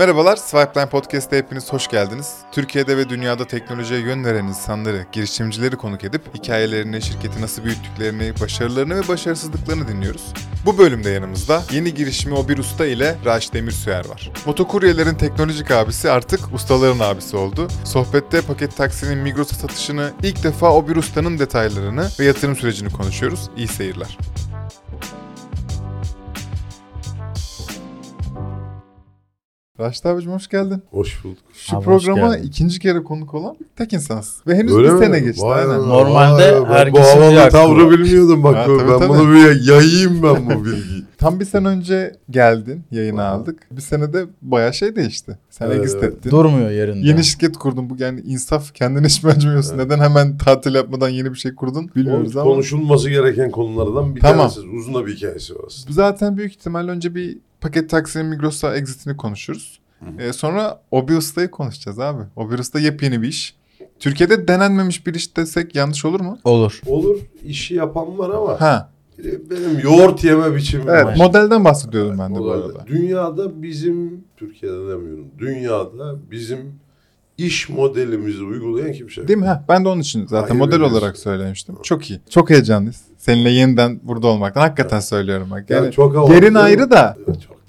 Merhabalar, 0.00 0.36
Swipeline 0.36 0.88
Podcast'a 0.88 1.36
hepiniz 1.36 1.72
hoş 1.72 1.88
geldiniz. 1.88 2.34
Türkiye'de 2.52 2.96
ve 2.96 3.08
dünyada 3.08 3.46
teknolojiye 3.46 4.00
yön 4.00 4.24
veren 4.24 4.44
insanları, 4.44 5.06
girişimcileri 5.12 5.76
konuk 5.76 6.04
edip 6.04 6.34
hikayelerini, 6.34 7.02
şirketi 7.02 7.42
nasıl 7.42 7.64
büyüttüklerini, 7.64 8.32
başarılarını 8.40 8.96
ve 8.96 9.08
başarısızlıklarını 9.08 9.88
dinliyoruz. 9.88 10.32
Bu 10.66 10.78
bölümde 10.78 11.10
yanımızda 11.10 11.62
yeni 11.72 11.94
girişimi 11.94 12.34
o 12.34 12.48
bir 12.48 12.58
usta 12.58 12.86
ile 12.86 13.16
Raş 13.24 13.52
Demirsuyer 13.52 14.08
var. 14.08 14.30
Motokuryelerin 14.46 15.14
teknolojik 15.14 15.70
abisi 15.70 16.10
artık 16.10 16.54
ustaların 16.54 16.98
abisi 16.98 17.36
oldu. 17.36 17.68
Sohbette 17.84 18.40
paket 18.40 18.76
taksinin 18.76 19.18
Migros'a 19.18 19.56
satışını, 19.56 20.12
ilk 20.22 20.44
defa 20.44 20.72
o 20.72 20.88
bir 20.88 20.96
ustanın 20.96 21.38
detaylarını 21.38 22.08
ve 22.20 22.24
yatırım 22.24 22.56
sürecini 22.56 22.92
konuşuyoruz. 22.92 23.50
İyi 23.56 23.68
seyirler. 23.68 24.18
Raşit 29.80 30.06
abicim 30.06 30.32
hoş 30.32 30.48
geldin. 30.48 30.82
Hoş 30.90 31.24
bulduk. 31.24 31.38
Şu 31.54 31.76
Abi 31.76 31.86
hoş 31.86 32.04
programa 32.06 32.36
geldin. 32.36 32.48
ikinci 32.48 32.78
kere 32.78 33.02
konuk 33.02 33.34
olan 33.34 33.56
tek 33.76 33.92
insansın. 33.92 34.42
Ve 34.46 34.56
henüz 34.56 34.72
Öyle 34.76 34.88
bir 34.88 34.92
mi? 34.92 34.98
sene 35.04 35.20
geçti. 35.20 35.42
Vay 35.42 35.62
aynen. 35.62 35.82
be. 35.82 35.88
Normalde 35.88 36.60
Vay 36.60 36.68
be, 36.68 36.72
herkesin 36.74 37.16
Bu 37.16 37.20
bir 37.20 37.22
havalı 37.24 37.38
hakkı 37.38 37.52
tavrı 37.52 37.86
var. 37.86 37.90
bilmiyordum 37.92 38.42
bak. 38.42 38.56
Ha, 38.56 38.66
ben 38.68 38.98
tabii, 38.98 39.08
bunu 39.08 39.18
tabii. 39.18 39.34
bir 39.34 39.68
yayayım 39.68 40.22
ben 40.22 40.46
bu 40.46 40.64
bilgiyi. 40.64 41.04
Tam 41.18 41.40
bir 41.40 41.44
sene 41.44 41.68
önce 41.68 42.16
geldin, 42.30 42.84
yayına 42.90 43.22
Aha. 43.28 43.34
aldık. 43.34 43.58
Bir 43.70 43.80
senede 43.80 44.26
bayağı 44.42 44.74
şey 44.74 44.96
değişti. 44.96 45.38
Sen 45.50 45.66
Evet, 45.66 45.80
exit 45.80 45.98
evet. 46.02 46.14
ettin. 46.14 46.30
Durmuyor 46.30 46.70
yerinde. 46.70 47.08
Yeni 47.08 47.24
şirket 47.24 47.56
kurdun. 47.56 47.90
Bu 47.90 47.96
yani 47.98 48.20
insaf 48.20 48.74
kendine 48.74 49.06
hiç? 49.06 49.24
Evet. 49.24 49.72
Neden 49.76 49.98
hemen 49.98 50.38
tatil 50.38 50.74
yapmadan 50.74 51.08
yeni 51.08 51.30
bir 51.32 51.38
şey 51.38 51.54
kurdun 51.54 51.90
bilmiyoruz 51.96 52.36
ama. 52.36 52.50
Konuşulması 52.50 53.10
gereken 53.10 53.50
konulardan 53.50 54.16
bir 54.16 54.20
Tamam. 54.20 54.38
tanesi. 54.50 54.60
Uzun 54.76 54.94
da 54.94 55.06
bir 55.06 55.16
hikayesi 55.16 55.54
var 55.54 55.60
aslında. 55.66 55.92
Zaten 55.92 56.36
büyük 56.36 56.52
ihtimal 56.52 56.88
önce 56.88 57.14
bir 57.14 57.38
paket 57.60 57.90
taksinin 57.90 58.26
Migros'a 58.26 58.76
exitini 58.76 59.16
konuşuruz. 59.16 59.80
Hı. 60.00 60.22
Ee, 60.22 60.32
sonra 60.32 60.80
Obius'tayı 60.90 61.50
konuşacağız 61.50 61.98
abi. 61.98 62.22
Obius'ta 62.36 62.80
yepyeni 62.80 63.22
bir 63.22 63.28
iş. 63.28 63.54
Türkiye'de 63.98 64.48
denenmemiş 64.48 65.06
bir 65.06 65.14
iş 65.14 65.36
desek 65.36 65.74
yanlış 65.74 66.04
olur 66.04 66.20
mu? 66.20 66.38
Olur. 66.44 66.80
Olur 66.86 67.18
işi 67.44 67.74
yapan 67.74 68.18
var 68.18 68.30
ama 68.30 68.60
Ha. 68.60 68.90
benim 69.50 69.78
yoğurt 69.82 70.24
yeme 70.24 70.54
biçimim 70.54 70.88
Evet, 70.88 71.04
var. 71.06 71.16
modelden 71.16 71.64
bahsediyordum 71.64 72.18
ben 72.18 72.34
de 72.34 72.38
bu 72.38 72.42
Olabilir. 72.42 72.64
arada. 72.76 72.86
Dünyada 72.86 73.62
bizim, 73.62 74.24
Türkiye'de 74.36 74.76
demiyorum, 74.76 75.26
dünyada 75.38 76.16
bizim 76.30 76.58
iş 77.38 77.68
modelimizi 77.68 78.42
uygulayan 78.44 78.92
kimse 78.92 79.20
yok. 79.20 79.28
Değil 79.28 79.38
mi? 79.38 79.46
Ha, 79.46 79.64
ben 79.68 79.84
de 79.84 79.88
onun 79.88 80.00
için 80.00 80.26
zaten 80.26 80.48
Hayır, 80.48 80.58
model 80.58 80.74
biliyorsun. 80.74 80.96
olarak 80.96 81.16
söylemiştim. 81.16 81.74
Çok 81.82 82.10
iyi. 82.10 82.20
Çok 82.30 82.50
heyecanlıyız. 82.50 83.00
Seninle 83.18 83.50
yeniden 83.50 84.00
burada 84.02 84.26
olmaktan. 84.26 84.60
Hakikaten 84.60 85.00
söylüyorum 85.00 85.48
bak. 85.50 85.70
Ya 85.70 85.76
Yani 85.76 85.92
çok 85.92 86.30
yerin 86.30 86.54
ayrı 86.54 86.90
da. 86.90 87.16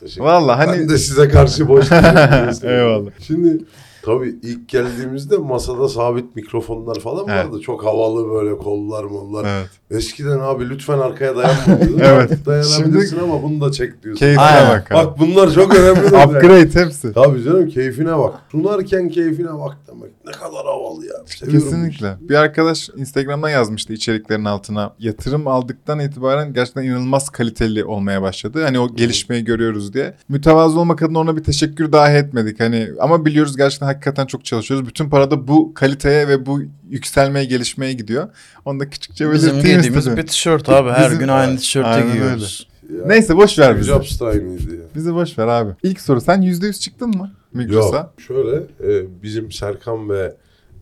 Teşekkür 0.01 0.21
Vallahi 0.25 0.65
hani 0.65 0.79
Ben 0.81 0.89
de 0.89 0.97
size 0.97 1.29
karşı 1.29 1.67
boş 1.67 1.91
değilim. 1.91 2.69
Eyvallah. 2.77 3.11
Şimdi 3.19 3.57
tabii 4.03 4.35
ilk 4.43 4.69
geldiğimizde 4.69 5.37
masada 5.37 5.87
sabit 5.89 6.35
mikrofonlar 6.35 6.99
falan 6.99 7.25
Evet. 7.29 7.45
vardı. 7.45 7.59
Çok 7.61 7.83
havalı 7.85 8.29
böyle 8.29 8.57
kollar 8.57 9.03
mollar. 9.03 9.45
Evet. 9.57 9.69
Eskiden 9.91 10.39
abi 10.39 10.69
lütfen 10.69 10.97
arkaya 10.99 11.35
dayanma 11.35 11.65
diyordun. 11.81 11.99
Evet. 12.03 12.45
Dayanabilirsin 12.45 13.19
ama 13.19 13.43
bunu 13.43 13.61
da 13.61 13.71
çek 13.71 14.03
diyorsun. 14.03 14.19
Keyfine 14.19 14.41
Aynen. 14.43 14.69
bak 14.69 14.91
abi. 14.91 15.05
Bak 15.07 15.19
bunlar 15.19 15.51
çok 15.53 15.75
önemli. 15.75 16.05
Upgrade 16.07 16.85
hepsi. 16.85 17.13
Tabii 17.13 17.43
canım 17.43 17.67
keyfine 17.69 18.17
bak. 18.17 18.33
Sunarken 18.51 19.09
keyfine 19.09 19.53
bak 19.59 19.77
demek. 19.91 20.11
Ne 20.25 20.31
kadar 20.31 20.65
havalı 20.65 21.05
ya. 21.05 21.13
Seviyorum 21.25 21.69
Kesinlikle. 21.69 22.15
Bir 22.21 22.35
arkadaş 22.35 22.89
Instagram'dan 22.97 23.49
yazmıştı 23.49 23.93
içeriklerin 23.93 24.45
altına. 24.45 24.93
Yatırım 24.99 25.47
aldıktan 25.47 25.99
itibaren 25.99 26.53
gerçekten 26.53 26.83
inanılmaz 26.83 27.29
kaliteli 27.29 27.85
olmaya 27.85 28.21
başladı. 28.21 28.63
Hani 28.63 28.79
o 28.79 28.95
gelişmeyi 28.95 29.43
görüyoruz 29.45 29.93
diye. 29.93 30.13
Mütevazı 30.29 30.79
olmak 30.79 31.01
adına 31.01 31.19
ona 31.19 31.37
bir 31.37 31.43
teşekkür 31.43 31.91
dahi 31.91 32.13
etmedik. 32.13 32.59
Hani 32.59 32.89
ama 32.99 33.25
biliyoruz 33.25 33.57
gerçekten 33.57 33.85
hakikaten 33.87 34.25
çok 34.25 34.45
çalışıyoruz. 34.45 34.87
Bütün 34.87 35.09
para 35.09 35.31
da 35.31 35.47
bu 35.47 35.73
kaliteye 35.73 36.27
ve 36.27 36.45
bu 36.45 36.61
yükselmeye, 36.89 37.45
gelişmeye 37.45 37.93
gidiyor. 37.93 38.29
Onu 38.65 38.79
da 38.79 38.89
küçükçe 38.89 39.31
Bizim 39.33 39.49
belirteyim 39.53 39.77
giydiğimiz 39.77 39.97
istedim. 39.99 40.17
bir 40.23 40.27
tişört 40.27 40.69
abi. 40.69 40.89
Her 40.89 41.05
Bizim- 41.05 41.19
gün 41.19 41.27
aynı 41.27 41.57
tişörtü 41.57 41.87
Aynen 41.87 42.11
giyiyoruz. 42.13 42.67
Ya. 42.89 43.05
Neyse 43.07 43.37
boş 43.37 43.59
ver 43.59 43.77
bizi. 43.79 43.87
Jobs 43.87 44.21
aynıydı 44.21 44.75
ya. 44.75 44.81
Bizi 44.95 45.13
boş 45.13 45.37
ver 45.39 45.47
abi. 45.47 45.71
İlk 45.83 46.01
soru 46.01 46.21
sen 46.21 46.41
%100 46.41 46.79
çıktın 46.79 47.09
mı 47.09 47.31
Migros'a? 47.53 47.97
Yok 47.97 48.13
şöyle 48.27 48.55
e, 48.83 49.21
bizim 49.23 49.51
Serkan 49.51 50.09
ve 50.09 50.35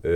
e, 0.06 0.12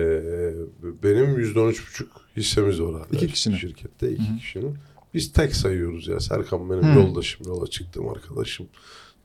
benim 1.04 1.38
yüzde 1.40 1.60
on 1.60 1.70
üç 1.70 1.88
buçuk 1.88 2.12
hissemiz 2.38 2.82
var 2.82 2.94
hala. 2.94 3.06
İki 3.12 3.28
kişinin. 3.28 3.56
Şirkette 3.56 4.12
iki 4.12 4.30
Hı 4.30 4.34
hı. 4.34 4.38
kişinin. 4.38 4.78
Biz 5.14 5.34
tek 5.34 5.56
sayıyoruz 5.56 6.08
ya. 6.08 6.20
Serkan 6.20 6.70
benim 6.70 6.84
Hı. 6.84 7.00
yoldaşım, 7.00 7.48
yola 7.48 7.68
çıktığım 7.68 8.10
arkadaşım. 8.10 8.68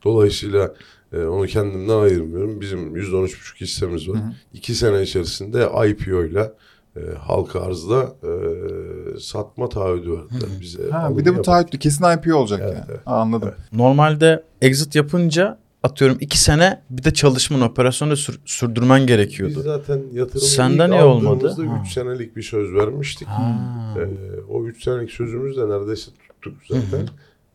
Dolayısıyla 0.03 0.73
e, 1.13 1.17
onu 1.17 1.47
kendimden 1.47 1.97
ayırmıyorum. 1.99 2.61
Bizim 2.61 2.95
yüzde 2.95 3.15
on 3.15 3.23
üç 3.25 3.39
buçuk 3.41 3.61
hissemiz 3.61 4.09
var. 4.09 4.15
Hı 4.17 4.19
hı. 4.23 4.31
İki 4.53 4.75
sene 4.75 5.01
içerisinde 5.01 5.69
IPO 5.89 6.23
ile 6.23 6.51
e, 6.95 6.99
halka 7.19 7.61
arzda 7.61 8.15
e, 8.23 8.31
satma 9.19 9.69
taahhüdü 9.69 10.11
verdiler 10.11 10.49
bize. 10.61 10.89
Ha, 10.89 11.17
bir 11.17 11.25
de 11.25 11.37
bu 11.37 11.41
taahhütlü 11.41 11.79
kesin 11.79 12.05
IPO 12.17 12.33
olacak 12.35 12.59
Evet, 12.63 12.73
yani. 12.73 12.85
evet. 12.89 12.99
Ha, 13.05 13.15
anladım. 13.15 13.51
Normalde 13.71 14.43
exit 14.61 14.95
yapınca 14.95 15.59
atıyorum 15.83 16.17
iki 16.21 16.39
sene 16.39 16.81
bir 16.89 17.03
de 17.03 17.13
çalışmanın 17.13 17.61
operasyonu 17.61 18.17
sür- 18.17 18.39
sürdürmen 18.45 18.99
Biz 18.99 19.07
gerekiyordu. 19.07 19.61
zaten 19.61 20.01
yatırımı 20.13 20.41
Senden 20.49 20.91
ilk 20.91 21.03
olmadı? 21.03 21.55
3 21.85 21.93
senelik 21.93 22.35
bir 22.35 22.41
söz 22.41 22.73
vermiştik. 22.73 23.27
Ha. 23.27 23.55
Ee, 23.99 24.41
o 24.51 24.65
3 24.65 24.83
senelik 24.83 25.11
sözümüz 25.11 25.57
de 25.57 25.69
neredeyse 25.69 26.11
tuttuk 26.41 26.53
zaten. 26.69 27.07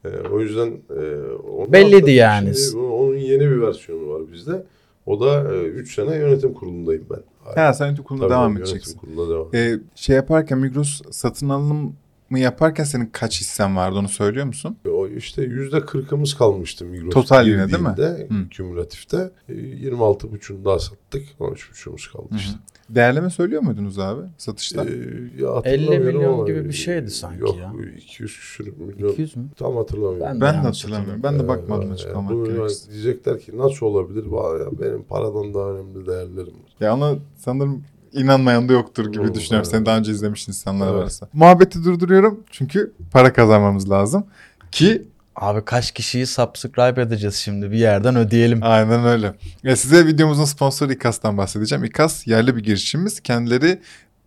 Ee, 0.05 0.29
o 0.33 0.41
yüzden 0.41 0.69
e, 0.91 1.73
Belliydi 1.73 2.11
yani. 2.11 2.57
Şimdi 2.57 2.77
onun 2.85 3.17
yeni 3.17 3.41
bir 3.41 3.61
versiyonu 3.61 4.09
var 4.09 4.23
bizde. 4.33 4.65
O 5.07 5.21
da 5.21 5.55
3 5.55 5.95
sene 5.95 6.17
yönetim 6.17 6.55
kurulundayım 6.55 7.07
ben. 7.11 7.21
Ha 7.55 7.73
sen 7.73 7.87
yönetim 7.87 8.05
kuruluna 8.05 8.25
Tabii, 8.29 8.35
devam 8.35 8.53
yönetim 8.57 8.75
edeceksin. 8.75 8.99
kuruluna 8.99 9.31
devam. 9.35 9.49
Ee, 9.55 9.79
şey 9.95 10.17
yaparken 10.17 10.59
Migros 10.59 11.03
satın 11.11 11.49
alım 11.49 11.97
mı 12.31 12.39
yaparken 12.39 12.85
senin 12.85 13.07
kaç 13.07 13.41
hissen 13.41 13.77
vardı 13.77 13.99
onu 13.99 14.09
söylüyor 14.09 14.47
musun? 14.47 14.77
O 14.93 15.09
işte 15.09 15.43
yüzde 15.43 15.81
kırkımız 15.81 16.35
kalmıştı 16.35 16.85
Migros. 16.85 17.15
Total 17.15 17.49
yine 17.49 17.73
değil 17.73 17.83
mi? 17.83 17.89
Hı. 17.89 18.49
Kümülatifte. 18.51 19.31
E, 19.49 19.53
26,5'unu 19.53 20.65
daha 20.65 20.79
sattık. 20.79 21.23
13,5'umuz 21.41 22.13
kaldı 22.13 22.27
Hı 22.31 22.35
hı. 22.35 22.39
işte. 22.39 22.59
Değerleme 22.89 23.31
söylüyor 23.31 23.63
muydunuz 23.63 23.99
abi 23.99 24.23
satışta? 24.39 24.85
Ee, 24.85 24.89
ya 24.89 24.93
50 25.39 25.47
hatırlamıyorum 25.47 26.07
milyon 26.07 26.35
ama, 26.35 26.47
gibi 26.47 26.65
bir 26.65 26.73
şeydi 26.73 27.11
sanki 27.11 27.41
yok, 27.41 27.57
ya. 27.59 27.73
200 27.97 28.37
küsür 28.39 28.77
milyon. 28.77 29.13
200 29.13 29.37
mü? 29.37 29.45
Tam 29.57 29.77
hatırlamıyorum. 29.77 30.21
Ben- 30.21 30.41
ben 30.41 30.55
de 30.55 30.59
hatırlamıyorum. 30.59 31.23
Ben 31.23 31.39
de 31.39 31.43
Ee, 31.45 31.49
bakmadım 31.49 31.83
yani 31.83 31.93
açıklamak 31.93 32.31
bunu 32.31 32.45
gerekirse. 32.45 32.93
Diyecekler 32.93 33.41
ki 33.41 33.59
nasıl 33.59 33.87
olabilir? 33.87 34.25
Ya, 34.25 34.81
benim 34.81 35.03
paradan 35.03 35.55
daha 35.55 35.71
önemli 35.71 36.07
değerlerim 36.07 36.55
var. 36.55 36.75
Ya 36.81 36.95
ona 36.95 37.15
sanırım 37.37 37.83
inanmayan 38.15 38.69
da 38.69 38.73
yoktur 38.73 39.13
gibi 39.13 39.23
Olur, 39.23 39.35
düşünüyorum. 39.35 39.69
evet. 39.69 39.77
Seni 39.77 39.87
daha 39.87 39.99
önce 39.99 40.13
izlemiş 40.13 40.49
insanlar 40.49 40.93
Evet. 40.93 41.03
varsa. 41.05 41.29
Muhabbeti 41.33 41.85
durduruyorum 41.85 42.41
çünkü 42.51 42.93
para 43.13 43.33
kazanmamız 43.33 43.91
lazım. 43.91 44.27
Ki 44.73 45.03
Abi 45.37 45.65
kaç 45.65 45.93
kişiyi 45.93 46.27
subscribe 46.27 47.03
edeceğiz 47.03 47.35
şimdi 47.35 47.71
bir 47.71 47.79
yerden 47.79 48.17
ödeyelim. 48.17 48.59
aynen 48.63 49.05
öyle. 49.07 49.35
Ya 49.63 49.77
size 49.77 50.07
videomuzun 50.07 50.45
sponsoru 50.45 50.93
İKAS'tan 50.93 51.39
bahsedeceğim. 51.39 51.85
İKAS 51.85 52.27
yerli 52.27 52.57
bir 52.57 52.63
girişimimiz. 52.63 53.21
Kendileri 53.21 53.81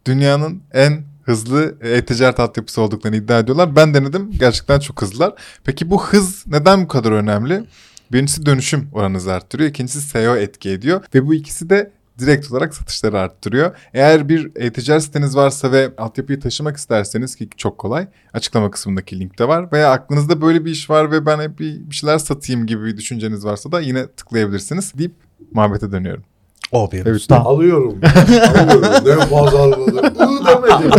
dünyanın 0.08 0.62
en 0.74 1.04
hızlı 1.24 1.76
e-ticaret 1.82 2.40
altyapısı 2.40 2.82
olduklarını 2.82 3.18
iddia 3.18 3.40
ediyorlar. 3.40 3.76
Ben 3.76 3.94
denedim. 3.94 4.32
Gerçekten 4.40 4.80
çok 4.80 5.02
hızlılar. 5.02 5.34
Peki 5.64 5.90
bu 5.90 6.04
hız 6.06 6.48
neden 6.48 6.84
bu 6.84 6.88
kadar 6.88 7.12
önemli? 7.12 7.64
Birincisi 8.12 8.46
dönüşüm 8.46 8.90
oranınızı 8.94 9.34
arttırıyor. 9.34 9.70
İkincisi 9.70 10.02
SEO 10.02 10.36
etki 10.36 10.70
ediyor. 10.70 11.04
Ve 11.16 11.28
bu 11.28 11.34
ikisi 11.34 11.70
de 11.70 11.92
direkt 12.20 12.52
olarak 12.52 12.74
satışları 12.76 13.20
arttırıyor. 13.20 13.76
Eğer 13.94 14.30
bir 14.30 14.52
e-ticaret 14.56 15.04
siteniz 15.04 15.36
varsa 15.36 15.72
ve 15.72 15.90
altyapıyı 15.98 16.40
taşımak 16.40 16.78
isterseniz 16.78 17.36
ki 17.36 17.50
çok 17.58 17.78
kolay 17.78 18.08
açıklama 18.34 18.72
kısmındaki 18.72 19.20
linkte 19.20 19.48
var. 19.48 19.72
Veya 19.72 19.92
aklınızda 19.92 20.42
böyle 20.42 20.66
bir 20.66 20.72
iş 20.72 20.90
var 20.90 21.12
ve 21.12 21.26
ben 21.26 21.40
hep 21.40 21.60
bir, 21.60 21.90
bir 21.90 21.96
şeyler 21.96 22.18
satayım 22.18 22.66
gibi 22.66 22.86
bir 22.86 22.98
düşünceniz 22.98 23.46
varsa 23.46 23.72
da 23.72 23.80
yine 23.82 24.08
tıklayabilirsiniz 24.08 24.94
deyip 24.98 25.16
muhabbete 25.52 25.92
dönüyorum. 25.92 26.24
O 26.72 26.92
bir 26.92 26.98
Evet. 27.06 27.16
usta. 27.16 27.36
Alıyorum. 27.38 28.00
Alıyorum. 28.60 28.92
Ne 29.06 29.26
fazla 29.26 29.60
almadım. 29.60 29.98
Ulu 30.28 30.46
demedi. 30.46 30.96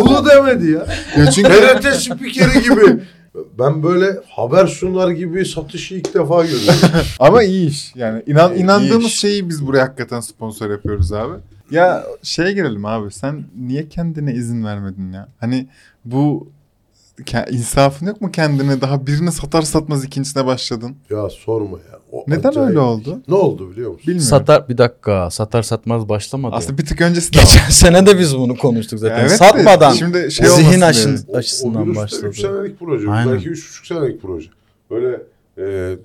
Ulu 0.00 0.26
demedi 0.30 0.70
ya. 0.70 0.86
Ya 1.18 1.30
çünkü 1.30 1.50
TRT 1.50 1.94
spikeri 1.94 2.62
gibi. 2.62 3.02
Ben 3.58 3.82
böyle 3.82 4.06
haber 4.28 4.66
sunar 4.66 5.10
gibi 5.10 5.44
satışı 5.46 5.94
ilk 5.94 6.14
defa 6.14 6.42
görüyorum. 6.44 6.74
ama 7.18 7.42
iyi 7.42 7.68
iş. 7.70 7.92
Yani 7.96 8.22
inan, 8.26 8.54
İyi 8.54 8.62
inandığımız 8.62 9.06
iş. 9.06 9.18
şeyi 9.20 9.48
biz 9.48 9.66
buraya 9.66 9.82
hakikaten 9.82 10.20
sponsor 10.20 10.70
yapıyoruz 10.70 11.12
abi. 11.12 11.34
Ya 11.70 12.04
şeye 12.22 12.52
girelim 12.52 12.84
abi. 12.86 13.10
Sen 13.10 13.44
niye 13.58 13.88
kendine 13.88 14.34
izin 14.34 14.64
vermedin 14.64 15.12
ya? 15.12 15.28
Hani 15.40 15.66
bu 16.04 16.48
insafın 17.50 18.06
yok 18.06 18.20
mu 18.20 18.30
kendine? 18.32 18.80
Daha 18.80 19.06
birini 19.06 19.32
satar 19.32 19.62
satmaz 19.62 20.04
ikincisine 20.04 20.46
başladın. 20.46 20.96
ya 21.10 21.30
sorma 21.30 21.76
ya. 21.78 21.98
O 22.12 22.24
Neden 22.28 22.48
acayip. 22.48 22.68
öyle 22.68 22.78
oldu? 22.78 23.22
Ne 23.28 23.34
oldu 23.34 23.70
biliyor 23.70 23.90
musun? 23.90 24.02
Bilmiyorum. 24.06 24.28
Satar 24.28 24.68
bir 24.68 24.78
dakika 24.78 25.30
satar 25.30 25.62
satmaz 25.62 26.08
başlamadı. 26.08 26.52
ya. 26.52 26.58
Aslında 26.58 26.78
bir 26.78 26.86
tık 26.86 27.00
öncesi 27.00 27.32
de 27.32 27.38
var. 27.38 27.42
Geçen 27.42 27.68
sene 27.70 28.06
de 28.06 28.18
biz 28.18 28.36
bunu 28.38 28.56
konuştuk 28.56 28.98
zaten. 28.98 29.18
Evet 29.20 29.30
de 29.30 29.36
Satmadan 29.36 29.92
şimdi 29.92 30.32
şey 30.32 30.46
zihin 30.46 30.80
aşın, 30.80 31.16
diye. 31.16 31.26
O- 31.28 31.36
açısından 31.36 31.82
o 31.82 31.84
virüste 31.84 32.02
başladı. 32.02 32.26
3 32.28 32.40
senelik 32.40 32.78
proje. 32.78 33.10
Aynen. 33.10 33.32
Belki 33.34 33.48
3,5 33.48 33.86
senelik 33.88 34.22
proje. 34.22 34.48
Böyle 34.90 35.22
e, 35.58 35.96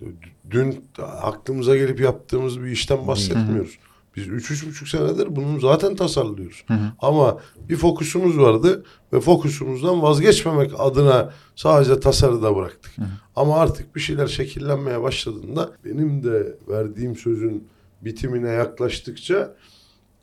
dün 0.52 0.86
aklımıza 1.22 1.76
gelip 1.78 2.00
yaptığımız 2.00 2.62
bir 2.64 2.68
işten 2.72 3.08
bahsetmiyoruz. 3.08 3.72
Biz 4.16 4.28
üç, 4.28 4.52
üç 4.52 4.68
buçuk 4.68 4.88
senedir 4.88 5.36
bunu 5.36 5.60
zaten 5.60 5.96
tasarlıyoruz. 5.96 6.66
Ama 7.00 7.40
bir 7.70 7.76
fokusumuz 7.76 8.38
vardı 8.40 8.84
ve 9.14 9.20
fokusumuzdan 9.20 10.02
vazgeçmemek 10.02 10.72
adına 10.78 11.34
sadece 11.56 12.00
tasarıda 12.00 12.56
bıraktık. 12.56 12.92
Ama 13.36 13.56
artık 13.60 13.96
bir 13.96 14.00
şeyler 14.02 14.28
şekillenmeye 14.28 15.02
başladığında 15.02 15.72
benim 15.86 16.24
de 16.24 16.58
verdiğim 16.68 17.16
sözün 17.16 17.68
bitimine 18.02 18.50
yaklaştıkça 18.50 19.56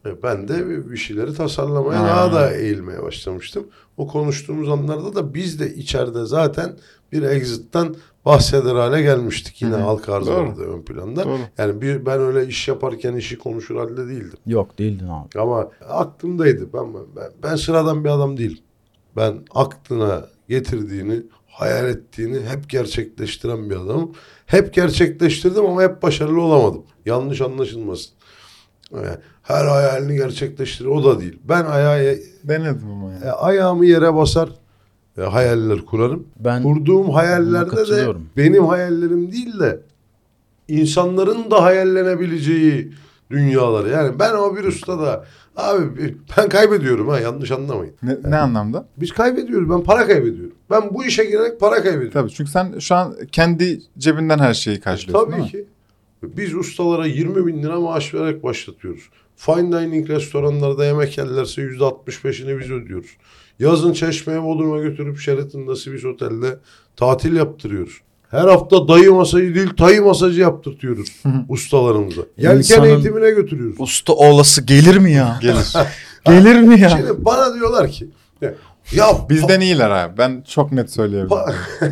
e, 0.06 0.23
ben 0.23 0.49
de 0.49 0.69
bir- 0.69 0.91
bir 0.91 0.96
şeyleri 0.96 1.34
tasarlamaya 1.34 2.02
Ha. 2.02 2.06
daha 2.08 2.32
da 2.32 2.52
eğilmeye 2.55 3.02
başlamıştım. 3.02 3.67
O 3.96 4.06
konuştuğumuz 4.06 4.69
anlarda 4.69 5.14
da 5.14 5.34
biz 5.34 5.61
de 5.61 5.75
içeride 5.75 6.25
zaten 6.26 6.76
bir 7.12 7.22
exit'ten 7.22 7.94
bahseder 8.25 8.75
hale 8.75 9.02
gelmiştik. 9.02 9.62
Yine 9.62 9.75
Hı 9.75 9.76
hı. 9.76 9.82
halk 9.82 10.08
arzı 10.08 10.31
Doğru. 10.31 10.49
vardı 10.49 10.62
ön 10.62 10.82
planda. 10.82 11.25
Doğru. 11.25 11.38
Yani 11.58 11.82
bir, 11.82 12.06
ben 12.06 12.20
öyle 12.20 12.46
iş 12.46 12.69
yaparken 12.69 13.16
işi 13.16 13.38
konuşur 13.38 13.76
halde 13.76 14.08
değildim. 14.08 14.38
Yok 14.46 14.78
değildin 14.78 15.08
abi. 15.08 15.40
Ama 15.40 15.70
aklımdaydı. 15.88 16.72
Ben, 16.72 16.94
ben, 16.94 17.31
ben 17.43 17.56
sıradan 17.56 18.05
bir 18.05 18.08
adam 18.08 18.37
değilim. 18.37 18.58
Ben 19.16 19.34
aklına 19.55 20.26
getirdiğini, 20.49 21.22
hayal 21.46 21.88
ettiğini 21.88 22.40
hep 22.40 22.70
gerçekleştiren 22.70 23.70
bir 23.70 23.76
adamım. 23.76 24.12
Hep 24.46 24.75
gerçekleştirdim 24.75 25.66
ama 25.66 25.82
hep 25.82 26.02
başarılı 26.02 26.43
olamadım. 26.43 26.82
Yanlış 27.06 27.40
anlaşılmasın. 27.40 28.12
Her 29.43 29.64
hayalini 29.64 30.16
gerçekleştirir 30.16 30.88
o 30.88 31.05
da 31.05 31.20
değil. 31.20 31.38
Ben 31.44 31.64
ayağı, 31.64 32.16
Denedim 32.44 32.90
ama 32.90 33.12
yani. 33.12 33.25
e, 33.25 33.28
ayağımı 33.31 33.87
yere 33.87 34.14
basar 34.14 34.49
e, 35.19 35.23
hayaller 35.23 35.79
kurarım. 35.79 36.26
Ben 36.44 36.62
Kurduğum 36.62 37.11
hayallerde 37.11 37.88
de 37.88 38.06
benim 38.37 38.65
hayallerim 38.67 39.32
değil 39.32 39.61
de 39.61 39.81
insanların 40.69 41.50
da 41.50 41.62
hayallenebileceği 41.62 42.93
dünyalar. 43.31 43.87
Yani 43.87 44.19
ben 44.19 44.35
o 44.35 44.56
bir 44.56 44.65
ustada 44.65 45.25
abi 45.56 46.17
ben 46.37 46.49
kaybediyorum 46.49 47.09
ha 47.09 47.20
yanlış 47.20 47.50
anlamayın. 47.50 47.94
Ne, 48.03 48.17
ne 48.25 48.37
anlamda? 48.37 48.88
Biz 48.97 49.12
kaybediyoruz. 49.12 49.70
Ben 49.70 49.82
para 49.82 50.06
kaybediyorum. 50.06 50.55
Ben 50.70 50.94
bu 50.94 51.05
işe 51.05 51.25
girerek 51.25 51.61
para 51.61 51.75
kaybediyorum. 51.82 52.11
Tabii 52.12 52.31
çünkü 52.31 52.50
sen 52.50 52.79
şu 52.79 52.94
an 52.94 53.17
kendi 53.32 53.81
cebinden 53.99 54.38
her 54.38 54.55
şeyi 54.55 54.81
karşılıyorsun 54.81 55.32
değil 55.32 55.43
Tabii 55.43 55.56
mi? 55.56 55.65
ki. 55.65 55.67
Biz 56.23 56.55
ustalara 56.55 57.06
20 57.06 57.47
bin 57.47 57.62
lira 57.62 57.81
maaş 57.81 58.15
vererek 58.15 58.43
başlatıyoruz. 58.43 59.03
Fine 59.37 59.73
dining 59.73 60.11
restoranlarda 60.11 60.85
yemek 60.85 61.19
yerlerse 61.19 61.62
%65'ini 61.62 62.61
biz 62.61 62.70
ödüyoruz. 62.70 63.11
Yazın 63.58 63.93
Çeşme'ye 63.93 64.43
Bodrum'a 64.43 64.78
götürüp 64.78 65.19
Sheraton'da 65.19 65.76
Swiss 65.76 66.05
Otel'de 66.05 66.58
tatil 66.96 67.37
yaptırıyoruz. 67.37 67.93
Her 68.31 68.49
hafta 68.49 68.88
dayı 68.88 69.12
masajı 69.12 69.55
değil 69.55 69.70
tayı 69.76 70.02
masajı 70.02 70.40
yaptırtıyoruz 70.40 71.08
ustalarımıza. 71.49 72.20
Yelken 72.37 72.58
İnsanın- 72.58 72.87
eğitimine 72.87 73.31
götürüyoruz. 73.31 73.76
usta 73.78 74.12
olası 74.12 74.62
gelir 74.62 74.96
mi 74.99 75.12
ya? 75.12 75.38
Gelir. 75.43 75.72
gelir 76.25 76.60
mi 76.60 76.81
ya? 76.81 76.88
Şimdi 76.88 77.25
bana 77.25 77.55
diyorlar 77.55 77.88
ki 77.90 78.08
ya, 78.40 78.55
ya 78.93 79.06
Bizden 79.31 79.60
iyiler 79.60 79.90
abi. 79.90 80.19
Ben 80.19 80.44
çok 80.49 80.72
net 80.72 80.90
söyleyebilirim. 80.93 81.37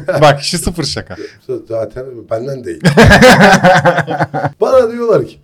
Bak 0.22 0.40
işi 0.40 0.58
sıfır 0.58 0.84
şaka. 0.84 1.16
Zaten 1.68 2.04
benden 2.30 2.64
değil. 2.64 2.80
Bana 4.60 4.92
diyorlar 4.92 5.26
ki 5.26 5.38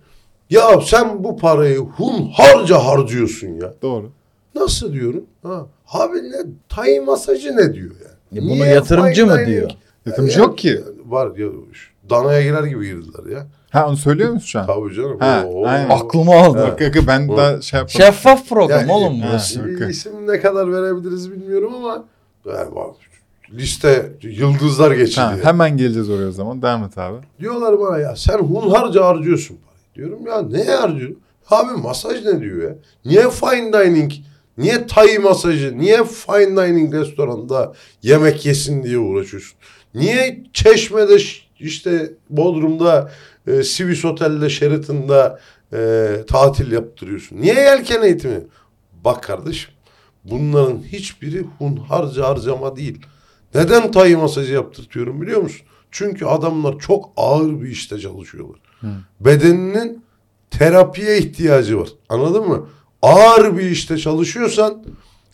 ya 0.49 0.81
sen 0.81 1.23
bu 1.23 1.37
parayı 1.37 1.77
hunharca 1.79 2.85
harcıyorsun 2.85 3.47
ya. 3.47 3.73
Doğru. 3.81 4.11
Nasıl 4.55 4.93
diyorum? 4.93 5.23
Ha, 5.43 5.65
abi 5.93 6.17
ne 6.17 6.37
tay 6.69 6.99
masajı 6.99 7.57
ne 7.57 7.73
diyor 7.73 7.91
yani? 8.03 8.13
Ya 8.31 8.41
bunu 8.41 8.65
yatırımcı 8.65 9.25
mı 9.27 9.45
diyor? 9.45 9.71
Yatırımcı 10.05 10.39
Ya- 10.39 10.45
yok 10.45 10.57
ki. 10.57 10.83
Var 11.05 11.35
ya 11.37 11.47
danaya 12.09 12.41
girer 12.43 12.63
gibi 12.63 12.85
girdiler 12.85 13.31
ya. 13.35 13.47
Ha 13.69 13.87
onu 13.89 13.97
söylüyor 13.97 14.29
musun 14.31 14.45
şu 14.47 14.59
an? 14.59 14.65
Tabii 14.67 14.93
canım. 14.93 15.19
Ha, 15.19 15.43
Oo. 15.47 15.65
aynen. 15.65 15.89
Aklımı 15.89 16.33
aldı. 16.35 16.57
Bak, 16.57 16.81
bak, 16.81 17.07
ben 17.07 17.27
O- 17.27 17.37
daha 17.37 17.61
şey 17.61 17.77
yapmadım. 17.79 18.01
Şeffaf 18.01 18.49
program 18.49 18.79
Yani- 18.79 18.91
oğlum 18.91 19.19
Ha. 19.19 19.27
burası. 19.29 19.69
İsim 19.89 20.27
ne 20.27 20.39
kadar 20.39 20.71
verebiliriz 20.73 21.31
bilmiyorum 21.31 21.73
ama 21.75 22.05
yani 22.45 22.69
liste 23.53 24.11
yıldızlar 24.21 24.91
geçiliyor. 24.91 25.31
Ha, 25.31 25.37
hemen 25.43 25.77
geleceğiz 25.77 26.09
oraya 26.09 26.27
o 26.27 26.31
zaman. 26.31 26.61
Devam 26.61 26.83
et 26.83 26.97
abi. 26.97 27.17
Diyorlar 27.39 27.79
bana 27.79 27.97
ya 27.99 28.15
sen 28.15 28.37
hunharca 28.37 29.05
harcıyorsun 29.05 29.57
parayı. 29.65 29.95
Diyorum 29.95 30.27
ya 30.27 30.41
neye 30.41 30.75
harcıyorum? 30.75 31.19
Abi 31.49 31.81
masaj 31.81 32.25
ne 32.25 32.41
diyor 32.41 32.63
ya? 32.69 32.75
Niye 33.05 33.29
fine 33.29 33.73
dining? 33.73 34.11
Niye 34.57 34.87
Thai 34.87 35.19
masajı? 35.19 35.77
Niye 35.77 36.03
fine 36.03 36.57
dining 36.67 36.93
restoranda 36.93 37.73
yemek 38.03 38.45
yesin 38.45 38.83
diye 38.83 38.97
uğraşıyorsun? 38.97 39.57
Niye 39.95 40.43
Çeşme'de 40.53 41.17
işte 41.59 42.13
Bodrum'da 42.29 43.11
e, 43.47 43.63
Swiss 43.63 44.05
Otel'de 44.05 44.49
Sheraton'da 44.49 45.39
e, 45.73 46.09
tatil 46.27 46.71
yaptırıyorsun? 46.71 47.41
Niye 47.41 47.53
yelken 47.53 48.01
eğitimi? 48.01 48.43
Bak 49.05 49.23
kardeşim 49.23 49.71
bunların 50.23 50.83
hiçbiri 50.83 51.45
hunharca 51.59 52.29
harcama 52.29 52.75
değil. 52.75 53.05
Neden 53.55 53.91
Thai 53.91 54.15
masajı 54.15 54.53
yaptırtıyorum 54.53 55.21
biliyor 55.21 55.41
musun? 55.41 55.61
Çünkü 55.91 56.25
adamlar 56.25 56.79
çok 56.79 57.11
ağır 57.17 57.61
bir 57.61 57.67
işte 57.69 57.99
çalışıyorlar. 57.99 58.59
Bedeninin 59.19 60.03
terapiye 60.51 61.17
ihtiyacı 61.17 61.79
var. 61.79 61.89
Anladın 62.09 62.47
mı? 62.47 62.69
Ağır 63.03 63.57
bir 63.57 63.69
işte 63.69 63.97
çalışıyorsan 63.97 64.83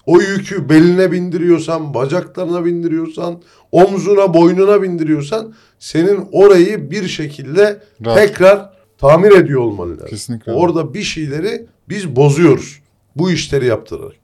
o 0.06 0.21
yükü 0.21 0.69
beline 0.69 1.12
bindiriyorsan, 1.12 1.94
bacaklarına 1.94 2.66
bindiriyorsan, 2.66 3.42
omzuna, 3.71 4.33
boynuna 4.33 4.81
bindiriyorsan 4.81 5.54
senin 5.80 6.27
orayı 6.31 6.92
bir 6.92 7.07
şekilde 7.07 7.83
Rahat. 8.06 8.18
tekrar 8.18 8.74
tamir 8.98 9.31
ediyor 9.31 9.62
olman 9.62 9.92
lazım. 9.92 10.07
Kesinlikle. 10.07 10.51
Orada 10.51 10.94
bir 10.94 11.01
şeyleri 11.01 11.66
biz 11.89 12.16
bozuyoruz. 12.16 12.80
Bu 13.16 13.31
işleri 13.31 13.66
yaptırarak. 13.66 14.15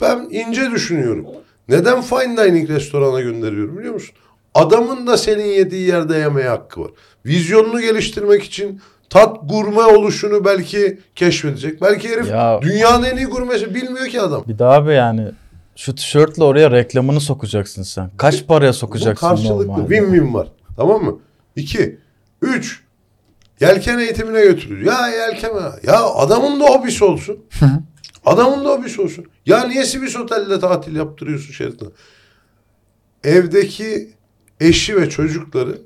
Ben 0.00 0.28
ince 0.30 0.70
düşünüyorum. 0.70 1.26
Neden 1.68 2.02
fine 2.02 2.36
dining 2.36 2.70
restorana 2.70 3.20
gönderiyorum 3.20 3.78
biliyor 3.78 3.94
musun? 3.94 4.14
Adamın 4.54 5.06
da 5.06 5.16
senin 5.16 5.44
yediği 5.46 5.88
yerde 5.88 6.16
yemeye 6.16 6.48
hakkı 6.48 6.80
var. 6.80 6.90
Vizyonunu 7.26 7.80
geliştirmek 7.80 8.42
için 8.42 8.80
tat 9.10 9.36
gurme 9.50 9.82
oluşunu 9.82 10.44
belki 10.44 10.98
keşfedecek. 11.14 11.82
Belki 11.82 12.08
herif 12.08 12.30
Ya- 12.30 12.58
dünyanın 12.62 13.04
en 13.04 13.16
iyi 13.16 13.26
gurmesi 13.26 13.74
bilmiyor 13.74 14.06
ki 14.06 14.20
adam. 14.20 14.44
Bir 14.48 14.58
daha 14.58 14.72
abi 14.74 14.92
yani 14.94 15.28
şu 15.76 15.94
tişörtle 15.94 16.44
oraya 16.44 16.70
reklamını 16.70 17.20
sokacaksın 17.20 17.82
sen. 17.82 18.10
Kaç 18.16 18.46
paraya 18.46 18.68
Bu 18.68 18.74
sokacaksın 18.74 19.28
karşılıklı 19.28 19.66
normalde? 19.68 19.96
win-win 19.96 20.34
var. 20.34 20.48
Tamam 20.76 21.04
mı? 21.04 21.18
İki. 21.56 21.98
Üç. 22.42 22.82
Yelken 23.60 23.98
eğitimine 23.98 24.40
götürüyor. 24.40 24.92
Ya 24.92 25.08
yelken 25.08 25.50
ya 25.86 26.02
adamın 26.04 26.60
da 26.60 26.64
hobisi 26.64 27.04
olsun. 27.04 27.38
adamın 28.24 28.64
da 28.64 28.68
hobisi 28.70 29.00
olsun. 29.02 29.24
Ya 29.46 29.64
niye 29.64 29.84
Swiss 29.84 30.16
Otel'de 30.16 30.60
tatil 30.60 30.96
yaptırıyorsun 30.96 31.52
Sheraton'a? 31.52 31.90
Evdeki 33.24 34.10
eşi 34.60 34.96
ve 35.00 35.08
çocukları 35.10 35.78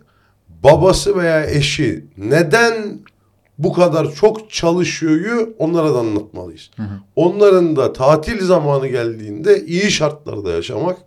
babası 0.49 1.16
veya 1.18 1.47
eşi 1.47 2.04
neden 2.16 2.99
bu 3.62 3.73
kadar 3.73 4.14
çok 4.14 4.50
çalışıyoryu 4.50 5.54
onlara 5.59 5.95
da 5.95 5.99
anlatmalıyız. 5.99 6.71
Onların 7.16 7.76
da 7.76 7.92
tatil 7.92 8.45
zamanı 8.45 8.88
geldiğinde 8.88 9.66
iyi 9.66 9.90
şartlarda 9.90 10.50
yaşamak, 10.50 10.99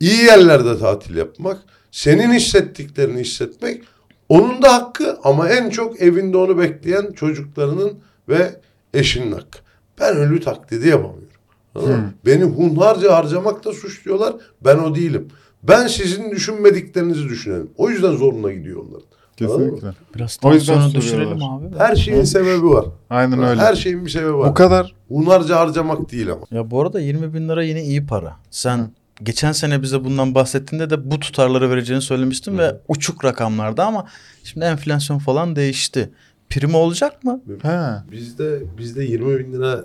iyi 0.00 0.22
yerlerde 0.24 0.78
tatil 0.78 1.16
yapmak, 1.16 1.58
senin 1.90 2.32
hissettiklerini 2.32 3.20
hissetmek 3.20 3.82
onun 4.28 4.62
da 4.62 4.74
hakkı 4.74 5.18
ama 5.24 5.48
en 5.48 5.70
çok 5.70 6.02
evinde 6.02 6.36
onu 6.36 6.58
bekleyen 6.58 7.12
çocuklarının 7.12 7.92
ve 8.28 8.60
eşinin 8.94 9.32
hakkı. 9.32 9.58
Ben 10.00 10.16
ölü 10.16 10.40
taklidi 10.40 10.88
yapamıyorum. 10.88 11.28
Mı? 11.74 12.12
Beni 12.26 12.44
hunharca 12.44 13.16
harcamakla 13.16 13.72
suçluyorlar. 13.72 14.34
Ben 14.60 14.78
o 14.78 14.94
değilim. 14.94 15.28
Ben 15.62 15.86
sizin 15.86 16.30
düşünmediklerinizi 16.30 17.28
düşünelim. 17.28 17.70
O 17.76 17.90
yüzden 17.90 18.12
zoruna 18.12 18.52
gidiyor 18.52 18.80
onların. 18.80 19.07
Kesinlikle. 19.38 19.88
Biraz 20.14 20.38
O 20.42 20.54
yüzden 20.54 20.90
düşürelim 20.94 21.42
abi. 21.42 21.64
Her 21.78 21.96
şeyin 21.96 22.22
sebebi 22.24 22.66
var. 22.68 22.84
Aynen 23.10 23.42
öyle. 23.42 23.60
Her 23.60 23.74
şeyin 23.74 24.04
bir 24.04 24.10
sebebi 24.10 24.34
var. 24.34 24.50
Bu 24.50 24.54
kadar 24.54 24.94
Hunharca 25.08 25.60
harcamak 25.60 26.12
değil 26.12 26.32
ama. 26.32 26.42
Ya 26.50 26.70
bu 26.70 26.82
arada 26.82 27.00
20 27.00 27.34
bin 27.34 27.48
lira 27.48 27.62
yine 27.62 27.82
iyi 27.84 28.06
para. 28.06 28.36
Sen 28.50 28.90
geçen 29.22 29.52
sene 29.52 29.82
bize 29.82 30.04
bundan 30.04 30.34
bahsettiğinde 30.34 30.90
de 30.90 31.10
bu 31.10 31.20
tutarları 31.20 31.70
vereceğini 31.70 32.02
söylemiştin 32.02 32.58
ve 32.58 32.76
uçuk 32.88 33.24
rakamlarda 33.24 33.84
ama 33.86 34.06
şimdi 34.44 34.66
enflasyon 34.66 35.18
falan 35.18 35.56
değişti. 35.56 36.10
Primi 36.50 36.76
olacak 36.76 37.24
mı? 37.24 37.40
he. 37.62 38.10
Bizde 38.12 38.62
bizde 38.78 39.04
20 39.04 39.38
bin 39.38 39.52
lira 39.52 39.84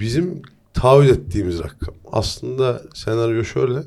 bizim 0.00 0.42
taahhüt 0.74 1.10
ettiğimiz 1.10 1.58
rakam. 1.58 1.94
Aslında 2.12 2.82
senaryo 2.94 3.44
şöyle. 3.44 3.78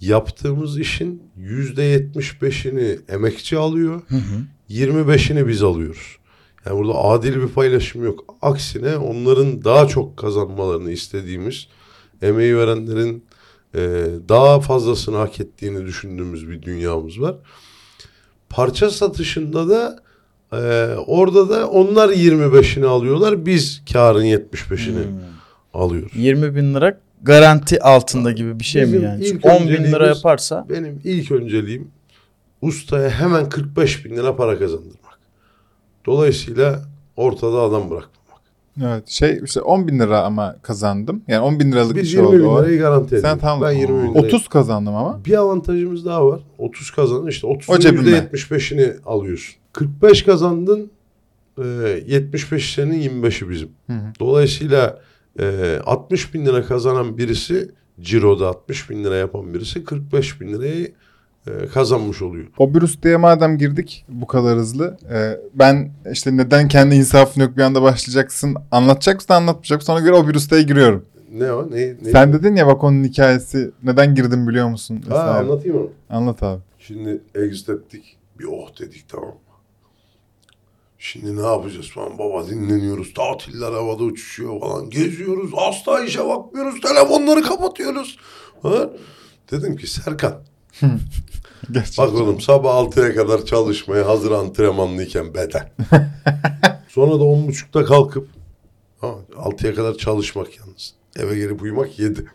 Yaptığımız 0.00 0.78
işin 0.78 1.22
%75'ini 1.40 2.98
emekçi 3.08 3.58
alıyor. 3.58 4.02
25'ini 4.70 5.48
biz 5.48 5.62
alıyoruz. 5.62 6.16
Yani 6.66 6.78
burada 6.78 6.94
adil 7.04 7.36
bir 7.42 7.48
paylaşım 7.48 8.04
yok. 8.04 8.24
Aksine 8.42 8.96
onların 8.96 9.64
daha 9.64 9.88
çok 9.88 10.16
kazanmalarını 10.16 10.90
istediğimiz, 10.90 11.66
emeği 12.22 12.56
verenlerin 12.56 13.24
e, 13.74 13.80
daha 14.28 14.60
fazlasını 14.60 15.16
hak 15.16 15.40
ettiğini 15.40 15.86
düşündüğümüz 15.86 16.48
bir 16.48 16.62
dünyamız 16.62 17.20
var. 17.20 17.34
Parça 18.48 18.90
satışında 18.90 19.68
da 19.68 20.02
e, 20.52 20.94
orada 21.06 21.48
da 21.48 21.68
onlar 21.70 22.08
25'ini 22.08 22.86
alıyorlar. 22.86 23.46
Biz 23.46 23.82
karın 23.92 24.24
75'ini 24.24 25.04
Hmm. 25.04 25.12
alıyoruz. 25.74 26.12
20 26.16 26.56
bin 26.56 26.74
lira 26.74 27.00
garanti 27.22 27.82
altında 27.82 28.32
gibi 28.32 28.60
bir 28.60 28.64
şey 28.64 28.82
Bizim 28.82 29.00
mi 29.00 29.04
yani? 29.04 29.24
Çünkü 29.24 29.48
10 29.48 29.68
bin 29.68 29.84
lira 29.84 30.06
yaparsa 30.06 30.66
Benim 30.68 31.00
ilk 31.04 31.32
önceliğim 31.32 31.88
ustaya 32.62 33.10
hemen 33.10 33.48
45 33.48 34.04
bin 34.04 34.16
lira 34.16 34.36
para 34.36 34.58
kazandırmak. 34.58 35.18
Dolayısıyla 36.06 36.82
ortada 37.16 37.60
adam 37.60 37.90
bırakmamak. 37.90 38.16
Evet 38.82 39.08
şey 39.08 39.40
işte 39.44 39.60
10 39.60 39.88
bin 39.88 39.98
lira 39.98 40.22
ama 40.22 40.56
kazandım. 40.62 41.22
Yani 41.28 41.40
10 41.40 41.60
bin 41.60 41.72
liralık 41.72 41.96
bir 41.96 42.02
Biz 42.02 42.12
şey 42.12 42.20
20 42.22 42.38
bin 42.38 42.44
oldu 42.44 42.62
lirayı 42.62 42.78
garanti. 42.78 43.20
Sen 43.20 43.38
tam 43.38 43.62
ben 43.62 43.70
20 43.72 44.02
bin 44.02 44.14
lirayı. 44.14 44.26
30 44.26 44.48
kazandım 44.48 44.94
ama. 44.94 45.24
Bir 45.24 45.34
avantajımız 45.34 46.04
daha 46.04 46.26
var. 46.26 46.40
30 46.58 46.90
kazandın 46.90 47.26
işte 47.26 47.46
30'un 47.46 47.74
O 47.74 47.78
cebime. 47.78 48.10
%75'ini 48.10 49.02
alıyorsun. 49.06 49.56
45 49.72 50.22
kazandın 50.22 50.90
e, 51.58 51.64
75 52.06 52.74
senin 52.74 53.22
25'i 53.22 53.50
bizim. 53.50 53.68
Hı 53.86 53.92
hı. 53.92 54.12
Dolayısıyla 54.20 55.00
e, 55.40 55.78
60 55.86 56.34
bin 56.34 56.46
lira 56.46 56.62
kazanan 56.66 57.18
birisi 57.18 57.70
ciroda 58.00 58.48
60 58.48 58.90
bin 58.90 59.04
lira 59.04 59.16
yapan 59.16 59.54
birisi 59.54 59.84
45 59.84 60.40
bin 60.40 60.48
lirayı 60.52 60.92
e, 61.46 61.66
kazanmış 61.66 62.22
oluyor. 62.22 62.46
O 62.58 62.74
bir 62.74 62.82
ustaya 62.82 63.18
madem 63.18 63.58
girdik 63.58 64.04
bu 64.08 64.26
kadar 64.26 64.58
hızlı. 64.58 64.96
e, 65.12 65.40
ben 65.54 65.90
işte 66.12 66.36
neden 66.36 66.68
kendi 66.68 66.94
insafın 66.94 67.40
yok 67.40 67.56
bir 67.56 67.62
anda 67.62 67.82
başlayacaksın 67.82 68.56
anlatacak 68.70 69.16
mısın 69.16 69.32
anlatmayacak 69.32 69.80
mısın 69.80 69.92
ona 69.92 70.00
göre 70.00 70.14
o 70.14 70.28
bir 70.28 70.34
ustaya 70.34 70.62
giriyorum. 70.62 71.04
Ne 71.32 71.52
o? 71.52 71.70
Ne, 71.70 71.76
ne? 71.76 72.10
Sen 72.10 72.32
dedin 72.32 72.56
ya 72.56 72.66
bak 72.66 72.84
onun 72.84 73.04
hikayesi 73.04 73.70
neden 73.82 74.14
girdim 74.14 74.48
biliyor 74.48 74.68
musun? 74.68 75.02
Ha, 75.08 75.20
anlatayım 75.20 75.76
onu. 75.76 75.90
Anlat 76.10 76.42
abi. 76.42 76.60
Şimdi 76.78 77.20
exit 77.34 77.68
ettik. 77.68 78.16
Bir 78.38 78.44
oh 78.44 78.80
dedik 78.80 79.08
tamam? 79.08 79.34
Şimdi 81.12 81.42
ne 81.42 81.46
yapacağız 81.46 81.90
falan 81.90 82.18
baba 82.18 82.46
dinleniyoruz. 82.46 83.14
Tatiller 83.14 83.72
havada 83.72 84.02
uçuşuyor 84.02 84.60
falan. 84.60 84.90
Geziyoruz. 84.90 85.50
Asla 85.56 86.04
işe 86.04 86.28
bakmıyoruz. 86.28 86.80
Telefonları 86.80 87.42
kapatıyoruz. 87.42 88.18
Ha? 88.62 88.90
Dedim 89.50 89.76
ki 89.76 89.86
Serkan 89.86 90.42
bak 91.98 92.14
oğlum 92.14 92.40
sabah 92.40 92.74
6'ya 92.74 93.14
kadar 93.14 93.44
çalışmaya 93.44 94.06
hazır 94.06 94.30
antrenmanlıyken 94.30 95.34
beden. 95.34 95.72
Sonra 96.88 97.12
da 97.12 97.24
10.30'da 97.24 97.84
kalkıp 97.84 98.28
ha, 99.00 99.14
6'ya 99.36 99.74
kadar 99.74 99.94
çalışmak 99.94 100.58
yalnız. 100.58 100.94
Eve 101.16 101.36
gelip 101.36 101.62
uyumak 101.62 101.98
7. 101.98 102.26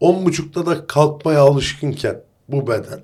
10.30'da 0.00 0.66
da 0.66 0.86
kalkmaya 0.86 1.40
alışkınken 1.40 2.22
bu 2.48 2.66
beden 2.66 3.00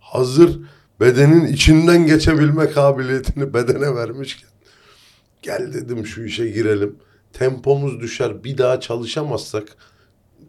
hazır 0.00 0.60
bedenin 1.00 1.46
içinden 1.46 2.06
geçebilme 2.06 2.70
kabiliyetini 2.70 3.54
bedene 3.54 3.94
vermişken 3.94 4.48
gel 5.44 5.72
dedim 5.74 6.06
şu 6.06 6.24
işe 6.24 6.48
girelim. 6.48 6.96
Tempomuz 7.32 8.00
düşer 8.00 8.44
bir 8.44 8.58
daha 8.58 8.80
çalışamazsak 8.80 9.64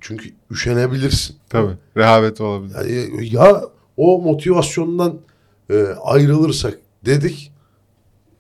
çünkü 0.02 0.30
üşenebilirsin. 0.52 1.36
Tabii 1.50 1.74
rehavet 1.98 2.42
olabilir. 2.42 2.76
Yani 2.76 3.34
ya 3.34 3.62
o 3.98 4.22
motivasyondan 4.22 5.20
e, 5.70 5.86
ayrılırsak 6.04 6.80
dedik 7.06 7.52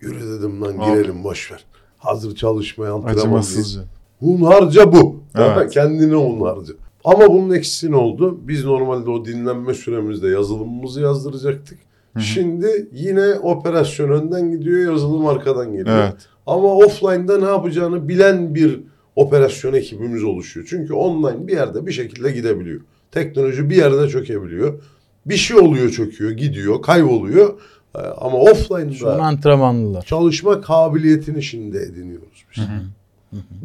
yürü 0.02 0.30
dedim 0.30 0.62
lan 0.62 0.74
girelim 0.74 1.24
boş 1.24 1.52
ver. 1.52 1.66
Hazır 1.98 2.36
çalışmaya 2.36 2.94
antrenman 2.94 3.20
Acımasızca. 3.20 3.82
Hunharca 4.20 4.94
bu. 4.94 5.24
Evet. 5.36 5.74
Kendine 5.74 6.16
hunharca. 6.16 6.74
Ama 7.04 7.30
bunun 7.30 7.54
eksisi 7.54 7.92
ne 7.92 7.96
oldu? 7.96 8.40
Biz 8.48 8.66
normalde 8.66 9.10
o 9.10 9.26
dinlenme 9.26 9.74
süremizde 9.74 10.28
yazılımımızı 10.28 11.02
yazdıracaktık. 11.02 11.80
Şimdi 12.20 12.88
yine 12.94 13.34
operasyon 13.34 14.10
önden 14.10 14.52
gidiyor, 14.52 14.92
yazılım 14.92 15.28
arkadan 15.28 15.72
geliyor. 15.72 16.04
Evet. 16.04 16.14
Ama 16.48 16.68
offline'da 16.76 17.38
ne 17.38 17.46
yapacağını 17.46 18.08
bilen 18.10 18.56
bir 18.56 18.80
operasyon 19.16 19.74
ekibimiz 19.74 20.24
oluşuyor. 20.24 20.68
Çünkü 20.70 20.94
online 20.94 21.48
bir 21.48 21.54
yerde 21.54 21.88
bir 21.88 21.92
şekilde 21.92 22.32
gidebiliyor. 22.32 22.82
Teknoloji 23.12 23.70
bir 23.70 23.76
yerde 23.76 24.10
çökebiliyor. 24.10 24.84
Bir 25.26 25.36
şey 25.38 25.58
oluyor 25.58 25.90
çöküyor, 25.90 26.32
gidiyor, 26.32 26.82
kayboluyor. 26.82 27.60
Ee, 27.96 28.00
Ama 28.00 28.38
offline'da 28.38 29.22
antrenmanlılar. 29.24 30.02
çalışma 30.02 30.62
kabiliyetini 30.62 31.44
şimdi 31.44 31.78
ediniyoruz 31.78 32.46
biz. 32.56 32.64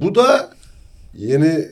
Bu 0.02 0.14
da 0.14 0.50
yeni 1.14 1.68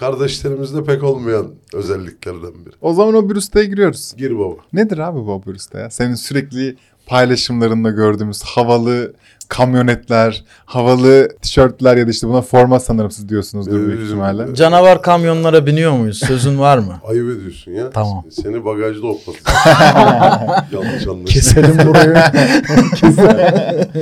kardeşlerimizde 0.00 0.84
pek 0.84 1.04
olmayan 1.04 1.46
özelliklerden 1.74 2.66
biri. 2.66 2.74
O 2.80 2.94
zaman 2.94 3.14
o 3.14 3.28
ustaya 3.36 3.66
giriyoruz. 3.66 4.14
Gir 4.16 4.38
baba. 4.38 4.54
Nedir 4.72 4.98
abi 4.98 5.18
bu 5.18 5.34
usta 5.54 5.78
ya? 5.78 5.90
Senin 5.90 6.14
sürekli 6.14 6.76
paylaşımlarında 7.10 7.90
gördüğümüz 7.90 8.42
havalı 8.42 9.12
kamyonetler, 9.48 10.44
havalı 10.64 11.28
tişörtler 11.42 11.96
ya 11.96 12.06
da 12.06 12.10
işte 12.10 12.28
buna 12.28 12.42
forma 12.42 12.80
sanırım 12.80 13.10
siz 13.10 13.28
diyorsunuzdur 13.28 13.86
büyük 13.86 14.00
Ee, 14.00 14.04
ihtimalle. 14.04 14.54
Canavar 14.54 15.02
kamyonlara 15.02 15.66
biniyor 15.66 15.92
muyuz? 15.92 16.18
Sözün 16.18 16.58
var 16.58 16.78
mı? 16.78 17.00
Ayıp 17.08 17.30
ediyorsun 17.30 17.72
ya. 17.72 17.90
Tamam. 17.90 18.24
Seni 18.30 18.64
bagajda 18.64 19.06
otlatır. 19.06 19.42
Yanlış 20.72 21.06
anlaşılma. 21.06 21.24
Keselim 21.24 21.78
burayı. 21.86 22.14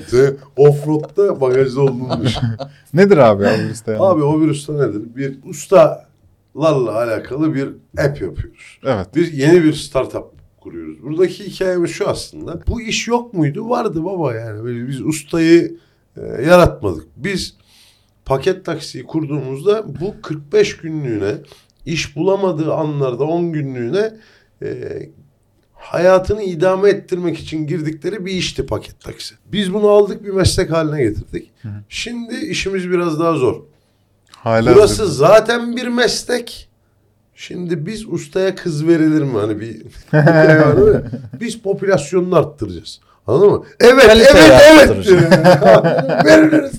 Sen 0.07 0.37
offroad'da 0.57 1.41
bagajda 1.41 1.81
olduğunu 1.81 2.23
düşün. 2.23 2.43
Nedir 2.95 3.17
abi 3.17 3.45
o 3.45 3.49
bir 3.59 3.71
usta 3.71 3.93
ya? 3.93 4.01
Abi 4.01 4.23
o 4.23 4.41
bir 4.41 4.49
usta 4.51 4.73
nedir? 4.73 5.03
Bir 5.17 5.39
ustalarla 5.51 6.95
alakalı 6.97 7.55
bir 7.55 7.69
app 7.99 8.21
yapıyoruz. 8.21 8.79
Evet. 8.85 9.15
Bir 9.15 9.33
yeni 9.33 9.65
bir 9.65 9.73
startup 9.75 10.38
kuruyoruz. 10.69 11.03
Buradaki 11.03 11.47
hikayemiz 11.47 11.91
şu 11.91 12.09
aslında. 12.09 12.67
Bu 12.67 12.81
iş 12.81 13.09
yok 13.09 13.35
muydu? 13.35 13.69
Vardı 13.69 14.05
baba 14.05 14.35
yani. 14.35 14.65
Böyle 14.65 14.89
biz 14.89 15.01
ustayı 15.01 15.77
e, 16.17 16.21
yaratmadık. 16.43 17.07
Biz 17.17 17.55
paket 18.25 18.65
taksiyi 18.65 19.05
kurduğumuzda 19.05 20.01
bu 20.01 20.15
45 20.23 20.77
günlüğüne 20.77 21.35
iş 21.87 22.17
bulamadığı 22.17 22.75
anlarda 22.75 23.25
10 23.25 23.53
günlüğüne 23.53 24.15
e, 24.63 24.69
hayatını 25.75 26.43
idame 26.43 26.89
ettirmek 26.91 27.39
için 27.39 27.67
girdikleri 27.67 28.27
bir 28.27 28.33
işti 28.33 28.67
paket 28.67 29.01
taksi. 29.01 29.35
Biz 29.53 29.75
bunu 29.75 29.89
aldık 29.89 30.25
bir 30.25 30.31
meslek 30.31 30.71
haline 30.71 31.03
getirdik. 31.03 31.51
Şimdi 31.89 32.37
işimiz 32.37 32.91
biraz 32.91 33.21
daha 33.21 33.35
zor. 33.35 33.63
Hala 34.31 34.75
Burası 34.75 35.07
zaten 35.07 35.77
bir 35.77 35.89
meslek. 35.89 36.68
Şimdi 37.41 37.87
biz 37.87 38.09
ustaya 38.09 38.55
kız 38.55 38.87
verilir 38.87 39.23
mi? 39.23 39.39
Hani 39.39 39.61
bir 39.61 39.83
Yani 40.13 41.01
biz 41.41 41.59
popülasyonunu 41.59 42.37
arttıracağız. 42.37 43.01
Anladın 43.27 43.51
mı? 43.51 43.63
Evet, 43.81 44.07
Kaliteyi 44.07 44.53
evet, 44.71 44.91
evet. 44.91 45.07
Veririz. 46.25 46.73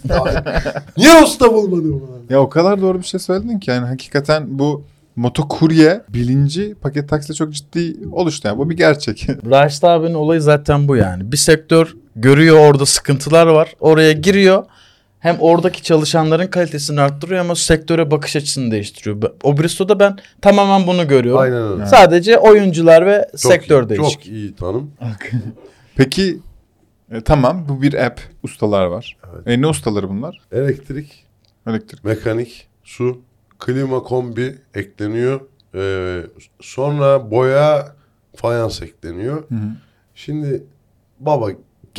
Niye 0.98 1.24
usta 1.24 1.54
bulmadın 1.54 2.02
bana? 2.02 2.36
Ya 2.36 2.42
o 2.42 2.50
kadar 2.50 2.82
doğru 2.82 3.00
bir 3.00 3.04
şey 3.04 3.20
söyledin 3.20 3.60
ki 3.60 3.72
yani 3.72 3.88
hakikaten 3.88 4.60
bu 4.60 4.84
motokurye 5.16 6.02
bilinci 6.10 6.76
paket 6.76 7.10
takside 7.10 7.34
çok 7.34 7.54
ciddi 7.54 7.98
oluştu. 8.12 8.48
Yani 8.48 8.58
bu 8.58 8.70
bir 8.70 8.78
gerçek. 8.78 9.28
Raşit 9.52 9.84
abinin 9.84 10.14
olayı 10.14 10.42
zaten 10.42 10.88
bu 10.88 10.96
yani. 10.96 11.32
Bir 11.32 11.38
sektör 11.38 11.96
görüyor 12.16 12.58
orada 12.58 12.86
sıkıntılar 12.86 13.48
var. 13.48 13.74
Oraya 13.80 14.12
giriyor. 14.12 14.64
Hem 15.20 15.38
oradaki 15.40 15.84
çalışanların 15.84 16.48
kalitesini 16.48 17.02
arttırıyor 17.02 17.42
ama 17.42 17.56
sektöre 17.56 18.12
bakış 18.12 18.36
açısını 18.36 18.72
değiştiriyor. 18.72 19.22
O 19.44 19.58
Bristo'da 19.58 20.00
ben 20.00 20.18
tamamen 20.42 20.88
bunu 20.88 21.08
görüyorum. 21.08 21.42
Aynen 21.42 21.72
öyle. 21.72 21.86
Sadece 21.86 22.38
oyuncular 22.38 23.06
ve 23.06 23.28
Çok 23.32 23.40
sektör 23.52 23.84
iyi, 23.84 23.90
değişik. 23.90 24.12
Çok 24.12 24.28
iyi 24.28 24.56
tanım. 24.56 24.92
Peki 25.96 26.40
e, 27.12 27.22
tamam 27.22 27.66
bu 27.70 27.82
bir 27.82 28.06
app 28.06 28.22
ustalar 28.44 28.86
var. 28.86 29.18
Evet. 29.34 29.48
E, 29.48 29.62
ne 29.62 29.68
ustaları 29.68 30.10
bunlar? 30.10 30.42
Elektrik, 30.52 31.26
Elektrik. 31.68 32.04
mekanik, 32.04 32.68
su, 32.84 33.22
klima 33.60 34.04
kombi 34.04 34.56
ekleniyor. 34.74 35.42
Ee, 35.76 36.22
sonra 36.62 37.32
boya, 37.32 37.96
fayans 38.36 38.82
ekleniyor. 38.82 39.50
Hı 39.50 39.56
hı. 39.56 39.72
Şimdi 40.16 40.64
baba 41.20 41.52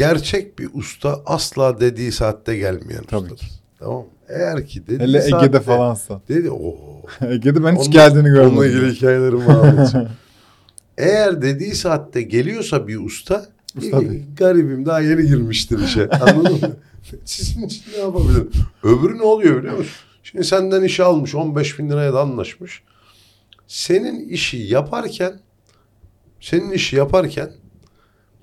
gerçek 0.08 0.58
bir 0.58 0.68
usta 0.74 1.20
asla 1.26 1.80
dediği 1.80 2.12
saatte 2.12 2.56
gelmeyen 2.56 3.02
Tabii 3.04 3.20
ustadır. 3.24 3.36
ki. 3.40 3.46
Tamam? 3.78 4.04
Eğer 4.28 4.66
ki 4.66 4.86
dediği 4.86 4.98
Hele 5.08 5.20
saatte 5.22 5.46
Ege'de 5.46 5.60
falansa. 5.60 6.20
dedi 6.28 6.50
o. 6.50 6.76
Ege'de 7.26 7.64
ben 7.64 7.72
hiç 7.72 7.78
Onunla- 7.80 7.90
geldiğini 7.92 8.28
Onunla 8.28 8.42
görmedim. 8.42 8.78
ilgili 8.78 8.92
hikayelerimi 8.96 9.44
anlatacağım. 9.44 10.08
Eğer 10.98 11.42
dediği 11.42 11.74
saatte 11.74 12.22
geliyorsa 12.22 12.88
bir 12.88 12.96
usta, 13.04 13.46
Usta 13.78 14.00
değil. 14.00 14.22
garibim 14.36 14.86
daha 14.86 15.00
yeni 15.00 15.26
girmiştir 15.26 15.78
işe. 15.84 16.08
Anladın 16.10 16.52
mı? 16.52 16.76
Sizin 17.24 17.62
için 17.66 17.84
ne 17.94 17.98
yapabilirim? 18.00 18.50
Öbürü 18.82 19.18
ne 19.18 19.22
oluyor 19.22 19.58
biliyor 19.58 19.78
musun? 19.78 19.92
Şimdi 20.22 20.44
senden 20.44 20.82
işe 20.82 21.04
almış 21.04 21.34
15 21.34 21.78
bin 21.78 21.90
liraya 21.90 22.12
da 22.14 22.20
anlaşmış. 22.20 22.82
Senin 23.66 24.28
işi 24.28 24.56
yaparken 24.56 25.40
senin 26.40 26.70
işi 26.70 26.96
yaparken 26.96 27.50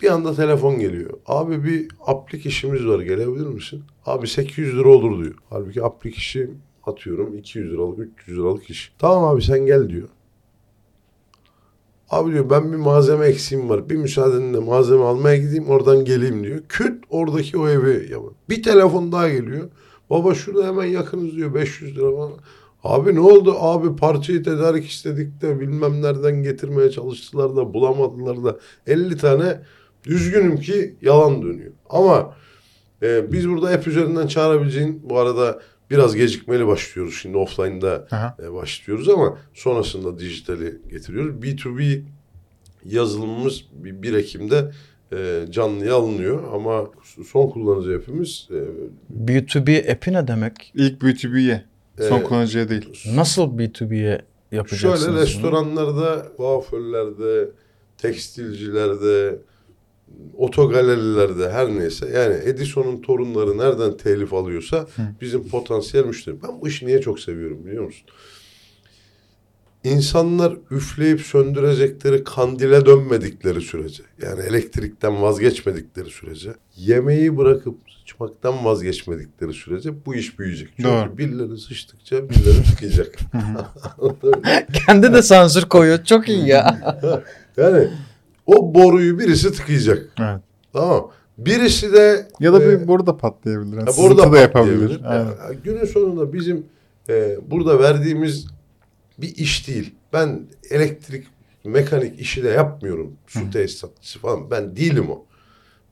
bir 0.02 0.12
anda 0.12 0.36
telefon 0.36 0.80
geliyor. 0.80 1.10
Abi 1.26 1.64
bir 1.64 1.88
aplik 2.08 2.46
işimiz 2.46 2.88
var 2.88 3.00
gelebilir 3.00 3.48
misin? 3.48 3.84
Abi 4.06 4.28
800 4.28 4.78
lira 4.78 4.90
olur 4.90 5.24
diyor. 5.24 5.36
Halbuki 5.50 5.84
aplik 5.84 6.16
işi 6.16 6.50
atıyorum 6.86 7.38
200 7.38 7.72
liralık 7.74 8.00
300 8.00 8.38
liralık 8.38 8.70
iş. 8.70 8.94
Tamam 9.00 9.24
abi 9.24 9.42
sen 9.42 9.66
gel 9.66 9.90
diyor. 9.90 10.08
Abi 12.10 12.32
diyor 12.32 12.50
ben 12.50 12.72
bir 12.72 12.78
malzeme 12.78 13.26
eksiğim 13.26 13.70
var. 13.70 13.90
Bir 13.90 13.96
müsaadenle 13.96 14.60
malzeme 14.60 15.04
almaya 15.04 15.38
gideyim 15.38 15.70
oradan 15.70 16.06
geleyim 16.06 16.44
diyor. 16.44 16.60
Küt 16.70 17.04
oradaki 17.10 17.58
o 17.58 17.68
evi 17.68 18.12
yapın. 18.12 18.34
Bir 18.50 18.64
telefon 18.64 19.12
daha 19.12 19.30
geliyor. 19.30 19.70
Baba 20.10 20.34
şurada 20.34 20.68
hemen 20.68 20.86
yakınız 20.86 21.36
diyor 21.36 21.54
500 21.54 21.98
lira 21.98 22.16
falan. 22.16 22.32
Abi 22.84 23.16
ne 23.16 23.20
oldu? 23.20 23.56
Abi 23.60 23.96
parçayı 23.96 24.44
tedarik 24.44 24.90
istedik 24.90 25.42
de 25.42 25.60
bilmem 25.60 26.02
nereden 26.02 26.44
getirmeye 26.44 26.92
çalıştılar 26.92 27.56
da 27.56 27.74
bulamadılar 27.74 28.44
da 28.44 28.58
50 28.88 29.18
tane 29.18 29.62
üzgünüm 30.08 30.60
ki 30.60 30.96
yalan 31.02 31.42
dönüyor. 31.42 31.72
Ama 31.90 32.36
e, 33.04 33.32
biz 33.32 33.50
burada 33.50 33.70
app 33.70 33.88
üzerinden 33.88 34.28
çağırabileceğin 34.28 35.02
bu 35.10 35.20
arada 35.20 35.60
biraz 35.92 36.16
gecikmeli 36.16 36.68
başlıyoruz. 36.68 37.20
Şimdi 37.22 37.38
offline'da 37.38 38.08
Aha. 38.12 38.38
e, 38.44 38.54
başlıyoruz 38.54 39.10
ama 39.10 39.38
sonrasında 39.54 40.20
dijitali 40.20 40.78
getiriyoruz. 40.90 41.36
B2B 41.36 42.02
yazılımımız 42.86 43.64
bir 43.72 44.02
1 44.02 44.14
Ekim'de 44.14 44.72
e, 45.14 45.46
canlıya 45.50 45.96
alınıyor 45.96 46.54
ama 46.54 46.86
son 47.28 47.50
kullanıcı 47.50 48.00
hepimiz 48.00 48.48
e, 48.52 48.60
B2B 49.26 49.92
app'i 49.92 50.14
ne 50.14 50.28
demek? 50.28 50.72
İlk 50.76 51.02
B2B'ye. 51.02 51.64
Son 52.10 52.20
Ee, 52.20 52.24
kullanıcıya 52.24 52.70
değil. 52.70 52.90
Nasıl 53.16 53.44
B2B'ye 53.44 54.22
yapacaksınız 54.52 55.06
şöyle 55.06 55.22
restoranlarda, 55.22 56.26
kuaförlerde, 56.38 57.50
tekstilcilerde, 57.98 59.40
otogalerilerde 60.38 61.50
her 61.50 61.68
neyse 61.70 62.10
yani 62.16 62.36
Edison'un 62.46 63.02
torunları 63.02 63.58
nereden 63.58 63.98
telif 63.98 64.34
alıyorsa 64.34 64.88
bizim 65.22 65.48
potansiyel 65.48 66.06
müşteri. 66.06 66.44
Ben 66.44 66.62
bu 66.62 66.68
işi 66.68 66.88
niye 66.88 67.02
çok 67.02 67.20
seviyorum 67.20 67.66
biliyor 67.66 67.84
musun? 67.86 68.08
İnsanlar 69.84 70.58
üfleyip 70.72 71.22
söndürecekleri 71.22 72.24
kandile 72.24 72.86
dönmedikleri 72.86 73.62
sürece 73.62 74.04
yani 74.22 74.42
elektrikten 74.42 75.22
vazgeçmedikleri 75.22 76.10
sürece 76.10 76.54
yemeği 76.78 77.38
bırakıp 77.38 77.76
sıçmaktan 78.00 78.66
vazgeçmedikleri 78.66 79.54
sürece 79.54 80.06
bu 80.06 80.16
iş 80.16 80.40
büyüyecek. 80.40 80.70
Çünkü 80.78 80.90
Doğru. 80.90 81.18
birileri 81.18 81.58
sıçtıkça 81.58 82.30
birileri 82.30 82.58
mı? 83.34 83.66
Kendi 84.88 85.14
de 85.14 85.22
sansür 85.22 85.62
koyuyor. 85.64 86.04
Çok 86.04 86.30
iyi 86.30 86.48
ya. 86.48 86.80
yani 87.58 87.90
o 88.48 88.74
boruyu 88.74 89.20
birisi 89.20 89.52
tıkayacak. 89.52 90.10
Evet. 90.20 90.42
Tamam. 90.74 91.12
Birisi 91.38 91.94
de 91.94 92.28
Ya 92.40 92.54
da 92.54 92.64
e, 92.64 92.68
bir 92.82 92.88
boru 92.88 93.06
da 93.08 93.18
patlayabilir. 93.18 93.78
Yani 93.78 93.94
sızıntı 93.94 94.10
burada 94.10 94.32
da 94.32 94.38
yapabilir. 94.40 94.76
patlayabilir. 94.80 95.02
Aynen. 95.06 95.26
Ya, 95.26 95.54
günün 95.64 95.86
sonunda 95.86 96.34
bizim 96.34 96.66
e, 97.10 97.38
burada 97.52 97.80
verdiğimiz 97.80 98.48
bir 99.18 99.36
iş 99.36 99.68
değil. 99.68 99.96
Ben 100.14 100.42
elektrik, 100.70 101.28
mekanik 101.66 102.20
işi 102.20 102.44
de 102.44 102.50
yapmıyorum. 102.50 103.14
Su 103.28 103.52
tesisatçısı 103.52 104.20
falan. 104.20 104.52
Ben 104.52 104.76
değilim 104.76 105.10
o. 105.12 105.26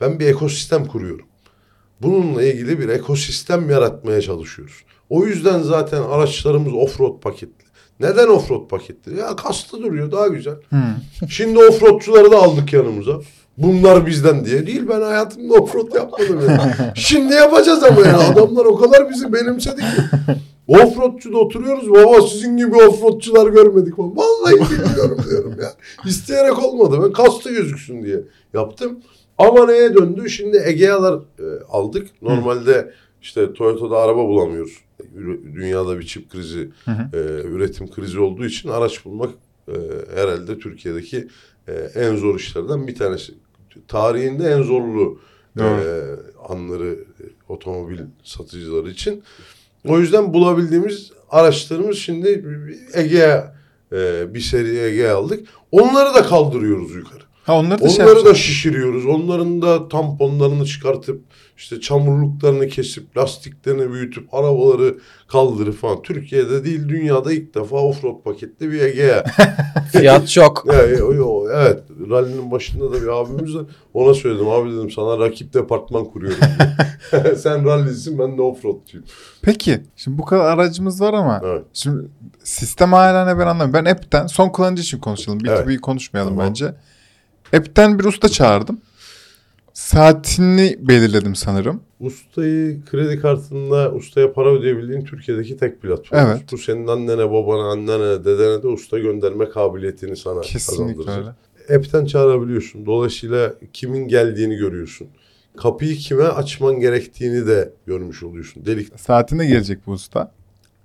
Ben 0.01 0.19
bir 0.19 0.25
ekosistem 0.27 0.85
kuruyorum. 0.85 1.25
Bununla 2.01 2.43
ilgili 2.43 2.79
bir 2.79 2.89
ekosistem 2.89 3.69
yaratmaya 3.69 4.21
çalışıyoruz. 4.21 4.83
O 5.09 5.25
yüzden 5.25 5.59
zaten 5.61 6.01
araçlarımız 6.01 6.73
offroad 6.73 7.19
paketli. 7.21 7.64
Neden 7.99 8.27
offroad 8.27 8.67
paketli? 8.67 9.17
Ya 9.19 9.35
kastı 9.35 9.83
duruyor 9.83 10.11
daha 10.11 10.27
güzel. 10.27 10.55
Şimdi 11.29 11.59
offroadçuları 11.59 12.31
da 12.31 12.37
aldık 12.37 12.73
yanımıza. 12.73 13.19
Bunlar 13.57 14.05
bizden 14.05 14.45
diye 14.45 14.67
değil. 14.67 14.83
Ben 14.89 15.01
hayatımda 15.01 15.53
offroad 15.53 15.95
yapmadım 15.95 16.41
ya. 16.49 16.93
Şimdi 16.95 17.33
yapacağız 17.33 17.83
ama 17.83 18.01
ya. 18.01 18.19
Adamlar 18.19 18.65
o 18.65 18.75
kadar 18.75 19.09
bizi 19.09 19.33
benimsedi 19.33 19.81
ki. 19.81 19.85
Offroadçuda 20.67 21.37
oturuyoruz. 21.37 21.89
Baba 21.89 22.21
sizin 22.21 22.57
gibi 22.57 22.75
offroadçular 22.75 23.47
görmedik. 23.47 23.93
Vallahi 23.99 24.53
bilmiyorum 24.53 25.17
diyorum 25.29 25.55
ya. 25.61 25.73
İsteyerek 26.05 26.63
olmadı. 26.63 26.99
Ben 27.03 27.11
kastı 27.13 27.49
gözüksün 27.51 28.03
diye 28.03 28.21
yaptım. 28.53 28.99
Ama 29.37 29.65
neye 29.65 29.95
döndü? 29.95 30.29
Şimdi 30.29 30.61
Egea'lar 30.65 31.13
e, 31.13 31.45
aldık. 31.69 32.07
Normalde 32.21 32.91
işte 33.21 33.53
Toyota'da 33.53 33.97
araba 33.97 34.27
bulamıyoruz. 34.27 34.77
Dünyada 35.55 35.99
bir 35.99 36.05
çip 36.05 36.31
krizi, 36.31 36.69
e, 37.13 37.17
üretim 37.43 37.91
krizi 37.91 38.19
olduğu 38.19 38.45
için 38.45 38.69
araç 38.69 39.05
bulmak 39.05 39.29
e, 39.67 39.73
herhalde 40.15 40.59
Türkiye'deki 40.59 41.27
e, 41.67 41.73
en 41.95 42.15
zor 42.15 42.39
işlerden 42.39 42.87
bir 42.87 42.95
tanesi. 42.95 43.33
Tarihinde 43.87 44.51
en 44.51 44.61
zorlu 44.61 45.19
e, 45.59 45.63
anları 46.49 46.91
e, 46.93 47.23
otomobil 47.49 47.99
satıcıları 48.23 48.89
için. 48.89 49.23
O 49.87 49.99
yüzden 49.99 50.33
bulabildiğimiz 50.33 51.11
araçlarımız 51.29 51.97
şimdi 51.97 52.45
Egea 52.93 53.55
e, 53.91 54.33
bir 54.33 54.39
seri 54.39 54.77
Egea 54.77 55.17
aldık. 55.17 55.47
Onları 55.71 56.13
da 56.13 56.23
kaldırıyoruz 56.23 56.95
yukarı. 56.95 57.23
Ha 57.45 57.59
onları 57.59 57.81
da 57.81 57.89
şey 57.89 58.05
Onları 58.05 58.15
da 58.15 58.19
yapacağız. 58.19 58.37
şişiriyoruz. 58.37 59.05
Onların 59.05 59.61
da 59.61 59.87
tamponlarını 59.87 60.65
çıkartıp 60.65 61.21
işte 61.57 61.81
çamurluklarını 61.81 62.67
kesip 62.67 63.17
lastiklerini 63.17 63.93
büyütüp 63.93 64.33
arabaları 64.33 64.97
kaldırıp 65.27 65.77
falan. 65.77 66.01
Türkiye'de 66.01 66.65
değil 66.65 66.89
dünyada 66.89 67.33
ilk 67.33 67.55
defa 67.55 67.75
offroad 67.77 68.23
paketli 68.23 68.71
bir 68.71 68.81
Egea. 68.81 69.23
Fiyat 69.91 70.29
çok. 70.29 70.63
Ya, 70.73 70.81
evet. 71.53 71.83
Rally'nin 72.09 72.51
başında 72.51 72.91
da 72.93 73.01
bir 73.01 73.07
abimiz 73.07 73.55
var. 73.55 73.65
Ona 73.93 74.13
söyledim. 74.13 74.49
Abi 74.49 74.71
dedim 74.71 74.91
sana 74.91 75.19
rakip 75.19 75.53
departman 75.53 76.05
kuruyorum. 76.05 76.39
Sen 77.37 77.65
rally'sin 77.65 78.19
ben 78.19 78.37
de 78.37 78.41
offroadçuyum. 78.41 79.05
Peki 79.41 79.81
şimdi 79.95 80.17
bu 80.17 80.25
kadar 80.25 80.45
aracımız 80.57 81.01
var 81.01 81.13
ama 81.13 81.41
Evet. 81.45 81.63
şimdi 81.73 82.07
sistem 82.43 82.93
hala 82.93 83.25
ne 83.25 83.39
ben 83.39 83.47
anlamıyorum. 83.47 83.73
Ben 83.73 83.85
app'ten 83.91 84.27
son 84.27 84.49
kullanıcı 84.49 84.81
için 84.81 84.99
konuşalım. 84.99 85.39
B2B'yi 85.39 85.63
Evet. 85.73 85.81
konuşmayalım 85.81 86.33
Tamam. 86.33 86.49
bence. 86.49 86.75
App'ten 87.53 87.99
bir 87.99 88.03
usta 88.03 88.29
çağırdım. 88.29 88.81
Saatini 89.73 90.75
belirledim 90.79 91.35
sanırım. 91.35 91.81
Ustayı 91.99 92.85
kredi 92.85 93.19
kartında 93.21 93.91
ustaya 93.93 94.33
para 94.33 94.53
ödeyebildiğin 94.53 95.05
Türkiye'deki 95.05 95.57
tek 95.57 95.81
platform. 95.81 96.19
Evet. 96.19 96.41
Bu 96.51 96.57
senin 96.57 96.87
annene, 96.87 97.31
babana, 97.31 97.71
annene, 97.71 98.25
dedene 98.25 98.63
de 98.63 98.67
usta 98.67 98.99
gönderme 98.99 99.49
kabiliyetini 99.49 100.17
sana 100.17 100.41
Kesinlikle 100.41 100.95
kazandıracak. 101.05 101.35
öyle. 101.69 101.77
App'ten 101.77 102.05
çağırabiliyorsun. 102.05 102.85
Dolayısıyla 102.85 103.53
kimin 103.73 104.07
geldiğini 104.07 104.55
görüyorsun. 104.55 105.07
Kapıyı 105.57 105.95
kime 105.95 106.23
açman 106.23 106.79
gerektiğini 106.79 107.47
de 107.47 107.73
görmüş 107.87 108.23
oluyorsun. 108.23 108.65
Delik. 108.65 108.99
Saatinde 108.99 109.45
gelecek 109.45 109.79
bu 109.87 109.91
usta. 109.91 110.31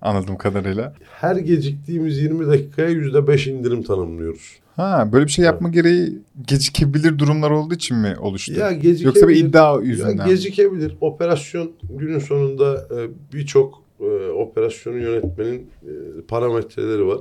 Anladığım 0.03 0.37
kadarıyla. 0.39 0.95
Her 1.21 1.37
geciktiğimiz 1.37 2.19
20 2.19 2.47
dakikaya 2.47 2.91
%5 2.91 3.51
indirim 3.51 3.83
tanımlıyoruz. 3.83 4.57
Ha 4.77 5.09
böyle 5.13 5.27
bir 5.27 5.31
şey 5.31 5.45
yapma 5.45 5.69
gereği 5.69 6.19
gecikebilir 6.47 7.19
durumlar 7.19 7.51
olduğu 7.51 7.75
için 7.75 7.97
mi 7.97 8.17
oluştu? 8.21 8.53
Ya 8.53 8.73
gecikebilir. 8.73 9.05
Yoksa 9.05 9.29
bir 9.29 9.37
iddia 9.37 9.75
Ya 9.77 9.81
yüzünden. 9.83 10.17
mi? 10.17 10.25
gecikebilir. 10.35 10.97
Operasyon 11.01 11.73
günün 11.99 12.19
sonunda 12.19 12.89
e, 12.91 12.97
birçok 13.33 13.83
e, 14.01 14.05
operasyonu 14.29 14.99
yönetmenin 14.99 15.71
e, 15.83 15.91
parametreleri 16.29 17.07
var. 17.07 17.19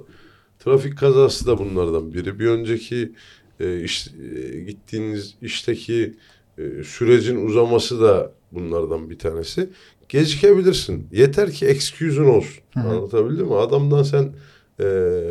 Trafik 0.60 0.98
kazası 0.98 1.48
da 1.48 1.58
bunlardan 1.58 2.14
biri. 2.14 2.40
Bir 2.40 2.48
önceki 2.48 3.12
iş, 3.84 4.08
gittiğiniz 4.68 5.36
işteki 5.42 6.14
sürecin 6.84 7.46
uzaması 7.46 8.02
da 8.02 8.32
bunlardan 8.52 9.10
bir 9.10 9.20
tanesi. 9.20 9.70
Gecikebilirsin. 10.10 11.08
Yeter 11.12 11.52
ki 11.52 11.66
excuse'un 11.66 12.26
olsun. 12.26 12.62
Hı 12.74 12.80
hı. 12.80 12.90
Anlatabildim 12.90 13.46
mi? 13.48 13.56
Adamdan 13.56 14.04
sen 14.04 14.34
e, 14.80 14.86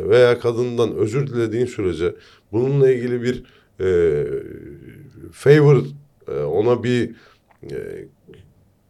veya 0.08 0.38
kadından 0.38 0.94
özür 0.94 1.26
dilediğin 1.26 1.66
sürece 1.66 2.14
bununla 2.52 2.90
ilgili 2.90 3.22
bir 3.22 3.44
e, 3.80 4.24
favor 5.32 5.84
e, 6.28 6.32
ona 6.32 6.82
bir 6.84 7.10
e, 7.62 8.04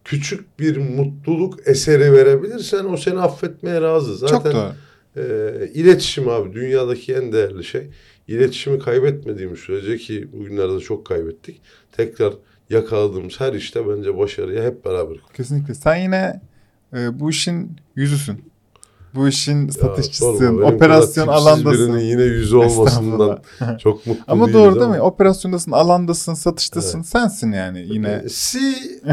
küçük 0.05 0.59
bir 0.59 0.77
mutluluk 0.77 1.69
eseri 1.69 2.13
verebilirsen 2.13 2.85
o 2.85 2.97
seni 2.97 3.19
affetmeye 3.19 3.81
razı. 3.81 4.17
Zaten 4.17 4.53
Çok 4.53 4.75
e, 5.17 5.71
iletişim 5.75 6.29
abi 6.29 6.53
dünyadaki 6.53 7.15
en 7.15 7.33
değerli 7.33 7.65
şey. 7.65 7.91
İletişimi 8.29 8.79
kaybetmediğimiz 8.79 9.59
sürece 9.59 9.97
ki 9.97 10.29
bugünlerde 10.33 10.81
çok 10.81 11.07
kaybettik. 11.07 11.61
Tekrar 11.93 12.35
yakaladığımız 12.71 13.41
her 13.41 13.53
işte 13.53 13.89
bence 13.89 14.19
başarıya 14.19 14.65
hep 14.65 14.85
beraber. 14.85 15.17
Kesinlikle. 15.37 15.75
Sen 15.75 15.97
yine 15.97 16.41
e, 16.93 17.21
bu 17.21 17.31
işin 17.31 17.77
yüzüsün. 17.97 18.41
Bu 19.19 19.29
işin 19.29 19.67
Ya, 19.67 19.73
satışçısın. 19.73 20.39
sorma, 20.39 20.61
benim 20.63 20.75
operasyon 20.75 21.29
alandasın. 21.29 21.73
birinin 21.73 21.99
yine 22.05 22.23
yüzü 22.23 22.57
olmasından 22.57 23.39
çok 23.79 24.07
mutlu 24.07 24.23
Ama 24.29 24.53
doğru 24.53 24.81
değil 24.81 24.91
mi? 24.91 25.01
Operasyondasın, 25.01 25.73
alandasın, 25.73 26.35
satıştasın. 26.35 27.03
Sensin 27.03 27.53
yani 27.53 27.87
yine. 27.89 28.29
Si. 28.29 28.59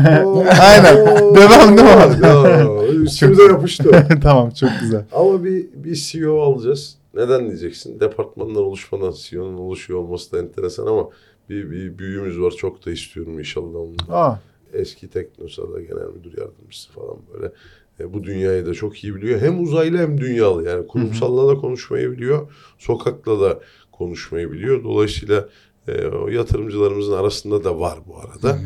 Aynen. 0.62 0.98
Devam, 1.36 1.78
devam. 1.78 2.22
devam. 2.22 2.86
Üstümüze 3.04 3.44
yapıştı. 3.44 4.08
tamam 4.24 4.50
çok 4.50 4.70
güzel. 4.82 5.04
Ama 5.14 5.44
bir, 5.44 5.66
bir 5.76 5.96
CEO 5.96 6.42
alacağız. 6.42 6.96
Neden 7.14 7.48
diyeceksin? 7.48 8.00
Departmanlar 8.00 8.62
oluşmadan 8.62 9.14
CEO'nun 9.18 9.58
oluşuyor 9.58 10.00
olması 10.00 10.32
da 10.32 10.40
enteresan 10.40 10.88
ama 10.88 11.10
bir, 11.50 11.72
bir 11.72 11.98
büyüğümüz 11.98 12.40
var. 12.42 12.52
Çok 12.52 12.86
da 12.86 12.92
istiyorum 12.92 13.40
inşallah. 13.40 13.80
Aa, 14.10 14.40
Eski 14.74 15.08
Teknosa'da 15.08 15.82
genel 15.82 16.08
müdür 16.16 16.38
yardımcısı 16.38 16.92
falan 16.92 17.18
böyle. 17.34 17.52
E, 18.00 18.14
bu 18.14 18.24
dünyayı 18.24 18.66
da 18.66 18.74
çok 18.74 19.04
iyi 19.04 19.16
biliyor. 19.16 19.42
Hem 19.42 19.64
uzaylı 19.64 19.98
hem 19.98 20.18
dünyalı. 20.22 20.64
Yani 20.70 20.88
kurumsalla 20.88 21.48
da 21.48 21.56
konuşmayı 21.62 22.12
biliyor. 22.12 22.52
Sokakla 22.78 23.42
da 23.42 23.60
konuşmayı 23.92 24.52
biliyor. 24.52 24.84
Dolayısıyla 24.84 25.50
e, 25.88 26.06
o 26.06 26.28
yatırımcılarımızın 26.28 27.14
arasında 27.14 27.64
da 27.64 27.80
var 27.80 28.00
bu 28.08 28.18
arada. 28.20 28.60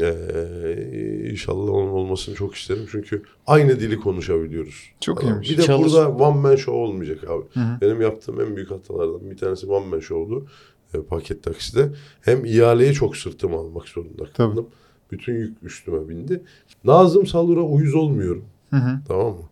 Ee, 0.00 1.30
inşallah 1.30 1.70
onun 1.70 1.90
olmasını 1.90 2.34
çok 2.34 2.54
isterim. 2.54 2.82
Çünkü 2.90 3.22
aynı 3.46 3.80
dili 3.80 3.96
konuşabiliyoruz. 3.96 4.90
Çok 5.00 5.20
Tamam. 5.20 5.34
iyiymiş. 5.34 5.50
Bir 5.50 5.58
de 5.58 5.62
Çalış- 5.62 5.92
burada 5.92 6.08
one 6.10 6.40
man 6.40 6.56
show 6.56 6.72
olmayacak 6.80 7.24
abi. 7.24 7.44
Hı 7.52 7.60
hı. 7.60 7.80
Benim 7.80 8.00
yaptığım 8.00 8.40
en 8.40 8.56
büyük 8.56 8.70
hatalardan 8.70 9.30
bir 9.30 9.36
tanesi 9.36 9.66
one 9.66 9.86
man 9.86 10.00
show'du. 10.00 10.46
E, 10.94 11.02
paket 11.02 11.42
takside. 11.42 11.88
Hem 12.20 12.44
ihaleyi 12.44 12.92
çok 12.92 13.16
sırtıma 13.16 13.58
almak 13.60 13.88
zorunda 13.88 14.24
kaldım. 14.36 14.66
Bütün 15.12 15.34
yük 15.34 15.56
üstüme 15.62 16.08
bindi. 16.08 16.42
Nazım 16.84 17.26
Salur'a 17.26 17.62
uyuz 17.62 17.94
olmuyorum. 17.94 18.44
Hı 18.70 18.76
hı. 18.76 19.00
Tamam 19.08 19.26
mı? 19.26 19.42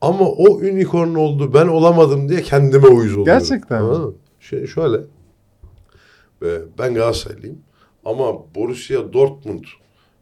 Ama 0.00 0.24
o 0.24 0.44
unicorn 0.54 1.14
oldu 1.14 1.54
ben 1.54 1.66
olamadım 1.66 2.28
diye 2.28 2.42
kendime 2.42 2.86
uyuz 2.86 3.12
oluyorum. 3.16 3.24
Gerçekten 3.24 3.84
mi? 3.84 3.96
Şey, 4.40 4.66
şöyle. 4.66 4.96
e, 6.42 6.48
Ben 6.78 6.94
Galatasaraylıyım. 6.94 7.58
Ama 8.04 8.54
Borussia 8.54 9.12
Dortmund 9.12 9.64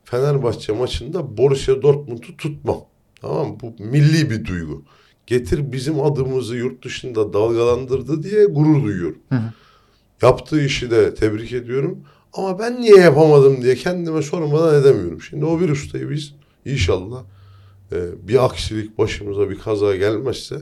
Fenerbahçe 0.04 0.72
maçında 0.72 1.36
Borussia 1.36 1.82
Dortmund'u 1.82 2.36
tutmam. 2.38 2.80
Tamam 3.20 3.48
mı? 3.48 3.56
Bu 3.62 3.74
milli 3.78 4.30
bir 4.30 4.44
duygu. 4.44 4.82
Getir 5.26 5.72
bizim 5.72 6.00
adımızı 6.02 6.56
yurt 6.56 6.84
dışında 6.84 7.32
dalgalandırdı 7.32 8.22
diye 8.22 8.44
gurur 8.44 8.84
duyuyorum. 8.84 9.18
Hı 9.28 9.34
hı. 9.34 9.52
Yaptığı 10.22 10.60
işi 10.64 10.90
de 10.90 11.14
tebrik 11.14 11.52
ediyorum. 11.52 11.98
Ama 12.32 12.58
ben 12.58 12.80
niye 12.80 12.96
yapamadım 12.96 13.62
diye 13.62 13.74
kendime 13.74 14.22
sormadan 14.22 14.80
edemiyorum. 14.80 15.20
Şimdi 15.22 15.44
o 15.44 15.60
bir 15.60 15.68
ustayı 15.68 16.10
biz 16.10 16.34
inşallah 16.64 17.24
e, 17.92 18.28
bir 18.28 18.44
aksilik 18.44 18.98
başımıza 18.98 19.50
bir 19.50 19.58
kaza 19.58 19.96
gelmezse 19.96 20.56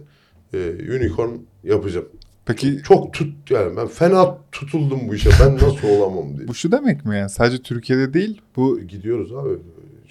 e, 0.54 0.58
unicorn 0.96 1.30
yapacağım. 1.64 2.06
Peki 2.46 2.82
Çok 2.84 3.12
tut 3.12 3.50
yani 3.50 3.76
ben 3.76 3.86
fena 3.86 4.38
tutuldum 4.52 5.08
bu 5.08 5.14
işe 5.14 5.30
ben 5.40 5.54
nasıl 5.54 5.88
olamam 5.88 6.36
diye. 6.36 6.48
bu 6.48 6.54
şu 6.54 6.72
demek 6.72 7.04
mi 7.04 7.16
yani? 7.16 7.30
Sadece 7.30 7.62
Türkiye'de 7.62 8.14
değil 8.14 8.40
bu 8.56 8.80
Gidiyoruz 8.80 9.32
abi. 9.32 9.58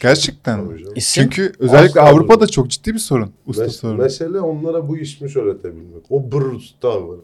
Gerçekten 0.02 0.64
mi? 0.64 0.82
İsim? 0.96 1.24
Çünkü 1.24 1.52
özellikle 1.60 2.02
Asla 2.02 2.12
Avrupa'da 2.12 2.40
olur. 2.44 2.48
çok 2.48 2.70
ciddi 2.70 2.94
bir 2.94 3.00
sorun. 3.00 3.32
Usta 3.48 3.66
Mes- 3.66 3.70
sorunu. 3.70 4.02
mesele 4.02 4.40
onlara 4.40 4.88
bu 4.88 4.98
ismi 4.98 5.30
söyletebilmek. 5.30 6.04
O 6.10 6.32
brutta 6.32 7.08
var. 7.08 7.20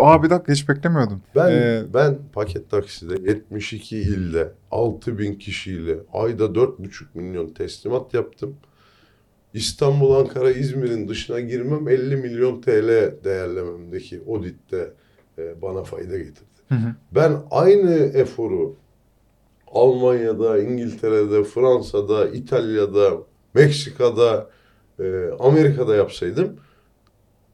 Aa 0.00 0.22
bir 0.22 0.30
dakika 0.30 0.52
hiç 0.52 0.68
beklemiyordum. 0.68 1.22
Ben 1.36 1.50
Ee, 1.50 1.82
ben 1.94 2.18
paket 2.32 2.70
takside 2.70 3.30
72 3.30 3.96
ilde 3.98 4.52
6000 4.70 5.34
kişiyle 5.34 5.96
ayda 6.12 6.44
4,5 6.54 7.04
milyon 7.14 7.48
teslimat 7.48 8.14
yaptım. 8.14 8.56
İstanbul, 9.54 10.14
Ankara, 10.14 10.50
İzmir'in 10.52 11.08
dışına 11.08 11.40
girmem 11.40 11.88
50 11.88 12.16
milyon 12.16 12.60
TL 12.60 13.14
değerlememdeki 13.24 14.20
Audit'te 14.28 14.90
e, 15.38 15.62
bana 15.62 15.82
fayda 15.84 16.18
getirdi. 16.18 16.40
hı 16.68 16.74
hı. 16.74 16.94
Ben 17.14 17.32
aynı 17.50 17.90
eforu 17.94 18.76
Almanya'da, 19.70 20.58
İngiltere'de, 20.58 21.44
Fransa'da, 21.44 22.28
İtalya'da, 22.28 23.10
Meksika'da, 23.54 24.50
e, 25.00 25.04
Amerika'da 25.40 25.96
yapsaydım 25.96 26.56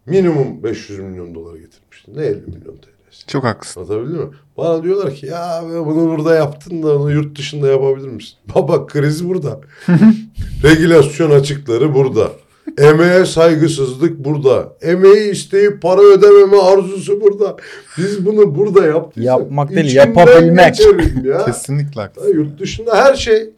minimum 0.06 0.62
500 0.62 0.98
milyon 0.98 1.34
dolar 1.34 1.54
getirmiştim. 1.56 2.16
Ne 2.16 2.22
50 2.22 2.36
milyon 2.36 2.76
TL'si. 2.76 3.26
Çok 3.26 3.44
haklısın. 3.44 3.80
Anlatabildim 3.80 4.22
mi? 4.22 4.30
Bana 4.56 4.82
diyorlar 4.82 5.14
ki 5.14 5.26
ya 5.26 5.62
bunu 5.70 6.08
burada 6.08 6.34
yaptın 6.34 6.82
da 6.82 6.98
onu 6.98 7.10
yurt 7.10 7.38
dışında 7.38 7.68
yapabilir 7.68 8.08
misin? 8.08 8.38
Baba 8.54 8.86
kriz 8.86 9.28
burada. 9.28 9.60
Regülasyon 10.62 11.30
açıkları 11.30 11.94
burada. 11.94 12.30
Emeğe 12.78 13.26
saygısızlık 13.26 14.24
burada. 14.24 14.72
Emeği 14.82 15.30
isteyip 15.30 15.82
para 15.82 16.00
ödememe 16.00 16.56
arzusu 16.56 17.20
burada. 17.20 17.56
Biz 17.98 18.26
bunu 18.26 18.54
burada 18.54 18.86
yaptık. 18.86 19.24
Yapmak 19.24 19.70
değil, 19.70 19.94
yapabilmek. 19.94 20.80
Ya. 21.24 21.44
Kesinlikle 21.44 22.00
Ya. 22.00 22.10
Yurt 22.34 22.60
dışında 22.60 23.04
her 23.04 23.14
şey 23.14 23.50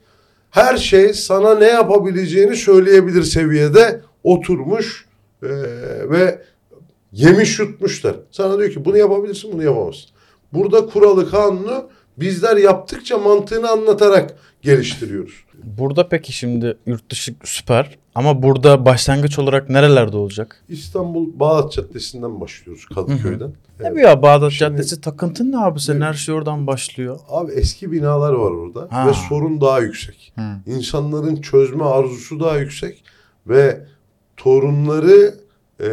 her 0.51 0.77
şey 0.77 1.13
sana 1.15 1.55
ne 1.55 1.67
yapabileceğini 1.67 2.57
söyleyebilir 2.57 3.23
seviyede 3.23 4.01
oturmuş 4.25 5.07
eee, 5.43 5.51
ve 6.11 6.43
yemiş 7.13 7.59
yutmuşlar. 7.59 8.17
Sana 8.31 8.59
diyor 8.59 8.71
ki 8.71 8.85
bunu 8.85 8.99
yapabilirsin 8.99 9.53
bunu 9.53 9.65
yapamazsın. 9.65 10.11
Burada 10.53 10.87
kuralı 10.87 11.31
kanunu 11.31 11.89
bizler 12.17 12.57
yaptıkça 12.57 13.19
mantığını 13.19 13.71
anlatarak 13.71 14.35
geliştiriyoruz. 14.63 15.35
Burada 15.65 16.09
peki 16.09 16.33
şimdi 16.33 16.77
yurt 16.87 17.11
dışı 17.11 17.35
süper 17.45 17.99
ama 18.15 18.43
burada 18.43 18.85
başlangıç 18.85 19.39
olarak 19.39 19.71
nerelerde 19.71 20.17
olacak? 20.17 20.63
İstanbul 20.69 21.41
Bağdat 21.41 21.73
Caddesi'nden 21.73 22.41
başlıyoruz 22.41 22.87
Kadıköy'den. 22.87 23.49
Ne 23.49 23.87
Evet. 23.87 23.93
bu 23.95 23.99
ya 23.99 24.23
Bağdat 24.23 24.53
Şimdi- 24.53 24.71
Caddesi 24.71 25.01
takıntın 25.01 25.53
ne 25.53 25.59
abi 25.59 25.81
senin 25.81 26.01
her 26.01 26.15
şey 26.15 26.35
oradan 26.35 26.67
başlıyor. 26.67 27.19
Abi 27.29 27.53
eski 27.53 27.93
binalar 27.93 28.33
var 28.33 28.51
orada 28.51 28.87
Ha. 28.91 29.09
ve 29.09 29.13
sorun 29.29 29.61
daha 29.61 29.81
yüksek. 29.81 30.33
Hı. 30.35 30.71
İnsanların 30.71 31.37
çözme 31.37 31.85
arzusu 31.85 32.41
daha 32.41 32.57
yüksek 32.59 33.05
ve 33.47 33.81
torunları 34.37 35.35
e, 35.81 35.89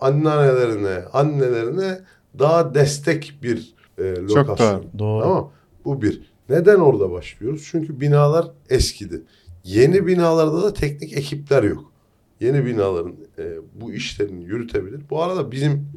anneannelerine, 0.00 1.02
annelerine 1.12 1.98
daha 2.38 2.74
destek 2.74 3.34
bir 3.42 3.74
e, 3.98 4.02
lokasyon. 4.16 4.82
doğru. 4.82 4.98
Doğru. 4.98 5.22
Tamam 5.22 5.50
Bu 5.84 6.02
bir. 6.02 6.32
Neden 6.48 6.76
orada 6.80 7.10
başlıyoruz? 7.10 7.68
Çünkü 7.70 8.00
binalar 8.00 8.46
eskidi. 8.70 9.22
Yeni 9.64 10.06
binalarda 10.06 10.62
da 10.62 10.74
teknik 10.74 11.12
ekipler 11.12 11.62
yok. 11.62 11.92
Yeni 12.40 12.66
binaların 12.66 13.16
e, 13.38 13.56
bu 13.74 13.92
işlerini 13.92 14.44
yürütebilir. 14.44 15.00
Bu 15.10 15.22
arada 15.22 15.50
bizim 15.50 15.88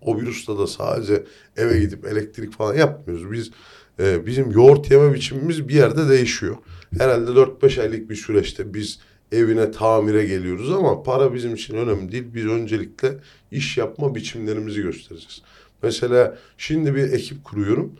o 0.00 0.18
virüste 0.18 0.58
da 0.58 0.66
sadece 0.66 1.24
eve 1.56 1.80
gidip 1.80 2.06
elektrik 2.06 2.52
falan 2.52 2.74
yapmıyoruz. 2.74 3.32
Biz 3.32 3.50
e, 3.98 4.26
bizim 4.26 4.50
yoğurt 4.50 4.90
yeme 4.90 5.14
biçimimiz 5.14 5.68
bir 5.68 5.74
yerde 5.74 6.08
değişiyor. 6.08 6.56
Herhalde 6.98 7.30
4-5 7.30 7.82
aylık 7.82 8.10
bir 8.10 8.16
süreçte 8.16 8.74
biz 8.74 8.98
evine 9.32 9.70
tamire 9.70 10.26
geliyoruz 10.26 10.72
ama 10.72 11.02
para 11.02 11.34
bizim 11.34 11.54
için 11.54 11.76
önemli 11.76 12.12
değil. 12.12 12.24
Biz 12.34 12.46
öncelikle 12.46 13.16
iş 13.50 13.76
yapma 13.76 14.14
biçimlerimizi 14.14 14.82
göstereceğiz. 14.82 15.42
Mesela 15.82 16.38
şimdi 16.58 16.94
bir 16.94 17.12
ekip 17.12 17.44
kuruyorum. 17.44 17.92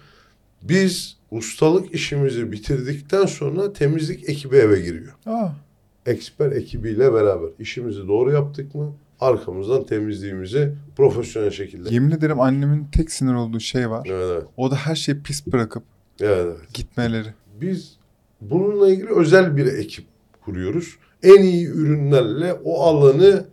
Biz 0.69 1.17
ustalık 1.31 1.95
işimizi 1.95 2.53
bitirdikten 2.53 3.27
sonra 3.27 3.73
temizlik 3.73 4.29
ekibi 4.29 4.57
eve 4.57 4.81
giriyor. 4.81 5.13
Aa, 5.27 5.49
Eksper 6.07 6.53
ekibiyle 6.53 7.13
beraber 7.13 7.49
işimizi 7.59 8.09
doğru 8.09 8.33
yaptık 8.33 8.75
mı? 8.75 8.95
Arkamızdan 9.21 9.87
temizliğimizi 9.87 10.73
profesyonel 10.97 11.51
şekilde. 11.51 11.95
yemin 11.95 12.11
ederim 12.11 12.41
annemin 12.41 12.85
tek 12.93 13.11
sinir 13.11 13.35
olduğu 13.35 13.61
şey 13.61 13.91
var. 13.91 14.09
Evet, 14.11 14.29
evet. 14.33 14.45
O 14.57 14.71
da 14.71 14.77
her 14.77 14.95
şeyi 14.95 15.23
pis 15.23 15.47
bırakıp 15.47 15.83
evet, 16.21 16.39
evet. 16.47 16.75
gitmeleri. 16.75 17.29
Biz 17.61 17.97
bununla 18.41 18.91
ilgili 18.91 19.11
özel 19.11 19.57
bir 19.57 19.67
ekip 19.67 20.05
kuruyoruz. 20.45 20.97
En 21.23 21.43
iyi 21.43 21.67
ürünlerle 21.67 22.53
o 22.65 22.83
alanı 22.83 23.45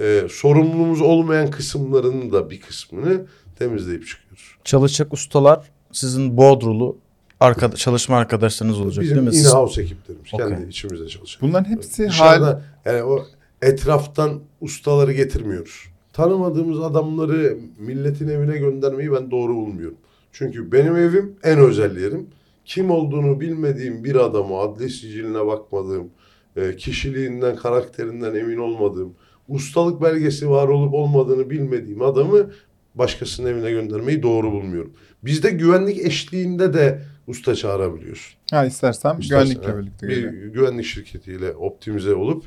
e, 0.00 0.22
sorumluluğumuz 0.30 1.00
olmayan 1.00 1.50
kısımlarının 1.50 2.32
da 2.32 2.50
bir 2.50 2.60
kısmını 2.60 3.26
temizleyip 3.58 4.06
çıkıyoruz. 4.06 4.56
Çalışacak 4.64 5.12
ustalar 5.12 5.70
sizin 5.92 6.36
Bodrulu 6.36 6.96
arkada, 7.40 7.76
çalışma 7.76 8.16
arkadaşlarınız 8.16 8.80
olacak 8.80 9.04
Bizim 9.04 9.16
değil 9.16 9.28
mi? 9.28 9.34
Siz- 9.34 9.46
in-house 9.46 9.82
ekiplerimiz. 9.82 10.34
Okey. 10.34 10.48
Kendi 10.48 10.68
içimizde 10.68 11.08
çalışan. 11.08 11.48
Bunların 11.48 11.70
hepsi 11.70 12.02
hal... 12.02 12.10
Dışarıda 12.10 12.62
yani 12.84 13.02
o 13.02 13.26
etraftan 13.62 14.40
ustaları 14.60 15.12
getirmiyoruz. 15.12 15.88
Tanımadığımız 16.12 16.80
adamları 16.80 17.58
milletin 17.78 18.28
evine 18.28 18.58
göndermeyi 18.58 19.12
ben 19.12 19.30
doğru 19.30 19.54
bulmuyorum. 19.54 19.96
Çünkü 20.32 20.72
benim 20.72 20.96
evim 20.96 21.36
en 21.42 21.58
özel 21.58 21.96
yerim. 21.96 22.26
Kim 22.64 22.90
olduğunu 22.90 23.40
bilmediğim 23.40 24.04
bir 24.04 24.14
adamı 24.14 24.56
adli 24.58 24.90
siciline 24.90 25.46
bakmadığım, 25.46 26.10
e, 26.56 26.76
kişiliğinden, 26.76 27.56
karakterinden 27.56 28.34
emin 28.34 28.56
olmadığım, 28.56 29.14
ustalık 29.48 30.02
belgesi 30.02 30.50
var 30.50 30.68
olup 30.68 30.94
olmadığını 30.94 31.50
bilmediğim 31.50 32.02
adamı 32.02 32.50
başkasının 32.94 33.48
evine 33.48 33.70
göndermeyi 33.70 34.22
doğru 34.22 34.52
bulmuyorum. 34.52 34.92
Bizde 35.24 35.50
güvenlik 35.50 35.98
eşliğinde 35.98 36.74
de 36.74 37.02
usta 37.26 37.54
çağırabiliyorsun. 37.54 38.34
Ha 38.50 38.66
istersem 38.66 39.20
İstersen, 39.20 39.48
güvenlikle 39.48 39.78
birlikte 39.78 40.08
bir 40.08 40.16
geliyor. 40.16 40.52
güvenlik 40.52 40.84
şirketiyle 40.84 41.52
optimize 41.52 42.14
olup 42.14 42.44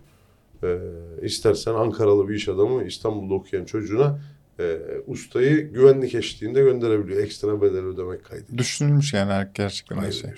e, 0.64 0.78
istersen 1.22 1.74
Ankaralı 1.74 2.30
bir 2.30 2.36
iş 2.36 2.50
adamı 2.50 2.84
İstanbul'da 2.84 3.34
okuyan 3.34 3.66
çocuğuna 3.66 4.20
e, 4.60 4.78
ustayı 5.08 5.74
güvenlik 5.74 6.16
eşliğinde 6.16 6.62
gönderebiliyor. 6.62 7.24
Ekstra 7.24 7.62
bedel 7.62 7.84
ödemek 7.84 8.26
kaydıyla. 8.26 8.58
Düşünülmüş 8.58 9.14
yani 9.14 9.48
gerçekten 9.54 9.98
her 9.98 10.12
şey. 10.12 10.32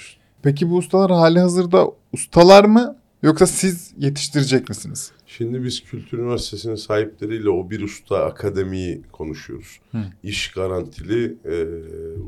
Peki 0.44 0.70
bu 0.70 0.78
ustalar 0.78 1.12
hali 1.12 1.40
hazırda 1.40 1.88
ustalar 2.14 2.66
mı 2.66 2.98
yoksa 3.24 3.48
siz 3.48 3.94
yetiştirecek 3.98 4.70
misiniz? 4.70 5.12
Şimdi 5.26 5.64
biz 5.64 5.84
Kültür 5.84 6.18
Üniversitesi'nin 6.18 6.76
sahipleriyle 6.76 7.50
o 7.50 7.70
bir 7.70 7.82
usta 7.82 8.26
akademiyi 8.26 9.02
konuşuyoruz. 9.12 9.80
Hı. 9.92 10.04
İş 10.24 10.52
garantili 10.52 11.38
e, 11.46 11.66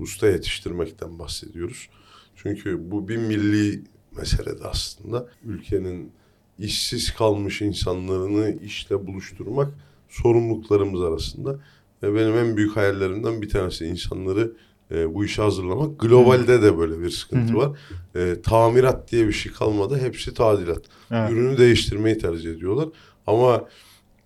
usta 0.02 0.28
yetiştirmekten 0.28 1.19
bahsediyoruz. 1.19 1.89
Çünkü 2.36 2.91
bu 2.91 3.08
bir 3.08 3.17
milli 3.17 3.84
mesele 4.17 4.60
de 4.60 4.63
aslında. 4.63 5.28
Ülkenin 5.45 6.12
işsiz 6.60 7.13
kalmış 7.13 7.62
insanlarını 7.62 8.63
işle 8.63 9.08
buluşturmak 9.08 9.73
sorumluluklarımız 10.10 11.02
arasında. 11.02 11.60
Ve 12.04 12.15
benim 12.15 12.38
en 12.38 12.58
büyük 12.58 12.75
hayallerimden 12.75 13.41
bir 13.41 13.49
tanesi 13.49 13.86
insanları 13.86 14.52
e, 14.91 15.13
bu 15.13 15.25
işe 15.25 15.41
hazırlamak. 15.41 15.99
Globalde 15.99 16.62
de 16.62 16.78
böyle 16.78 16.99
bir 16.99 17.10
sıkıntı 17.10 17.56
var. 17.56 17.80
E, 18.15 18.41
tamirat 18.41 19.12
diye 19.12 19.28
bir 19.28 19.34
şey 19.34 19.52
kalmadı. 19.52 19.99
Hepsi 20.02 20.34
tadilat. 20.34 20.82
Evet. 21.12 21.32
Ürünü 21.32 21.58
değiştirmeyi 21.58 22.17
tercih 22.17 22.52
ediyorlar. 22.52 22.89
Ama 23.28 23.65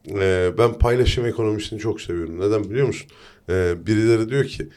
e, 0.10 0.52
ben 0.58 0.74
paylaşım 0.74 1.26
ekonomisini 1.26 1.80
çok 1.80 2.02
seviyorum. 2.02 2.40
Neden 2.40 2.64
biliyor 2.64 2.88
musun? 2.88 3.08
E, 3.50 3.76
birileri 3.88 4.30
diyor 4.30 4.46
ki 4.46 4.70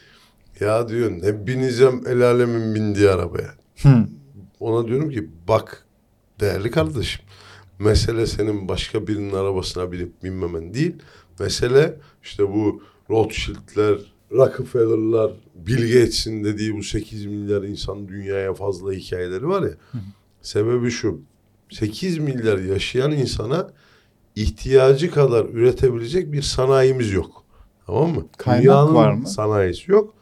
ya 0.60 0.88
diyor 0.88 1.10
ne 1.10 1.46
bineceğim 1.46 2.02
el 2.06 2.22
alemin 2.22 2.74
bindiği 2.74 3.10
arabaya. 3.10 3.54
Hı. 3.82 4.06
Ona 4.60 4.88
diyorum 4.88 5.10
ki 5.10 5.30
bak 5.48 5.86
değerli 6.40 6.70
kardeşim 6.70 7.26
mesele 7.78 8.26
senin 8.26 8.68
başka 8.68 9.06
birinin 9.06 9.32
arabasına 9.32 9.92
binip 9.92 10.24
binmemen 10.24 10.74
değil. 10.74 10.94
Mesele 11.40 11.96
işte 12.22 12.48
bu 12.48 12.82
Rothschild'ler, 13.10 13.98
Rockefeller'lar, 14.32 15.32
Bill 15.56 15.92
Gates'in 15.92 16.44
dediği 16.44 16.76
bu 16.76 16.82
8 16.82 17.26
milyar 17.26 17.62
insan 17.62 18.08
dünyaya 18.08 18.54
fazla 18.54 18.92
hikayeleri 18.92 19.48
var 19.48 19.62
ya. 19.62 19.74
Sebebi 20.42 20.90
şu. 20.90 21.20
8 21.70 22.18
milyar 22.18 22.58
yaşayan 22.58 23.12
insana 23.12 23.70
ihtiyacı 24.36 25.10
kadar 25.10 25.44
üretebilecek 25.44 26.32
bir 26.32 26.42
sanayimiz 26.42 27.12
yok. 27.12 27.44
Tamam 27.86 28.10
mı? 28.10 28.26
Kaynak 28.38 28.62
Dünyanın 28.62 28.94
var 28.94 29.12
mı? 29.12 29.28
Sanayisi 29.28 29.90
yok. 29.90 30.14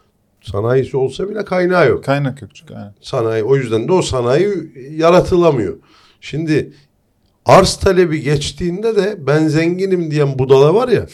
Sanayisi 0.43 0.97
olsa 0.97 1.29
bile 1.29 1.45
kaynağı 1.45 1.89
yok 1.89 2.05
Kaynak 2.05 2.43
yok 2.43 2.51
çünkü. 2.55 2.75
Yani. 2.75 2.93
sanayi 3.01 3.45
o 3.45 3.57
yüzden 3.57 3.89
de 3.89 3.93
o 3.93 4.03
sanayi 4.03 4.73
yaratılamıyor. 4.91 5.75
Şimdi 6.21 6.73
arz 7.45 7.77
talebi 7.77 8.21
geçtiğinde 8.21 8.97
de 8.97 9.27
ben 9.27 9.49
zenginim 9.49 10.11
diyen 10.11 10.39
budala 10.39 10.75
var 10.75 10.89
ya 10.89 11.07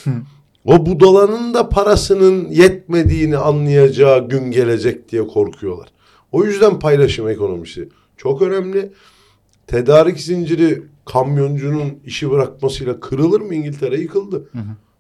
o 0.65 0.87
budalanın 0.87 1.55
da 1.55 1.69
parasının 1.69 2.49
yetmediğini 2.51 3.37
anlayacağı 3.37 4.29
gün 4.29 4.51
gelecek 4.51 5.09
diye 5.09 5.27
korkuyorlar. 5.27 5.89
O 6.33 6.45
yüzden 6.45 6.79
paylaşım 6.79 7.29
ekonomisi 7.29 7.89
çok 8.17 8.43
önemli. 8.43 8.93
Tedarik 9.67 10.21
zinciri 10.21 10.83
kamyoncunun 11.05 11.99
işi 12.05 12.31
bırakmasıyla 12.31 13.01
kırılır 13.01 13.41
mı? 13.41 13.55
İngiltere 13.55 14.01
yıkıldı. 14.01 14.51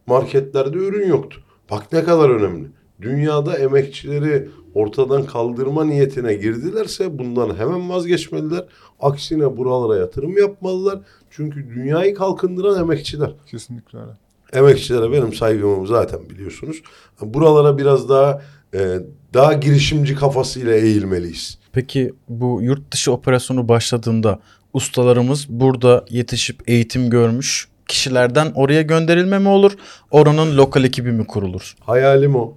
Marketlerde 0.07 0.79
ürün 0.79 1.09
yoktu. 1.09 1.41
Bak 1.71 1.93
ne 1.93 2.05
kadar 2.05 2.31
önemli. 2.31 2.69
Dünyada 3.03 3.59
emekçileri 3.59 4.49
ortadan 4.75 5.27
kaldırma 5.27 5.85
niyetine 5.85 6.35
girdilerse 6.35 7.19
bundan 7.19 7.55
hemen 7.57 7.91
vazgeçmeliler. 7.91 8.65
Aksine 9.01 9.57
buralara 9.57 9.97
yatırım 9.97 10.39
yapmalılar. 10.39 11.01
Çünkü 11.31 11.69
dünyayı 11.75 12.15
kalkındıran 12.15 12.81
emekçiler. 12.81 13.35
Kesinlikle 13.47 13.99
öyle. 13.99 14.13
Emekçilere 14.53 15.13
benim 15.13 15.35
saygımı 15.35 15.87
zaten 15.87 16.21
biliyorsunuz. 16.31 16.83
Buralara 17.21 17.79
biraz 17.79 18.09
daha 18.09 18.43
e, 18.75 18.99
daha 19.35 19.53
girişimci 19.53 20.15
kafasıyla 20.15 20.75
eğilmeliyiz. 20.75 21.59
Peki 21.73 22.13
bu 22.29 22.63
yurt 22.63 22.93
dışı 22.93 23.13
operasyonu 23.13 23.69
başladığında 23.69 24.41
ustalarımız 24.73 25.47
burada 25.49 26.05
yetişip 26.11 26.69
eğitim 26.69 27.11
görmüş 27.11 27.69
kişilerden 27.89 28.53
oraya 28.55 28.83
gönderilme 28.83 29.39
mi 29.39 29.49
olur? 29.49 29.73
Oranın 30.11 30.57
lokal 30.57 30.85
ekibi 30.85 31.13
mi 31.13 31.27
kurulur? 31.27 31.75
Hayalim 31.81 32.37
o. 32.37 32.55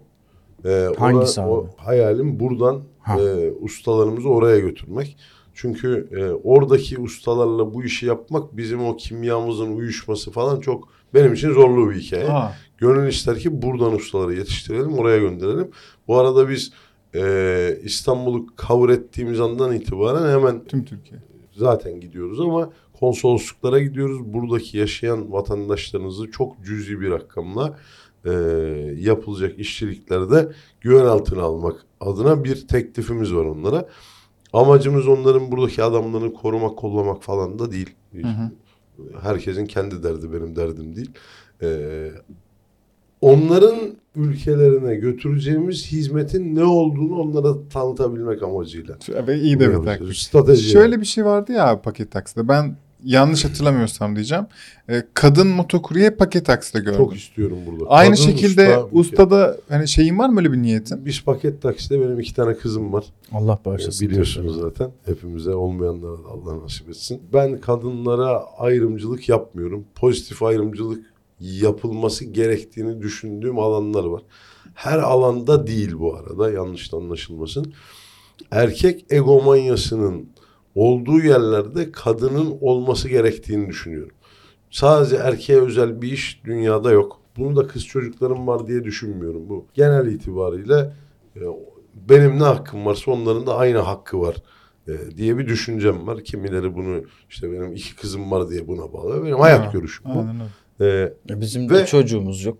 Ee, 0.65 0.87
Hangisi 0.97 1.41
ora- 1.41 1.45
abi? 1.47 1.51
o 1.53 1.67
hayalim 1.77 2.39
buradan 2.39 2.81
Ha. 2.99 3.19
e, 3.21 3.51
ustalarımızı 3.61 4.29
oraya 4.29 4.59
götürmek. 4.59 5.17
Çünkü 5.53 6.09
e, 6.11 6.25
oradaki 6.31 6.99
ustalarla 6.99 7.73
bu 7.73 7.83
işi 7.83 8.05
yapmak 8.05 8.57
bizim 8.57 8.85
o 8.85 8.97
kimyamızın 8.97 9.75
uyuşması 9.75 10.31
falan 10.31 10.59
çok 10.59 10.87
benim 11.13 11.33
için 11.33 11.51
zorlu 11.51 11.89
bir 11.89 11.95
hikaye. 11.95 12.29
Aa, 12.29 12.51
Gönül 12.77 13.07
ister 13.07 13.39
ki 13.39 13.61
buradan 13.61 13.93
ustaları 13.93 14.33
yetiştirelim, 14.33 14.97
oraya 14.97 15.17
gönderelim. 15.17 15.71
Bu 16.07 16.17
arada 16.17 16.49
biz 16.49 16.71
e, 17.15 17.77
İstanbul'u 17.83 18.45
cover 18.67 18.89
ettiğimiz 18.89 19.39
andan 19.39 19.73
itibaren 19.75 20.31
hemen 20.39 20.63
tüm 20.65 20.85
Türkiye. 20.85 21.19
zaten 21.55 21.99
gidiyoruz 21.99 22.39
ama 22.41 22.69
konsolosluklara 22.99 23.79
gidiyoruz. 23.79 24.33
Buradaki 24.33 24.77
yaşayan 24.77 25.31
vatandaşlarınızı 25.31 26.31
çok 26.31 26.65
cüzi 26.65 27.01
bir 27.01 27.11
rakamla 27.11 27.77
e, 28.25 28.31
yapılacak 28.97 29.59
işçiliklerde 29.59 30.51
güven 30.81 31.05
altına 31.05 31.41
almak 31.41 31.85
adına 31.99 32.43
bir 32.43 32.67
teklifimiz 32.67 33.33
var 33.35 33.45
onlara. 33.45 33.87
Amacımız 34.53 35.07
onların 35.07 35.51
buradaki 35.51 35.83
adamlarını 35.83 36.33
korumak, 36.33 36.77
kollamak 36.77 37.23
falan 37.23 37.59
da 37.59 37.71
değil. 37.71 37.95
hı. 38.13 38.51
Herkesin 39.21 39.65
kendi 39.65 40.03
derdi 40.03 40.33
benim 40.33 40.55
derdim 40.55 40.95
değil. 40.95 41.11
E, 41.61 42.09
onların 43.21 43.79
ülkelerine 44.15 44.95
götüreceğimiz 44.95 45.91
hizmetin 45.91 46.55
ne 46.55 46.63
olduğunu 46.63 47.19
onlara 47.19 47.67
tanıtabilmek 47.69 48.43
amacıyla. 48.43 48.97
Ve 49.27 49.39
iyi 49.39 49.59
de 49.59 49.79
bir 49.79 49.85
taktik. 49.85 50.15
Strateji. 50.15 50.69
Şöyle 50.69 50.99
bir 51.01 51.05
şey 51.05 51.25
vardı 51.25 51.51
ya 51.51 51.81
paket 51.81 52.11
takside. 52.11 52.47
Ben 52.47 52.75
yanlış 53.05 53.45
hatırlamıyorsam 53.45 54.15
diyeceğim. 54.15 54.45
E, 54.89 55.03
kadın 55.13 55.47
motokurye 55.47 56.09
paket 56.11 56.45
takside 56.45 56.79
gördüm. 56.79 56.97
Çok 56.97 57.15
istiyorum 57.15 57.57
burada. 57.65 57.89
Aynı 57.89 58.15
Kadın 58.15 58.25
şekilde 58.25 58.77
usta, 58.77 58.87
ustada 58.91 59.57
hani 59.69 59.87
şeyin 59.87 60.19
var 60.19 60.29
mı 60.29 60.39
öyle 60.39 60.51
bir 60.51 60.57
niyetin? 60.61 61.05
Biz 61.05 61.23
paket 61.23 61.61
takside 61.61 61.99
benim 62.01 62.19
iki 62.19 62.35
tane 62.35 62.55
kızım 62.57 62.93
var. 62.93 63.05
Allah 63.31 63.59
Ee, 63.61 63.65
bağışlasın. 63.65 64.09
Biliyorsunuz 64.09 64.59
zaten. 64.61 64.91
Hepimize 65.05 65.55
olmayanlara 65.55 66.17
da 66.17 66.27
Allah 66.27 66.63
nasip 66.63 66.89
etsin. 66.89 67.21
Ben 67.33 67.61
kadınlara 67.61 68.43
ayrımcılık 68.57 69.29
yapmıyorum. 69.29 69.85
Pozitif 69.95 70.43
ayrımcılık 70.43 71.13
yapılması 71.39 72.25
gerektiğini 72.25 73.01
düşündüğüm 73.01 73.59
alanlar 73.59 74.03
var. 74.03 74.21
Her 74.73 74.97
alanda 74.99 75.67
değil 75.67 75.93
bu 75.99 76.15
arada 76.15 76.51
yanlış 76.51 76.93
anlaşılmasın. 76.93 77.73
Erkek 78.51 79.05
egomanyasının 79.09 80.29
olduğu 80.75 81.19
yerlerde 81.19 81.91
kadının 81.91 82.57
olması 82.61 83.09
gerektiğini 83.09 83.67
düşünüyorum. 83.69 84.15
Sadece 84.71 85.15
erkeğe 85.15 85.61
özel 85.61 86.01
bir 86.01 86.11
iş 86.11 86.41
dünyada 86.45 86.91
yok. 86.91 87.19
Bunu 87.37 87.55
da 87.55 87.67
kız 87.67 87.85
çocuklarım 87.85 88.47
var 88.47 88.67
diye 88.67 88.83
düşünmüyorum. 88.83 89.49
Bu 89.49 89.65
genel 89.73 90.07
itibariyle 90.07 90.93
e, 91.35 91.41
benim 92.09 92.39
ne 92.39 92.43
hakkım 92.43 92.85
varsa 92.85 93.11
onların 93.11 93.47
da 93.47 93.57
aynı 93.57 93.77
hakkı 93.77 94.21
var 94.21 94.35
e, 94.87 95.17
diye 95.17 95.37
bir 95.37 95.47
düşüncem 95.47 96.07
var. 96.07 96.23
Kimileri 96.23 96.75
bunu 96.75 97.01
işte 97.29 97.51
benim 97.51 97.73
iki 97.73 97.95
kızım 97.95 98.31
var 98.31 98.49
diye 98.49 98.67
buna 98.67 98.93
bağlı. 98.93 99.23
Benim 99.25 99.39
hayat 99.39 99.67
Ha, 99.67 99.71
görüşüm 99.73 100.05
bu. 100.15 100.19
Aynen 100.19 100.35
öyle. 100.79 101.13
E, 101.29 101.33
E, 101.33 101.41
Bizim 101.41 101.69
Ve- 101.69 101.73
de 101.73 101.85
çocuğumuz 101.85 102.43
yok. 102.45 102.57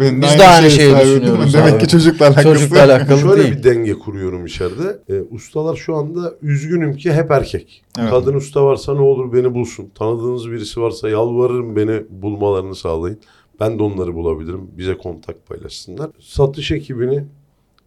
Ben 0.00 0.22
Biz 0.22 0.38
de 0.38 0.46
aynı 0.46 0.70
şeyi 0.70 0.96
düşünüyoruz 0.96 1.54
Demek 1.54 1.74
abi. 1.74 1.82
ki 1.82 1.88
çocukla 1.88 2.26
alakası. 2.26 2.48
Çocukla 2.48 2.82
alakalı 2.82 3.18
Şöyle 3.20 3.42
değil. 3.42 3.58
bir 3.58 3.62
denge 3.62 3.92
kuruyorum 3.92 4.46
içeride. 4.46 4.98
E, 5.08 5.20
ustalar 5.30 5.76
şu 5.76 5.96
anda 5.96 6.34
üzgünüm 6.42 6.96
ki 6.96 7.12
hep 7.12 7.30
erkek. 7.30 7.82
Evet. 7.98 8.10
Kadın 8.10 8.34
usta 8.34 8.64
varsa 8.64 8.94
ne 8.94 9.00
olur 9.00 9.32
beni 9.32 9.54
bulsun. 9.54 9.90
Tanıdığınız 9.94 10.50
birisi 10.50 10.80
varsa 10.80 11.08
yalvarırım 11.08 11.76
beni 11.76 12.02
bulmalarını 12.10 12.74
sağlayın. 12.74 13.18
Ben 13.60 13.78
de 13.78 13.82
onları 13.82 14.14
bulabilirim. 14.14 14.70
Bize 14.78 14.94
kontak 14.98 15.46
paylaşsınlar. 15.46 16.10
Satış 16.20 16.72
ekibini 16.72 17.24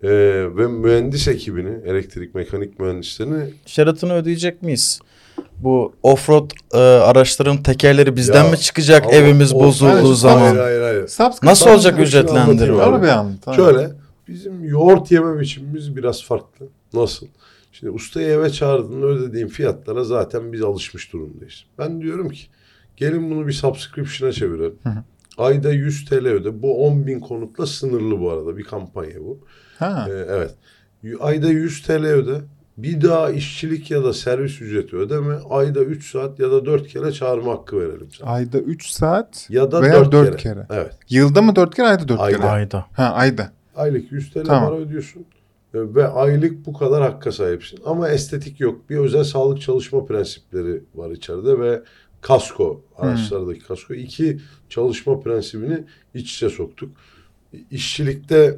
e, 0.03 0.09
ve 0.57 0.67
mühendis 0.67 1.27
ekibini, 1.27 1.77
elektrik 1.85 2.35
mekanik 2.35 2.79
mühendislerini 2.79 3.43
Şeratını 3.65 4.13
ödeyecek 4.13 4.61
miyiz? 4.63 4.99
Bu 5.63 5.93
offroad 6.03 6.51
e, 6.73 6.77
araçların 6.77 7.63
tekerleri 7.63 8.15
bizden 8.15 8.43
Ya, 8.43 8.51
mi 8.51 8.57
çıkacak 8.57 9.03
ama 9.03 9.13
evimiz 9.13 9.53
o- 9.53 9.59
bozulduğu 9.59 9.91
Hayır, 9.91 10.13
zaman? 10.13 10.39
Hayır 10.41 10.57
hayır 10.59 10.81
hayır. 10.81 11.09
Nasıl 11.43 11.69
olacak 11.69 11.93
anlatayım 11.93 12.07
ücretlendirme? 12.07 12.77
bir. 13.47 13.55
Şöyle 13.55 13.91
bizim 14.27 14.63
yoğurt 14.63 15.11
yeme 15.11 15.39
biçimimiz 15.39 15.95
biraz 15.95 16.23
farklı. 16.23 16.65
Nasıl? 16.93 17.27
Şimdi 17.71 17.91
ustayı 17.93 18.27
eve 18.27 18.49
çağırdığında 18.49 19.05
ödediğin 19.05 19.47
fiyatlara 19.47 20.03
zaten 20.03 20.53
biz 20.53 20.61
alışmış 20.61 21.13
durumdayız. 21.13 21.63
Ben 21.77 22.01
diyorum 22.01 22.29
ki 22.29 22.41
gelin 22.97 23.31
bunu 23.31 23.47
bir 23.47 23.53
subscription'a 23.53 24.31
çevirelim. 24.31 24.75
Hı 24.83 24.89
hı. 24.89 25.03
Ayda 25.37 25.71
100 25.71 26.05
TL 26.05 26.25
öde. 26.27 26.61
Bu 26.61 26.85
10 26.87 27.07
bin 27.07 27.19
konutla 27.19 27.65
sınırlı 27.65 28.19
bu 28.19 28.31
arada 28.31 28.57
bir 28.57 28.63
kampanya 28.63 29.19
bu. 29.19 29.39
Ha. 29.79 30.07
Ee, 30.09 30.13
evet. 30.29 30.51
Y- 31.03 31.17
Ayda 31.19 31.47
100 31.47 31.81
TL 31.83 32.05
öde. 32.05 32.41
Bir 32.83 33.01
daha 33.01 33.29
işçilik 33.31 33.91
ya 33.91 34.03
da 34.03 34.13
servis 34.13 34.61
ücreti 34.61 34.95
ödeme. 34.95 35.35
Ayda 35.49 35.79
3 35.83 36.11
saat 36.11 36.39
ya 36.39 36.51
da 36.51 36.65
4 36.65 36.87
kere 36.87 37.11
çağırma 37.11 37.51
hakkı 37.51 37.79
verelim 37.79 38.07
sana. 38.11 38.29
Ayda 38.29 38.59
3 38.59 38.89
saat 38.89 39.47
Ya 39.49 39.71
da 39.71 39.81
veya 39.81 39.93
4, 39.93 40.11
4 40.11 40.37
kere. 40.37 40.37
kere. 40.37 40.67
Evet. 40.69 40.93
Yılda 41.09 41.41
mı 41.41 41.55
4 41.55 41.75
kere 41.75 41.87
ayda 41.87 42.07
4 42.07 42.19
Ayda. 42.19 42.37
kere? 42.37 42.47
Ayda. 42.47 42.85
Ha 42.93 43.03
ayda. 43.03 43.51
Aylık 43.75 44.11
100 44.11 44.31
TL 44.33 44.43
Tamam. 44.45 44.69
para 44.69 44.81
ödüyorsun. 44.81 45.25
Ve 45.73 46.07
aylık 46.07 46.65
bu 46.65 46.73
kadar 46.73 47.01
hakka 47.01 47.31
sahipsin. 47.31 47.79
Ama 47.85 48.09
estetik 48.09 48.59
yok. 48.59 48.89
Bir 48.89 48.97
özel 48.97 49.23
sağlık 49.23 49.61
çalışma 49.61 50.05
prensipleri 50.05 50.83
var 50.95 51.11
içeride 51.11 51.59
ve 51.59 51.81
kasko, 52.21 52.81
araçlardaki 52.97 53.59
kasko. 53.59 53.93
iki 53.93 54.39
çalışma 54.69 55.19
prensibini 55.19 55.83
iç 56.13 56.35
içe 56.35 56.49
soktuk. 56.49 56.89
İşçilikte 57.71 58.57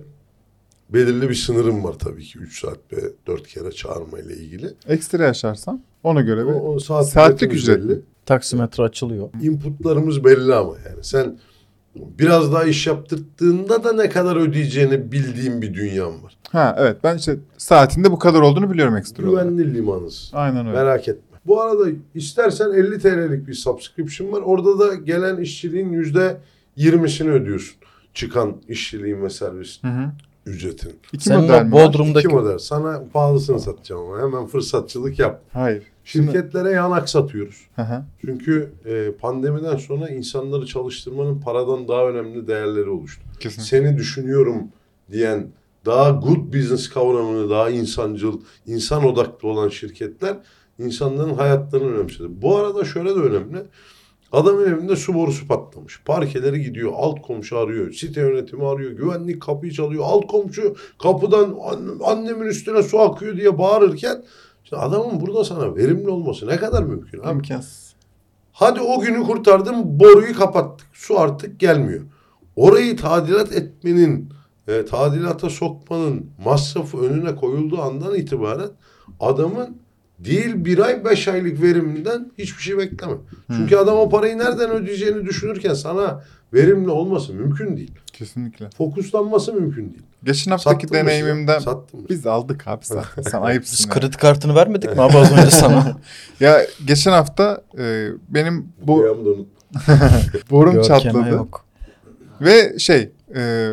belirli 0.93 1.29
bir 1.29 1.35
sınırım 1.35 1.83
var 1.83 1.93
tabii 1.93 2.23
ki. 2.23 2.39
3 2.39 2.59
saat 2.61 2.77
ve 2.93 2.97
4 3.27 3.47
kere 3.47 3.71
çağırma 3.71 4.19
ile 4.19 4.33
ilgili. 4.37 4.69
Ekstra 4.87 5.23
yaşarsan 5.23 5.81
ona 6.03 6.21
göre 6.21 6.41
bir 6.47 6.51
O, 6.51 6.73
o 6.73 6.79
saat 6.79 7.09
Saatlik 7.09 7.53
ücretimiz 7.53 7.63
ücret 7.63 7.83
mi? 7.83 7.89
belli. 7.89 8.01
taksimetre 8.25 8.83
açılıyor. 8.83 9.29
Inputlarımız 9.41 10.23
belli 10.23 10.55
ama 10.55 10.73
yani 10.89 11.03
sen 11.03 11.37
biraz 11.95 12.53
daha 12.53 12.63
iş 12.63 12.87
yaptırdığında 12.87 13.83
da 13.83 13.93
ne 13.93 14.09
kadar 14.09 14.35
ödeyeceğini 14.35 15.11
bildiğin 15.11 15.61
bir 15.61 15.73
dünyan 15.73 16.23
var. 16.23 16.37
Ha 16.51 16.75
evet 16.79 16.97
ben 17.03 17.17
işte 17.17 17.35
saatinde 17.57 18.11
bu 18.11 18.19
kadar 18.19 18.41
olduğunu 18.41 18.71
biliyorum 18.71 18.95
ekstra 18.97 19.29
olarak. 19.29 19.49
Güvenli 19.49 19.73
limanız. 19.73 20.31
Aynen 20.33 20.67
öyle. 20.67 20.77
Merak 20.77 21.07
etme. 21.07 21.37
Bu 21.45 21.61
arada 21.61 21.85
istersen 22.15 22.71
50 22.71 22.99
TL'lik 22.99 23.47
bir 23.47 23.53
subscription 23.53 24.31
var. 24.31 24.41
Orada 24.41 24.79
da 24.79 24.95
gelen 24.95 25.37
işçiliğin 25.37 25.93
%20'sini 26.77 27.29
ödüyorsun. 27.29 27.75
Çıkan 28.13 28.55
işçiliğin 28.67 29.21
ve 29.23 29.29
servis 29.29 29.83
Hı 29.83 29.87
hı. 29.87 30.11
Ücretin. 30.45 30.91
İki 31.13 31.23
Senin 31.23 31.41
model 31.41 31.65
mi? 31.65 31.71
Bodrum'daki 31.71 32.27
İki 32.27 32.35
model. 32.35 32.57
Sana 32.57 33.03
pahalısını 33.13 33.59
satacağım 33.59 34.01
ama 34.01 34.21
hemen 34.21 34.45
fırsatçılık 34.47 35.19
yap. 35.19 35.41
Hayır. 35.53 35.83
Şimdi- 36.03 36.31
Şirketlere 36.31 36.71
yanak 36.71 37.09
satıyoruz. 37.09 37.67
Hı 37.75 37.81
hı. 37.81 38.03
Çünkü 38.25 38.71
e, 38.85 39.11
pandemiden 39.11 39.77
sonra 39.77 40.09
insanları 40.09 40.65
çalıştırmanın 40.65 41.39
paradan 41.41 41.87
daha 41.87 42.07
önemli 42.09 42.47
değerleri 42.47 42.89
oluştu. 42.89 43.23
Kesinlikle. 43.39 43.63
Seni 43.77 43.97
düşünüyorum 43.97 44.63
diyen 45.11 45.47
daha 45.85 46.09
good 46.09 46.53
business 46.53 46.89
kavramını 46.89 47.49
daha 47.49 47.69
insancıl, 47.69 48.41
insan 48.65 49.05
odaklı 49.05 49.47
olan 49.47 49.69
şirketler 49.69 50.37
insanların 50.79 51.33
hayatlarını 51.33 51.95
önemsedi. 51.95 52.27
Bu 52.29 52.57
arada 52.57 52.85
şöyle 52.85 53.09
de 53.09 53.19
önemli. 53.19 53.57
Adamın 54.31 54.67
evinde 54.67 54.95
su 54.95 55.13
borusu 55.13 55.47
patlamış. 55.47 56.01
Parkeleri 56.05 56.61
gidiyor. 56.61 56.91
Alt 56.95 57.21
komşu 57.21 57.57
arıyor. 57.57 57.91
Site 57.91 58.21
yönetimi 58.21 58.67
arıyor. 58.67 58.91
Güvenlik 58.91 59.41
kapıyı 59.41 59.71
çalıyor. 59.71 60.03
Alt 60.07 60.27
komşu 60.27 60.75
kapıdan 61.03 61.55
"Annem- 61.63 62.05
annemin 62.05 62.45
üstüne 62.45 62.83
su 62.83 62.99
akıyor 62.99 63.37
diye 63.37 63.57
bağırırken 63.57 64.23
işte 64.63 64.77
adamın 64.77 65.19
burada 65.21 65.43
sana 65.43 65.75
verimli 65.75 66.09
olması 66.09 66.47
ne 66.47 66.57
kadar 66.57 66.83
mümkün 66.83 67.19
abi? 67.19 67.31
İmkansız. 67.31 67.93
Hadi 68.51 68.81
o 68.81 68.99
günü 68.99 69.23
kurtardım 69.23 69.99
boruyu 69.99 70.35
kapattık. 70.35 70.87
Su 70.93 71.19
artık 71.19 71.59
gelmiyor. 71.59 72.01
Orayı 72.55 72.97
tadilat 72.97 73.51
etmenin, 73.51 74.29
e, 74.67 74.85
tadilata 74.85 75.49
sokmanın 75.49 76.25
masrafı 76.45 76.97
önüne 76.97 77.35
koyulduğu 77.35 77.81
andan 77.81 78.15
itibaren 78.15 78.69
adamın 79.19 79.80
değil 80.25 80.65
bir 80.65 80.79
ay 80.79 81.05
beş 81.05 81.27
aylık 81.27 81.61
veriminden 81.61 82.31
hiçbir 82.37 82.63
şey 82.63 82.77
bekleme. 82.77 83.13
Çünkü 83.47 83.75
adam 83.75 83.97
o 83.97 84.09
parayı 84.09 84.37
nereden 84.37 84.69
ödeyeceğini 84.69 85.25
düşünürken 85.25 85.73
sana 85.73 86.23
verimli 86.53 86.89
olması 86.89 87.33
mümkün 87.33 87.77
değil. 87.77 87.91
Kesinlikle. 88.13 88.69
Fokuslanması 88.77 89.53
mümkün 89.53 89.83
değil. 89.89 90.01
Geçen 90.23 90.51
haftaki 90.51 90.87
Sattın 90.87 90.95
deneyimimden 90.99 91.63
mı? 91.63 91.83
biz 92.09 92.27
aldık 92.27 92.67
abi 92.67 92.85
zaten. 92.85 93.21
Sen 93.21 93.41
Biz 93.41 93.47
ayıpsın. 93.49 93.89
ya. 93.89 93.95
kredi 93.95 94.17
kartını 94.17 94.55
vermedik 94.55 94.95
mi 94.95 95.01
abi 95.01 95.17
az 95.17 95.31
önce 95.31 95.51
sana? 95.51 95.97
Ya 96.39 96.61
geçen 96.87 97.11
hafta 97.11 97.61
e, 97.77 98.07
benim 98.29 98.67
bu 98.81 98.97
borum 100.51 100.73
Görkeme 100.73 100.83
çatladı 100.99 101.29
yok. 101.29 101.65
ve 102.41 102.79
şey 102.79 103.11
e, 103.35 103.69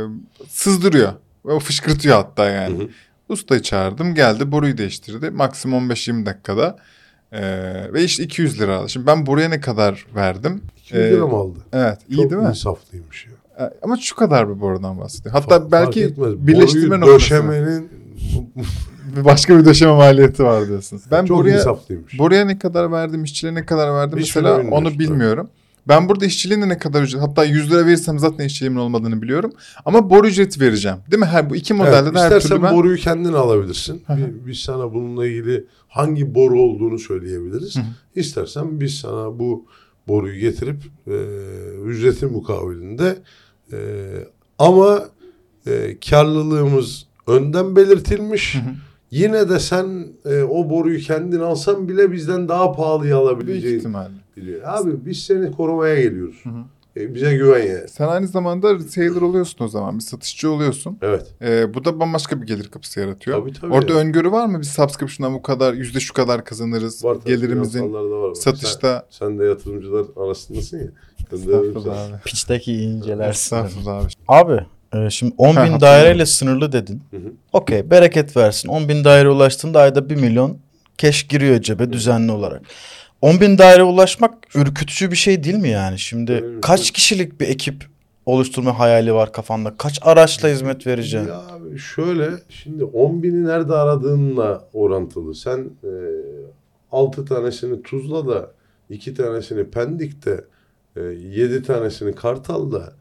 sızdırıyor. 0.48 1.12
Ve 1.46 1.52
o 1.52 1.58
fışkırtıyor 1.58 2.16
hatta 2.16 2.50
yani. 2.50 2.78
Hı 2.78 2.82
hı. 2.82 2.88
Ustayı 3.28 3.62
çağırdım 3.62 4.14
geldi 4.14 4.52
boruyu 4.52 4.78
değiştirdi. 4.78 5.30
Maksimum 5.30 5.90
15-20 5.90 6.26
dakikada. 6.26 6.76
E, 7.32 7.40
ve 7.92 8.04
işte 8.04 8.22
200 8.22 8.60
lira 8.60 8.76
aldı. 8.76 8.88
Şimdi 8.88 9.06
ben 9.06 9.26
buraya 9.26 9.48
ne 9.48 9.60
kadar 9.60 10.06
verdim? 10.14 10.62
200 10.78 11.00
Ee, 11.02 11.10
lira 11.10 11.26
mı 11.26 11.36
aldı? 11.36 11.58
Evet 11.72 11.98
iyi 12.08 12.16
Çok 12.16 12.30
değil 12.30 12.42
mi? 12.42 12.48
insaflıymış 12.48 13.26
ya. 13.26 13.32
Ama 13.82 13.96
şu 13.96 14.16
kadar 14.16 14.48
bir 14.56 14.60
borudan 14.60 14.98
bahsediyor. 15.00 15.32
Hatta 15.34 15.58
Fark- 15.58 15.72
belki 15.72 16.04
etmez. 16.04 16.46
birleştirme 16.46 17.00
Boruyu 17.00 17.00
noktasında 17.00 17.14
döşemenin 17.42 17.88
başka 19.24 19.58
bir 19.58 19.64
döşeme 19.64 19.92
maliyeti 19.92 20.44
var 20.44 20.68
diyorsun. 20.68 21.00
Ben 21.10 21.24
çok 21.26 21.38
buraya 21.38 21.58
insaflıymış. 21.58 22.18
buraya 22.18 22.44
ne 22.44 22.58
kadar 22.58 22.92
verdim, 22.92 23.24
işçiliğe 23.24 23.54
ne 23.54 23.66
kadar 23.66 23.94
verdim 23.94 24.18
Hiçbirini 24.18 24.48
mesela 24.52 24.70
onu 24.76 24.98
bilmiyorum. 24.98 25.48
Ben 25.88 26.08
burada 26.08 26.24
işçiliğin 26.26 26.62
de 26.62 26.68
ne 26.68 26.78
kadar 26.78 27.02
ücret 27.02 27.22
hatta 27.22 27.44
100 27.44 27.70
lira 27.72 27.86
verirsem 27.86 28.18
zaten 28.18 28.44
işçiliğimin 28.44 28.78
olmadığını 28.80 29.22
biliyorum. 29.22 29.52
Ama 29.84 30.10
boru 30.10 30.26
ücreti 30.28 30.60
vereceğim. 30.60 30.96
Değil 31.10 31.20
mi? 31.20 31.26
Her 31.26 31.50
bu 31.50 31.56
iki 31.56 31.74
modelde 31.74 31.96
Evet, 31.98 32.14
de 32.14 32.18
her 32.18 32.24
istersen 32.26 32.48
türlü 32.48 32.62
ben 32.62 32.74
boruyu 32.76 32.96
kendin 32.96 33.32
alabilirsin. 33.32 34.02
Hı 34.06 34.12
hı. 34.12 34.16
Bi- 34.18 34.46
Biz 34.46 34.58
sana 34.58 34.94
bununla 34.94 35.26
ilgili 35.26 35.64
hangi 35.88 36.34
boru 36.34 36.60
olduğunu 36.62 36.98
söyleyebiliriz. 36.98 37.76
Hı. 37.76 37.80
İstersen 38.14 38.80
biz 38.80 38.94
sana 38.94 39.38
bu 39.38 39.66
boruyu 40.08 40.40
getirip 40.40 40.76
e, 41.06 41.14
ücreti 41.86 42.26
mukabilinde 42.26 43.18
e, 43.72 43.78
ama 44.58 45.04
e, 45.66 45.96
karlılığımız 46.10 47.06
önden 47.26 47.76
belirtilmiş. 47.76 48.54
Hı 48.54 48.58
hı. 48.58 48.62
Yine 49.10 49.48
de 49.48 49.58
sen 49.60 50.06
e, 50.24 50.42
o 50.42 50.70
boruyu 50.70 50.98
kendin 51.00 51.40
alsan 51.40 51.88
bile 51.88 52.12
bizden 52.12 52.48
daha 52.48 52.72
pahalıya 52.72 53.18
ihtimalle. 53.76 54.14
Biliyor. 54.40 54.60
Abi 54.64 55.06
biz 55.06 55.18
seni 55.24 55.52
korumaya 55.52 56.00
geliyoruz. 56.02 56.40
Hı 56.42 56.48
hı. 56.50 56.64
E, 56.96 57.14
bize 57.14 57.34
güven 57.36 57.66
yani. 57.66 57.88
Sen 57.88 58.08
aynı 58.08 58.26
zamanda 58.28 58.74
retailer 58.74 59.20
oluyorsun 59.20 59.64
o 59.64 59.68
zaman. 59.68 59.94
Bir 59.98 60.02
satışçı 60.02 60.50
oluyorsun. 60.50 60.98
Evet. 61.02 61.26
Ee, 61.42 61.74
bu 61.74 61.84
da 61.84 62.00
bambaşka 62.00 62.42
bir 62.42 62.46
gelir 62.46 62.68
kapısı 62.68 63.00
yaratıyor. 63.00 63.40
Tabii, 63.40 63.52
tabii. 63.52 63.72
Orada 63.72 63.92
öngörü 63.92 64.32
var 64.32 64.46
mı? 64.46 64.60
Biz 64.60 64.68
subscription'dan 64.68 65.34
bu 65.34 65.42
kadar 65.42 65.74
yüzde 65.74 66.00
şu 66.00 66.14
kadar 66.14 66.44
kazanırız. 66.44 67.04
Var 67.04 67.14
tabii, 67.14 67.24
Gelirimizin 67.28 67.92
var. 67.92 68.34
Sen- 68.34 68.40
satışta 68.52 69.06
Sen 69.10 69.38
de 69.38 69.44
yatırımcılar 69.44 70.06
arasındasın 70.16 70.78
ya. 70.78 70.86
Estağfurullah 71.32 72.08
abi. 72.08 72.14
Piçteki 72.24 72.72
incelersin. 72.82 73.30
Estağfurullah 73.30 74.04
abi. 74.04 74.08
Abi 74.28 74.60
e, 75.06 75.10
şimdi 75.10 75.34
10 75.38 75.54
Ha, 75.54 75.66
bin 75.66 75.80
daireyle 75.80 76.26
sınırlı 76.26 76.72
dedin. 76.72 77.02
Hı 77.10 77.16
hı. 77.16 77.32
Okey 77.52 77.90
bereket 77.90 78.36
versin. 78.36 78.68
10 78.68 78.88
bin 78.88 79.04
daire 79.04 79.28
ulaştığında 79.28 79.80
ayda 79.80 80.08
1 80.10 80.16
milyon 80.16 80.58
keş 80.98 81.26
giriyor 81.26 81.62
cebe 81.62 81.92
düzenli 81.92 82.32
olarak. 82.32 82.62
10 83.22 83.40
bin 83.40 83.58
daire 83.58 83.82
ulaşmak 83.82 84.34
ürkütücü 84.54 85.10
bir 85.10 85.16
şey 85.16 85.44
değil 85.44 85.56
mi 85.56 85.68
yani? 85.68 85.98
Şimdi 85.98 86.32
Evet. 86.32 86.60
kaç 86.62 86.90
kişilik 86.90 87.40
bir 87.40 87.48
ekip 87.48 87.86
oluşturma 88.26 88.78
hayali 88.78 89.14
var 89.14 89.32
kafanda? 89.32 89.74
Kaç 89.78 89.98
araçla 90.02 90.48
hizmet 90.48 90.86
vereceksin? 90.86 91.28
Ya 91.28 91.38
abi 91.40 91.78
şöyle 91.78 92.30
şimdi 92.48 92.84
10 92.84 93.22
bini 93.22 93.44
nerede 93.44 93.74
aradığınla 93.74 94.68
orantılı. 94.72 95.34
Sen 95.34 95.58
e, 95.84 95.90
6 96.92 97.24
tanesini 97.24 97.82
Tuzla'da, 97.82 98.50
2 98.90 99.14
tanesini 99.14 99.64
Pendik'te, 99.70 100.44
e, 100.96 101.00
7 101.00 101.62
tanesini 101.62 102.14
Kartal'da, 102.14 102.92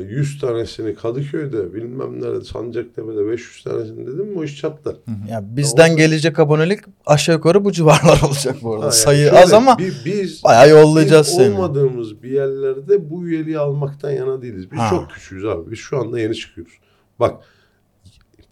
100 0.00 0.40
tanesini 0.40 0.94
Kadıköy'de, 0.94 1.74
bilmem 1.74 2.22
nerede 2.22 2.44
Sancaktepe'de 2.44 3.26
500 3.28 3.64
tanesini 3.64 4.06
dedim 4.06 4.26
mi 4.26 4.38
o 4.38 4.44
iş 4.44 4.56
çatlar. 4.60 4.96
Ya 5.30 5.44
bizden 5.56 5.96
gelecek 5.96 6.38
abonelik 6.38 6.80
aşağı 7.06 7.34
yukarı 7.36 7.64
bu 7.64 7.72
civarlar 7.72 8.20
olacak 8.28 8.56
bu 8.62 8.72
arada. 8.72 8.82
Ha, 8.82 8.86
yani 8.86 8.94
Sayı 8.94 9.24
şöyle, 9.26 9.38
az 9.42 9.52
ama 9.52 9.78
bi- 9.78 9.92
biz, 10.04 10.44
bayağı 10.44 10.68
yollayacağız 10.70 11.26
biz 11.26 11.34
seni. 11.36 11.54
olmadığımız 11.54 12.22
bir 12.22 12.30
yerlerde 12.30 13.10
bu 13.10 13.26
üyeliği 13.26 13.58
almaktan 13.58 14.10
yana 14.10 14.42
değiliz. 14.42 14.70
Biz 14.72 14.78
Ha. 14.78 14.90
çok 14.90 15.10
küçüğüz 15.10 15.44
abi. 15.44 15.70
Biz 15.70 15.78
şu 15.78 15.98
anda 15.98 16.20
yeni 16.20 16.34
çıkıyoruz. 16.34 16.72
Bak 17.20 17.34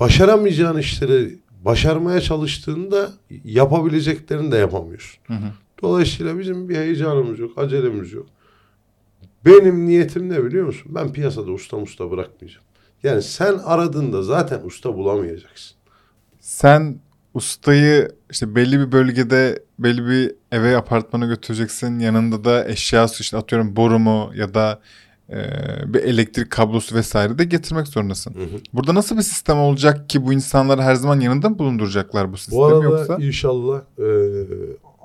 başaramayacağın 0.01 0.79
işleri 0.79 1.39
başarmaya 1.65 2.21
çalıştığında 2.21 3.11
yapabileceklerini 3.45 4.53
de 4.53 4.57
yapamıyorsun. 4.57 5.21
Hı 5.27 5.33
hı. 5.35 5.53
Dolayısıyla 5.83 6.39
bizim 6.39 6.69
bir 6.69 6.77
heyecanımız 6.77 7.39
yok, 7.39 7.51
acelemiz 7.59 8.13
yok. 8.13 8.27
Benim 9.47 9.87
niyetim 9.87 10.29
ne 10.29 10.45
biliyor 10.45 10.67
musun? 10.67 10.93
Ben 10.95 11.13
piyasada 11.13 11.51
usta 11.51 11.77
usta 11.77 12.11
bırakmayacağım. 12.11 12.65
Yani 13.03 13.23
sen 13.23 13.59
aradığında 13.65 14.23
zaten 14.23 14.61
usta 14.65 14.95
bulamayacaksın. 14.95 15.77
Sen 16.41 17.01
ustayı 17.35 18.09
işte 18.31 18.55
belli 18.55 18.79
bir 18.81 18.93
bölgede 18.93 19.63
belli 19.79 20.07
bir 20.07 20.35
eve 20.53 20.77
apartmana 20.77 21.27
götüreceksin. 21.27 21.99
Yanında 21.99 22.45
da 22.45 22.69
eşyası 22.69 23.23
işte 23.23 23.37
atıyorum 23.37 23.77
boru 23.77 23.99
mu 23.99 24.31
ya 24.35 24.55
da 24.55 24.81
e, 25.31 25.37
bir 25.87 26.03
elektrik 26.05 26.51
kablosu 26.51 26.95
vesaire 26.95 27.39
de 27.39 27.45
getirmek 27.45 27.87
zorundasın. 27.87 28.35
Hı 28.35 28.43
hı. 28.43 28.61
Burada 28.73 28.95
nasıl 28.95 29.17
bir 29.17 29.23
sistem 29.23 29.59
olacak 29.59 30.09
ki 30.09 30.27
bu 30.27 30.33
insanları 30.33 30.83
her 30.83 30.95
zaman 30.95 31.21
yanında 31.21 31.49
mı 31.49 31.59
bulunduracaklar 31.59 32.33
bu 32.33 32.37
sistemi 32.37 32.61
Bu 32.61 32.65
arada 32.65 32.85
yoksa? 32.85 33.17
inşallah 33.21 33.81
e, 33.99 34.07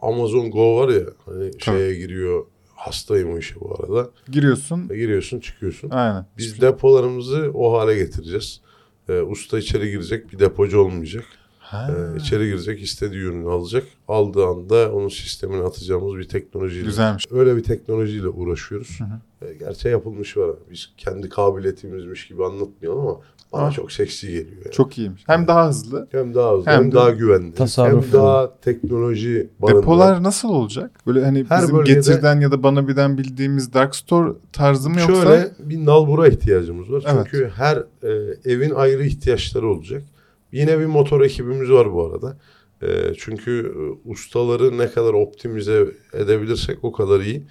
Amazon 0.02 0.52
Go 0.52 0.78
var 0.78 0.90
ya 0.90 1.02
hani 1.26 1.52
şeye 1.60 1.96
giriyor 1.96 2.46
hastayım 2.76 3.34
o 3.34 3.38
işe 3.38 3.56
bu 3.60 3.76
arada. 3.80 4.10
Giriyorsun. 4.32 4.88
Giriyorsun 4.88 5.40
çıkıyorsun. 5.40 5.90
Aynen. 5.90 6.26
Biz 6.38 6.62
depolarımızı 6.62 7.52
o 7.54 7.80
hale 7.80 7.96
getireceğiz. 7.96 8.62
E, 9.10 9.22
usta 9.22 9.60
içeri 9.60 9.92
girecek 9.92 10.32
bir 10.34 10.40
depocu 10.40 10.80
olmayacak. 10.80 11.26
Ha, 11.60 11.92
E, 11.92 12.18
içeri 12.18 12.46
girecek 12.46 12.82
istediği 12.82 13.22
ürünü 13.22 13.50
alacak. 13.50 13.84
Aldığı 14.08 14.46
anda 14.46 14.92
onun 14.94 15.10
sistemine 15.10 15.62
atacağımız 15.64 16.18
bir 16.18 16.28
teknolojiyle. 16.28 16.86
güzelmiş. 16.86 17.26
Öyle 17.32 17.56
bir 17.58 17.64
teknolojiyle 17.64 18.28
uğraşıyoruz. 18.28 19.00
Hı 19.00 19.04
hı. 19.04 19.20
E, 19.50 19.54
gerçi 19.54 19.88
yapılmış 19.88 20.38
var. 20.38 20.52
Biz 20.72 20.90
kendi 20.98 21.30
kabiliyetimizmiş 21.30 22.28
gibi 22.28 22.46
anlatmayalım 22.46 23.00
ama 23.08 23.20
bana 23.54 23.62
Ama- 23.62 23.72
çok 23.72 23.92
seksi 23.92 24.28
geliyor. 24.28 24.62
Yani. 24.66 24.72
Çok 24.74 24.98
iyiymiş. 24.98 25.24
Hem 25.28 25.48
daha 25.48 25.68
hızlı. 25.70 26.08
Hem 26.12 26.34
daha 26.36 26.54
hızlı 26.54 26.72
Hem 26.72 26.84
hem, 26.84 26.92
daha 26.92 27.10
güvenli. 27.10 27.54
tasarruflu. 27.54 28.06
Hem 28.08 28.14
daha 28.14 28.60
teknoloji 28.60 29.50
barındıran. 29.60 29.82
Depolar 29.82 30.24
nasıl 30.24 30.50
olacak? 30.50 30.92
Böyle 31.08 31.26
hani 31.26 31.46
Her 31.50 31.62
bizim 31.64 31.76
bölgede- 31.78 31.94
Getir'den 31.94 32.40
ya 32.42 32.52
da 32.52 32.64
Bana 32.64 32.88
Bir'den 32.88 33.18
bildiğimiz 33.18 33.74
Dark 33.74 33.96
Store 33.96 34.34
tarzı 34.54 34.90
mı 34.90 35.00
yoksa? 35.00 35.24
Şöyle 35.24 35.52
bir 35.60 35.86
nalbura 35.86 36.28
ihtiyacımız 36.28 36.92
var. 36.92 37.04
Evet. 37.08 37.28
Çünkü 37.32 37.52
her 37.56 37.78
e, 38.04 38.10
evin 38.46 38.72
ayrı 38.72 39.06
ihtiyaçları 39.06 39.68
olacak. 39.68 40.04
Yine 40.52 40.80
bir 40.80 40.86
motor 40.86 41.22
ekibimiz 41.22 41.72
var 41.72 41.94
bu 41.94 42.06
arada. 42.06 42.38
E, 42.82 43.14
çünkü 43.18 43.74
e, 44.06 44.10
ustaları 44.10 44.78
ne 44.78 44.92
kadar 44.92 45.14
optimize 45.14 45.86
edebilirsek 46.14 46.78
o 46.84 46.92
kadar 46.92 47.20
iyi. 47.20 47.44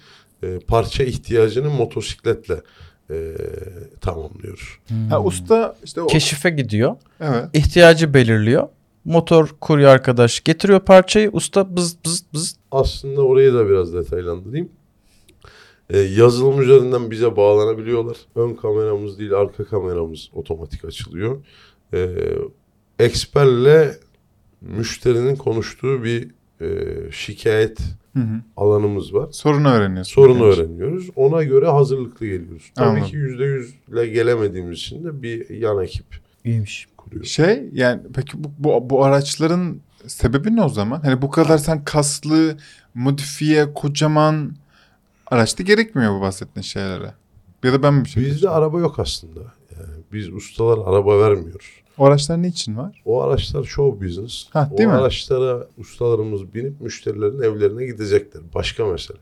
E, 0.43 0.59
parça 0.59 1.03
ihtiyacını 1.03 1.69
motosikletle 1.69 2.61
e, 3.09 3.35
tamamlıyoruz. 4.01 4.79
Ha, 5.09 5.23
usta 5.23 5.75
işte 5.83 6.01
o. 6.01 6.07
Keşife 6.07 6.49
gidiyor. 6.49 6.95
Evet. 7.19 7.45
ihtiyacı 7.53 8.13
belirliyor. 8.13 8.67
Motor 9.05 9.49
kurye 9.61 9.87
arkadaş 9.87 10.43
getiriyor 10.43 10.79
parçayı. 10.79 11.29
Usta 11.33 11.75
bız 11.75 11.97
bız 12.05 12.23
bız. 12.33 12.55
Aslında 12.71 13.21
orayı 13.21 13.53
da 13.53 13.69
biraz 13.69 13.93
detaylandırayım. 13.93 14.69
Ee, 15.89 15.99
yazılım 15.99 16.61
üzerinden 16.61 17.11
bize 17.11 17.35
bağlanabiliyorlar. 17.35 18.17
Ön 18.35 18.53
kameramız 18.53 19.19
değil 19.19 19.33
arka 19.33 19.65
kameramız 19.65 20.29
otomatik 20.33 20.85
açılıyor. 20.85 21.45
Ee, 21.93 22.09
eksperle 22.99 23.97
müşterinin 24.61 25.35
konuştuğu 25.35 26.03
bir 26.03 26.31
e, 26.61 26.67
şikayet 27.11 27.79
Hı 28.15 28.19
hı. 28.19 28.41
alanımız 28.57 29.13
var. 29.13 29.27
Sorunu 29.31 29.69
öğreniyorsun. 29.69 30.13
Sorunu 30.13 30.43
Yani. 30.43 30.53
öğreniyoruz. 30.53 31.09
Ona 31.15 31.43
göre 31.43 31.67
hazırlıklı 31.67 32.25
geliyoruz. 32.25 32.71
Tabii 32.75 32.87
Anladım. 32.87 33.07
ki 33.07 33.15
yüzde 33.15 33.43
yüzle 33.43 34.07
gelemediğimiz 34.07 34.77
için 34.79 35.03
de 35.03 35.21
bir 35.21 35.49
yan 35.49 35.83
ekip 35.83 36.05
İyiymiş. 36.43 36.87
kuruyoruz. 36.97 37.29
Şey 37.29 37.63
yani 37.73 38.01
peki 38.15 38.43
bu, 38.43 38.51
bu, 38.59 38.89
bu 38.89 39.03
araçların 39.05 39.77
sebebi 40.07 40.55
ne 40.55 40.63
o 40.63 40.69
zaman? 40.69 40.99
Hani 41.01 41.21
bu 41.21 41.29
kadar 41.29 41.57
sen 41.57 41.83
kaslı, 41.83 42.57
modifiye, 42.93 43.73
kocaman 43.73 44.55
araçta 45.27 45.63
gerekmiyor 45.63 46.17
bu 46.17 46.21
bahsettiğin 46.21 46.63
şeylere. 46.63 47.13
Ya 47.63 47.73
da 47.73 47.83
ben 47.83 47.93
mi 47.93 48.03
bir 48.05 48.09
şey 48.09 48.23
Bizde 48.25 48.49
araba 48.49 48.79
yok 48.79 48.99
aslında. 48.99 49.39
Yani 49.71 49.93
biz 50.13 50.33
ustalar 50.33 50.77
araba 50.77 51.19
vermiyoruz. 51.19 51.67
O 51.97 52.05
araçlar 52.05 52.41
ne 52.41 52.47
için 52.47 52.77
var? 52.77 53.01
O 53.05 53.21
araçlar 53.21 53.63
show 53.63 54.05
business. 54.07 54.45
Ha, 54.49 54.69
o 54.73 54.77
değil 54.77 54.89
mi? 54.89 54.95
araçlara 54.95 55.67
ustalarımız 55.77 56.53
binip 56.53 56.81
müşterilerin 56.81 57.41
evlerine 57.41 57.85
gidecekler. 57.85 58.41
Başka 58.55 58.85
mesele. 58.85 59.17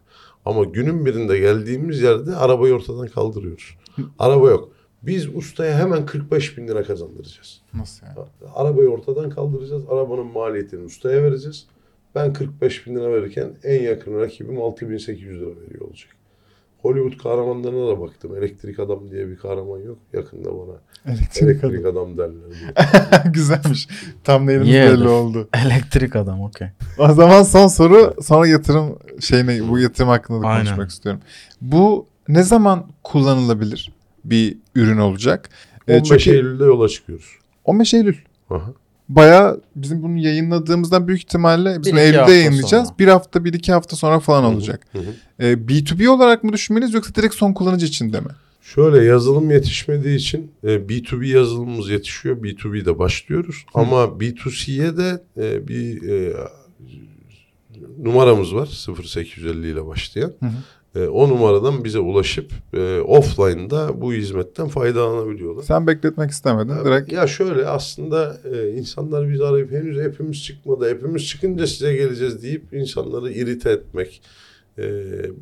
Ama 0.46 0.64
günün 0.64 1.06
birinde 1.06 1.40
geldiğimiz 1.40 2.02
yerde 2.02 2.36
arabayı 2.36 2.74
ortadan 2.74 3.08
kaldırıyoruz. 3.08 3.76
Araba 4.20 4.50
yok. 4.50 4.70
Biz 5.04 5.36
ustaya 5.36 5.80
hemen 5.80 6.06
45 6.06 6.58
bin 6.58 6.68
lira 6.68 6.84
kazandıracağız. 6.84 7.62
Nasıl 7.74 8.06
yani? 8.06 8.18
Arabayı 8.56 8.90
ortadan 8.90 9.30
kaldıracağız. 9.30 9.84
Arabanın 9.90 10.26
maliyetini 10.26 10.86
ustaya 10.86 11.24
vereceğiz. 11.24 11.66
Ben 12.16 12.34
45 12.34 12.88
bin 12.88 12.96
lira 12.96 13.12
verirken 13.12 13.50
en 13.64 13.84
yakın 13.84 14.20
rakibim 14.20 14.62
6800 14.62 15.42
lira 15.42 15.50
veriyor 15.62 15.82
olacak. 15.82 16.10
Hollywood 16.84 17.24
kahramanlarına 17.24 17.88
da 17.88 18.02
baktım. 18.02 18.38
Elektrik 18.38 18.80
adam 18.80 19.12
diye 19.12 19.28
bir 19.28 19.36
kahraman 19.36 19.80
yok. 19.80 19.98
Yakında 20.14 20.50
bana 20.52 20.76
Elektrik 21.16 21.44
elektrik 21.44 21.86
adam. 21.86 21.98
adam 21.98 22.18
derler. 22.18 23.24
Güzelmiş. 23.34 23.88
Tam 24.24 24.48
neyimiz 24.48 24.68
İyi 24.68 24.82
belli 24.82 25.08
oldu. 25.08 25.50
Elektrik 25.66 26.16
adam 26.16 26.42
okey. 26.42 26.68
O 26.98 27.14
zaman 27.14 27.44
son 27.44 27.68
soru 27.68 28.14
sonra 28.22 28.48
yatırım 28.48 29.00
şeyine 29.20 29.70
bu 29.70 29.80
yatırım 29.80 30.10
hakkında 30.10 30.44
da 30.44 30.48
Aynen. 30.48 30.66
konuşmak 30.66 30.90
istiyorum. 30.90 31.22
Bu 31.62 32.08
ne 32.28 32.44
zaman 32.44 32.86
kullanılabilir 33.04 33.94
bir 34.26 34.58
ürün 34.76 34.98
olacak? 34.98 35.50
Ee, 35.88 35.98
15 35.98 36.08
çünkü 36.24 36.38
Eylül'de 36.38 36.64
yola 36.64 36.90
çıkıyoruz. 36.90 37.38
15 37.66 37.94
Eylül. 37.94 38.18
Aha. 38.50 38.74
Bayağı 39.16 39.62
bizim 39.76 40.04
bunu 40.04 40.18
yayınladığımızdan 40.18 41.08
büyük 41.08 41.20
ihtimalle 41.22 41.82
bizim 41.82 41.96
Bir 41.98 42.02
Eylül'de 42.02 42.32
yayınlayacağız. 42.32 42.88
sonra. 42.88 43.00
Bir 43.00 43.08
hafta, 43.08 43.46
bir 43.46 43.54
iki 43.54 43.72
hafta 43.74 43.96
sonra 43.96 44.20
falan 44.20 44.44
olacak. 44.44 44.86
hı 44.92 45.00
hı. 45.00 45.04
Ee, 45.40 45.54
B2B 45.54 46.08
olarak 46.08 46.44
mı 46.44 46.54
düşünmeliyiz 46.54 46.94
yoksa 46.94 47.16
direkt 47.16 47.36
son 47.36 47.54
kullanıcı 47.54 47.86
için 47.86 48.14
de 48.14 48.20
mi? 48.20 48.28
Şöyle 48.62 49.06
yazılım 49.06 49.52
yetişmediği 49.52 50.18
için 50.18 50.52
e, 50.64 50.68
B2B 50.68 51.26
yazılımımız 51.26 51.90
yetişiyor. 51.90 52.38
B2B'de 52.44 53.00
başlıyoruz. 53.00 53.56
Hı. 53.74 53.80
Ama 53.80 54.04
B2C'ye 54.04 54.98
de 54.98 55.24
e, 55.38 55.68
bir 55.68 56.10
e, 56.10 56.34
numaramız 58.04 58.56
var. 58.56 58.70
0850 59.04 59.68
ile 59.68 59.86
başlayan. 59.86 60.34
Hı 60.40 60.46
hı. 60.46 60.52
E, 60.96 61.08
o 61.08 61.30
numaradan 61.30 61.84
bize 61.84 62.00
ulaşıp 62.00 62.52
e, 62.74 63.00
offline'da 63.00 64.02
bu 64.02 64.14
hizmetten 64.14 64.68
faydalanabiliyorlar. 64.68 65.64
Sen 65.64 65.88
bekletmek 65.88 66.32
istemedin. 66.32 66.86
Direkt 66.86 67.12
Ya 67.12 67.28
şöyle 67.28 67.68
aslında 67.68 68.38
e, 68.54 68.70
insanlar 68.70 69.30
bizi 69.30 69.44
arayıp 69.46 69.72
henüz 69.72 70.00
hepimiz 70.00 70.44
çıkmadı. 70.44 70.90
Hepimiz 70.90 71.26
çıkınca 71.28 71.68
size 71.68 71.94
geleceğiz 71.96 72.44
deyip 72.44 72.74
insanları 72.74 73.32
irite 73.32 73.70
etmek. 73.72 74.22
E, 74.78 74.84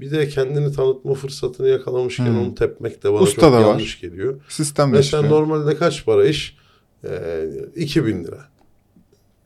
bir 0.02 0.12
de 0.12 0.28
kendini 0.28 0.72
tanıtma 0.72 1.14
fırsatını 1.14 1.68
yakalamışken 1.68 2.26
Hmm. 2.26 2.40
onu 2.40 2.56
tepmek 2.56 3.04
de 3.04 3.14
bana 3.14 3.22
Usta 3.22 3.42
çok 3.42 3.52
da 3.54 3.58
var. 3.58 3.62
yanlış 3.62 4.02
geliyor. 4.02 4.42
sistem 4.50 4.90
Mesela 4.92 5.24
değişiyor. 5.24 5.42
normalde 5.42 5.76
kaç 5.76 6.06
para 6.06 6.26
iş? 6.26 6.58
E, 7.04 7.10
2000 7.76 8.24
lira. 8.24 8.40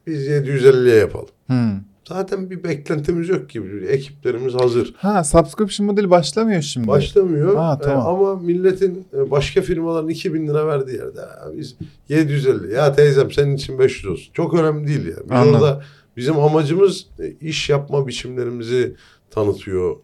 Biz 0.07 0.27
750'ye 0.27 0.95
yapalım. 0.95 1.27
Hmm. 1.47 1.79
Zaten 2.09 2.49
bir 2.49 2.63
beklentimiz 2.63 3.29
yok 3.29 3.49
gibi. 3.49 3.85
Ekiplerimiz 3.85 4.53
hazır. 4.53 4.93
Ha 4.97 5.23
subscription 5.23 5.85
modeli 5.87 6.09
başlamıyor 6.09 6.61
şimdi. 6.61 6.87
Başlamıyor. 6.87 7.55
Ha, 7.55 7.79
tamam. 7.83 7.99
E, 8.05 8.09
ama 8.09 8.35
milletin 8.35 9.05
e, 9.17 9.31
başka 9.31 9.61
firmaların 9.61 10.09
2000 10.09 10.47
lira 10.47 10.67
verdiği 10.67 10.95
yerde 10.97 11.19
"Ha, 11.21 11.49
biz 11.57 11.75
750. 12.09 12.73
Ya 12.73 12.93
teyzem 12.93 13.31
senin 13.31 13.55
için 13.55 13.79
500 13.79 14.05
olsun. 14.11 14.33
Çok 14.33 14.53
önemli 14.53 14.87
değil 14.87 15.05
yani. 15.05 15.23
Biz 15.23 15.31
Anladım. 15.31 15.53
orada 15.61 15.83
bizim 16.17 16.39
amacımız 16.39 17.05
e, 17.19 17.31
iş 17.47 17.69
yapma 17.69 18.07
biçimlerimizi 18.07 18.95
tanıtıyor. 19.31 19.95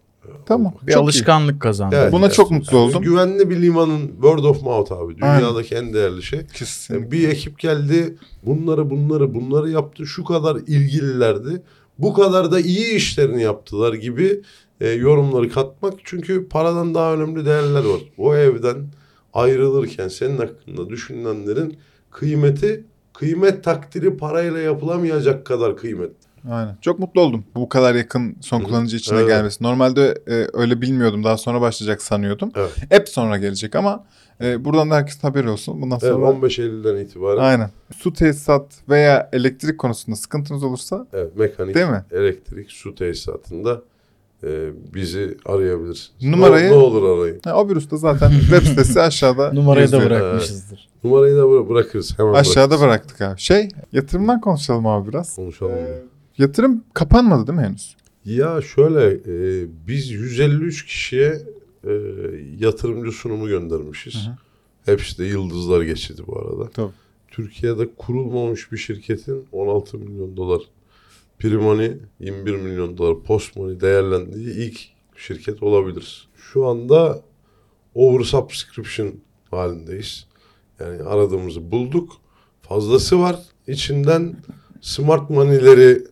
Tamam. 0.46 0.74
Bir 0.88 0.92
çok 0.92 1.02
iyi. 1.02 1.04
alışkanlık 1.04 1.62
kazandı. 1.62 1.96
Evet. 2.00 2.12
Buna 2.12 2.30
çok 2.32 2.52
mutlu 2.52 2.78
oldum. 2.78 3.02
Güvenli 3.04 3.50
bir 3.50 3.62
limanın 3.62 4.08
word 4.08 4.44
of 4.44 4.62
mouth 4.64 4.92
abi. 4.92 5.18
Dünyadaki 5.18 5.76
en 5.76 5.94
değerli 5.94 6.24
şey. 6.24 6.40
Kesinlikle. 6.54 7.08
E, 7.08 7.12
Bir 7.12 7.30
ekip 7.30 7.60
geldi. 7.60 8.16
Bunları 8.46 8.90
bunları 8.90 9.34
bunları 9.34 9.70
yaptı. 9.70 10.06
Şu 10.08 10.24
kadar 10.24 10.56
ilgililerdi. 10.56 11.62
Bu 12.02 12.14
kadar 12.14 12.52
da 12.52 12.60
iyi 12.60 12.96
işlerini 12.96 13.42
yaptılar 13.42 13.94
gibi 13.94 14.42
e, 14.82 14.90
yorumları 14.90 15.50
katmak. 15.50 15.94
Çünkü 16.04 16.48
paradan 16.50 16.96
daha 16.96 17.14
önemli 17.14 17.46
değerler 17.46 17.84
var. 17.84 18.02
O 18.18 18.36
evden 18.36 18.78
ayrılırken 19.34 20.08
senin 20.08 20.38
hakkında 20.38 20.90
düşünülenlerin 20.90 21.78
kıymeti 22.12 22.86
kıymet 23.14 23.64
takdiri 23.64 24.18
parayla 24.18 24.60
yapılamayacak 24.60 25.46
kadar 25.46 25.78
kıymet. 25.78 26.12
Aynen. 26.52 26.78
Çok 26.82 27.00
mutlu 27.00 27.22
oldum 27.22 27.46
bu 27.56 27.70
kadar 27.70 27.96
yakın 27.96 28.38
son 28.42 28.62
kullanıcı 28.62 28.98
içine 28.98 29.18
Evet. 29.18 29.28
gelmesi. 29.28 29.64
Normalde 29.64 30.18
e, 30.28 30.48
öyle 30.54 30.82
bilmiyordum. 30.82 31.24
Daha 31.24 31.38
sonra 31.38 31.62
başlayacak 31.62 32.02
sanıyordum. 32.02 32.52
Evet. 32.56 32.72
Hep 32.90 33.10
sonra 33.10 33.38
gelecek 33.38 33.76
ama 33.76 34.04
e, 34.42 34.66
buradan 34.66 34.92
da 34.92 34.96
herkesin 34.96 35.22
haberi 35.22 35.50
olsun. 35.50 35.82
Bundan 35.82 36.00
Evet, 36.04 36.14
sonra 36.14 36.26
15 36.26 36.60
Eylül'den 36.60 36.96
itibaren 36.96 37.42
aynen. 37.42 37.70
Su 37.98 38.14
tesisat 38.14 38.66
veya 38.90 39.30
elektrik 39.34 39.78
konusunda 39.78 40.16
sıkıntınız 40.16 40.64
olursa 40.64 41.08
evet, 41.14 41.36
mekanik, 41.38 41.76
Değil 41.76 41.88
mi? 41.88 42.06
elektrik, 42.12 42.72
su 42.72 42.96
tesisatında 42.96 43.82
e, 44.44 44.70
bizi 44.94 45.38
arayabilirsiniz. 45.46 46.12
Numarayı- 46.24 46.66
Ne, 46.66 46.70
ne 46.72 46.74
olur 46.76 47.20
arayın. 47.20 47.42
ha, 47.44 47.56
o 47.62 47.70
virüs 47.70 47.92
de 47.92 47.98
zaten 47.98 48.30
web 48.40 48.64
sitesi 48.64 49.02
aşağıda 49.02 49.54
Numarayı 49.54 49.92
da 49.92 50.04
bırakmışızdır. 50.06 50.90
Numarayı 51.04 51.36
da 51.36 51.40
bıra- 51.42 51.70
bırakırız. 51.70 52.20
Hemen 52.20 52.34
Aşağıda 52.34 52.70
bırakırız. 52.70 52.82
bıraktık 52.82 53.22
abi. 53.22 53.40
Şey 53.40 53.70
yatırımdan 53.92 54.42
konuşalım 54.42 54.88
abi 54.88 55.10
biraz. 55.12 55.36
Konuşalım. 55.36 55.72
Ee, 55.74 56.02
yatırım 56.38 56.84
kapanmadı 56.94 57.48
değil 57.48 57.60
mi 57.60 57.66
henüz? 57.66 57.96
Ya 58.26 58.62
şöyle 58.62 59.06
e, 59.14 59.66
biz 59.88 60.12
153 60.12 60.86
kişiye 60.86 61.42
e, 61.88 61.92
yatırımcı 62.60 63.12
sunumu 63.12 63.48
göndermişiz. 63.48 64.16
Hı 64.16 64.30
hı. 64.30 64.36
Hepsi 64.86 65.18
de 65.18 65.26
yıldızlar 65.26 65.82
geçirdi 65.82 66.22
bu 66.28 66.40
arada. 66.40 66.70
Tabii. 66.70 66.92
Türkiye'de 67.28 67.90
kurulmamış 67.98 68.72
bir 68.72 68.78
şirketin 68.78 69.48
16 69.52 69.98
milyon 69.98 70.38
dolar 70.38 70.62
primoni 71.40 71.98
21 72.20 72.56
milyon 72.56 72.98
dolar 72.98 73.24
post 73.24 73.56
money 73.56 73.80
değerlendiği 73.80 74.56
ilk 74.56 74.80
şirket 75.16 75.64
olabilir. 75.64 76.30
Şu 76.36 76.66
anda 76.66 77.24
oversubscription 77.96 79.14
halindeyiz. 79.52 80.28
Yani 80.80 81.04
aradığımızı 81.04 81.72
bulduk. 81.72 82.12
Fazlası 82.62 83.20
var. 83.20 83.40
İçinden 83.68 84.36
smart 84.82 85.30
money'leri 85.30 86.04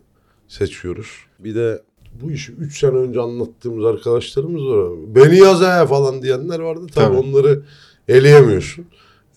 seçiyoruz. 0.48 1.10
Bir 1.38 1.54
de 1.54 1.82
bu 2.22 2.30
işi 2.32 2.52
3 2.52 2.78
sene 2.78 2.96
önce 2.96 3.20
anlattığımız 3.20 3.84
arkadaşlarımız 3.84 4.62
var. 4.66 4.92
Beni 5.14 5.38
yaz 5.38 5.60
he 5.60 5.86
falan 5.86 6.22
diyenler 6.22 6.60
vardı. 6.60 6.86
Tabii, 6.94 7.16
Tabii. 7.16 7.26
onları 7.28 7.62
eleyemiyorsun. 8.08 8.84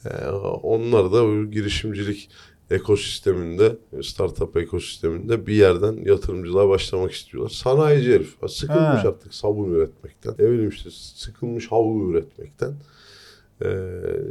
Ee, 0.05 0.27
onlar 0.63 1.11
da 1.11 1.23
bu 1.25 1.51
girişimcilik 1.51 2.29
ekosisteminde, 2.71 3.75
startup 4.03 4.57
ekosisteminde 4.57 5.47
bir 5.47 5.53
yerden 5.55 6.05
yatırımcılığa 6.05 6.69
başlamak 6.69 7.11
istiyorlar. 7.11 7.49
Sanayici 7.49 8.13
herif. 8.13 8.35
Sıkılmış 8.47 9.03
Ha. 9.03 9.07
artık 9.07 9.33
sabun 9.33 9.73
üretmekten. 9.73 10.37
Bileyim 10.37 10.69
işte 10.69 10.89
sıkılmış 10.91 11.71
havlu 11.71 12.11
üretmekten. 12.11 12.73
Ee, 13.61 13.65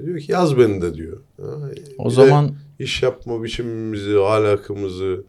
diyor 0.07 0.18
ki 0.18 0.32
yaz 0.32 0.59
beni 0.59 0.82
de 0.82 0.95
diyor. 0.95 1.20
Ha, 1.43 1.57
O 1.99 2.11
zaman 2.11 2.55
iş 2.78 3.03
yapma 3.03 3.43
biçimimizi, 3.43 4.18
ahlakımızı, 4.18 5.24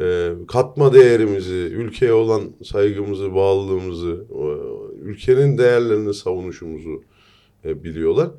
e, 0.00 0.32
katma 0.48 0.94
değerimizi, 0.94 1.54
ülkeye 1.54 2.12
olan 2.12 2.42
saygımızı, 2.64 3.34
bağlılığımızı, 3.34 4.24
e, 4.30 4.42
ülkenin 5.02 5.58
değerlerini 5.58 6.14
savunuşumuzu 6.14 7.02
e, 7.64 7.84
biliyorlar. 7.84 8.30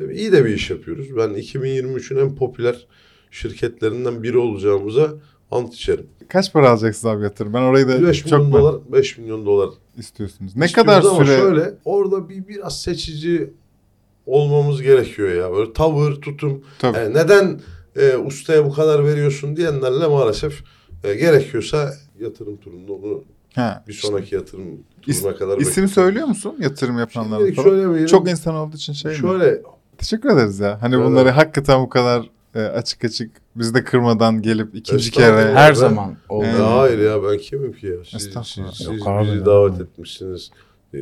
E, 0.00 0.14
iyi 0.14 0.32
de 0.32 0.44
bir 0.44 0.50
iş 0.50 0.70
yapıyoruz. 0.70 1.16
Ben 1.16 1.30
2023'ün 1.30 2.18
en 2.18 2.34
popüler 2.34 2.86
şirketlerinden 3.30 4.22
biri 4.22 4.38
olacağımıza 4.38 5.14
ant 5.50 5.74
içerim. 5.74 6.06
Kaç 6.28 6.52
para 6.52 6.70
alacaksınız 6.70 7.14
abi 7.14 7.24
yatırım? 7.24 7.54
Ben 7.54 7.62
orayı 7.62 7.88
da 7.88 8.08
5 8.08 8.18
çok 8.18 8.32
milyon 8.32 8.52
dolar, 8.52 8.74
5 8.92 9.18
milyon 9.18 9.46
dolar 9.46 9.70
istiyorsunuz? 9.96 10.56
Ne 10.56 10.72
kadar 10.72 11.02
süre? 11.02 11.26
şöyle 11.26 11.74
orada 11.84 12.28
bir 12.28 12.48
biraz 12.48 12.82
seçici 12.82 13.50
olmamız 14.26 14.82
gerekiyor 14.82 15.28
ya. 15.34 15.52
Böyle 15.52 15.72
tavır, 15.72 16.14
tutum. 16.14 16.64
Tabii. 16.78 16.98
Yani 16.98 17.14
neden 17.14 17.60
e, 17.96 18.16
ustaya 18.16 18.66
bu 18.66 18.72
kadar 18.72 19.06
veriyorsun 19.06 19.56
diyenlerle 19.56 20.06
maalesef 20.06 20.62
e, 21.04 21.14
gerekiyorsa 21.14 21.94
yatırım 22.20 22.56
turunda 22.56 22.92
onu 22.92 23.24
Ha. 23.54 23.84
bir 23.88 23.92
sonraki 23.92 24.34
yatırım 24.34 24.64
İs- 25.06 25.20
turuna 25.22 25.36
kadar 25.36 25.56
İsim 25.58 25.68
bekliyorum. 25.70 25.88
söylüyor 25.94 26.26
musun 26.26 26.56
yatırım 26.60 26.98
yapanlara 26.98 27.52
falan? 27.52 28.06
Çok 28.06 28.30
insan 28.30 28.54
olduğu 28.54 28.76
için 28.76 28.92
şey 28.92 29.10
mi? 29.10 29.16
Şöyle 29.18 29.62
Teşekkür 29.98 30.30
ederiz 30.30 30.60
ya. 30.60 30.82
Hani 30.82 30.94
Evet. 30.94 31.06
bunları 31.06 31.30
hakikaten 31.30 31.82
bu 31.82 31.88
kadar 31.88 32.30
e, 32.54 32.60
açık 32.62 33.04
açık 33.04 33.30
bizi 33.56 33.74
de 33.74 33.84
kırmadan 33.84 34.42
gelip 34.42 34.74
ikinci 34.74 35.10
kere 35.10 35.54
Her 35.54 35.68
Ben- 35.68 35.74
zaman 35.74 36.16
oldu. 36.28 36.44
Ya 36.46 36.78
hayır 36.78 36.98
ya 36.98 37.22
ben 37.22 37.38
kimim 37.38 37.72
ki 37.72 37.86
ya? 37.86 37.96
Siz, 38.04 38.22
siz, 38.44 38.62
siz 38.74 38.90
bizi 38.90 39.38
ya. 39.38 39.46
davet 39.46 39.80
etmişsiniz. 39.80 40.50
E, 40.94 40.98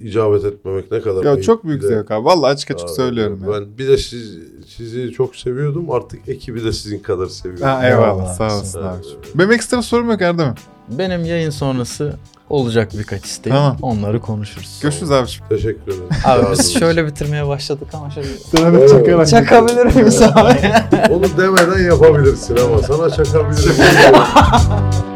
İcabet 0.00 0.44
etmemek 0.44 0.90
ne 0.92 1.00
kadar 1.00 1.24
ya 1.24 1.42
çok 1.42 1.64
büyük 1.64 1.82
de- 1.82 1.86
zevk 1.88 2.10
abi. 2.10 2.24
Vallahi 2.24 2.52
açık 2.52 2.70
açık 2.70 2.88
Aa, 2.88 2.92
söylüyorum. 2.92 3.40
Ben 3.52 3.78
bir 3.78 3.88
de 3.88 3.96
siz, 3.96 4.38
sizi 4.66 5.10
çok 5.12 5.36
seviyordum. 5.36 5.90
Artık 5.90 6.28
ekibi 6.28 6.64
de 6.64 6.72
sizin 6.72 6.98
kadar 6.98 7.26
seviyorum. 7.26 7.66
Ha, 7.66 7.88
eyvallah. 7.88 8.12
Eyvallah. 8.14 8.34
Sağ 8.34 8.44
olasın 8.56 8.82
abi. 8.82 8.96
evet. 9.06 9.16
Benim 9.34 9.52
ekstra 9.52 9.82
sorum 9.82 10.10
yok 10.10 10.22
Erdem. 10.22 10.54
Benim 10.90 11.24
yayın 11.24 11.50
sonrası 11.50 12.14
olacak 12.50 12.88
birkaç 12.98 13.24
isteğim. 13.24 13.56
Tamam. 13.56 13.76
Onları 13.82 14.20
konuşuruz. 14.20 14.78
Görüşürüz 14.82 15.10
abi. 15.10 15.28
Teşekkür 15.48 15.82
ederim. 15.92 16.02
Abi 16.24 16.46
biz 16.52 16.74
şöyle 16.78 17.06
bitirmeye 17.06 17.48
başladık 17.48 17.88
ama 17.92 18.10
şöyle... 18.10 18.28
Sana 18.28 18.88
çakarak- 18.88 19.26
Çakabilir 19.30 19.96
miyiz 19.96 20.22
abi? 20.22 20.72
Onu 21.10 21.24
demeden 21.38 21.84
yapabilirsin 21.84 22.56
ama 22.56 22.78
sana 22.82 23.10
çakabilirim. 23.10 23.74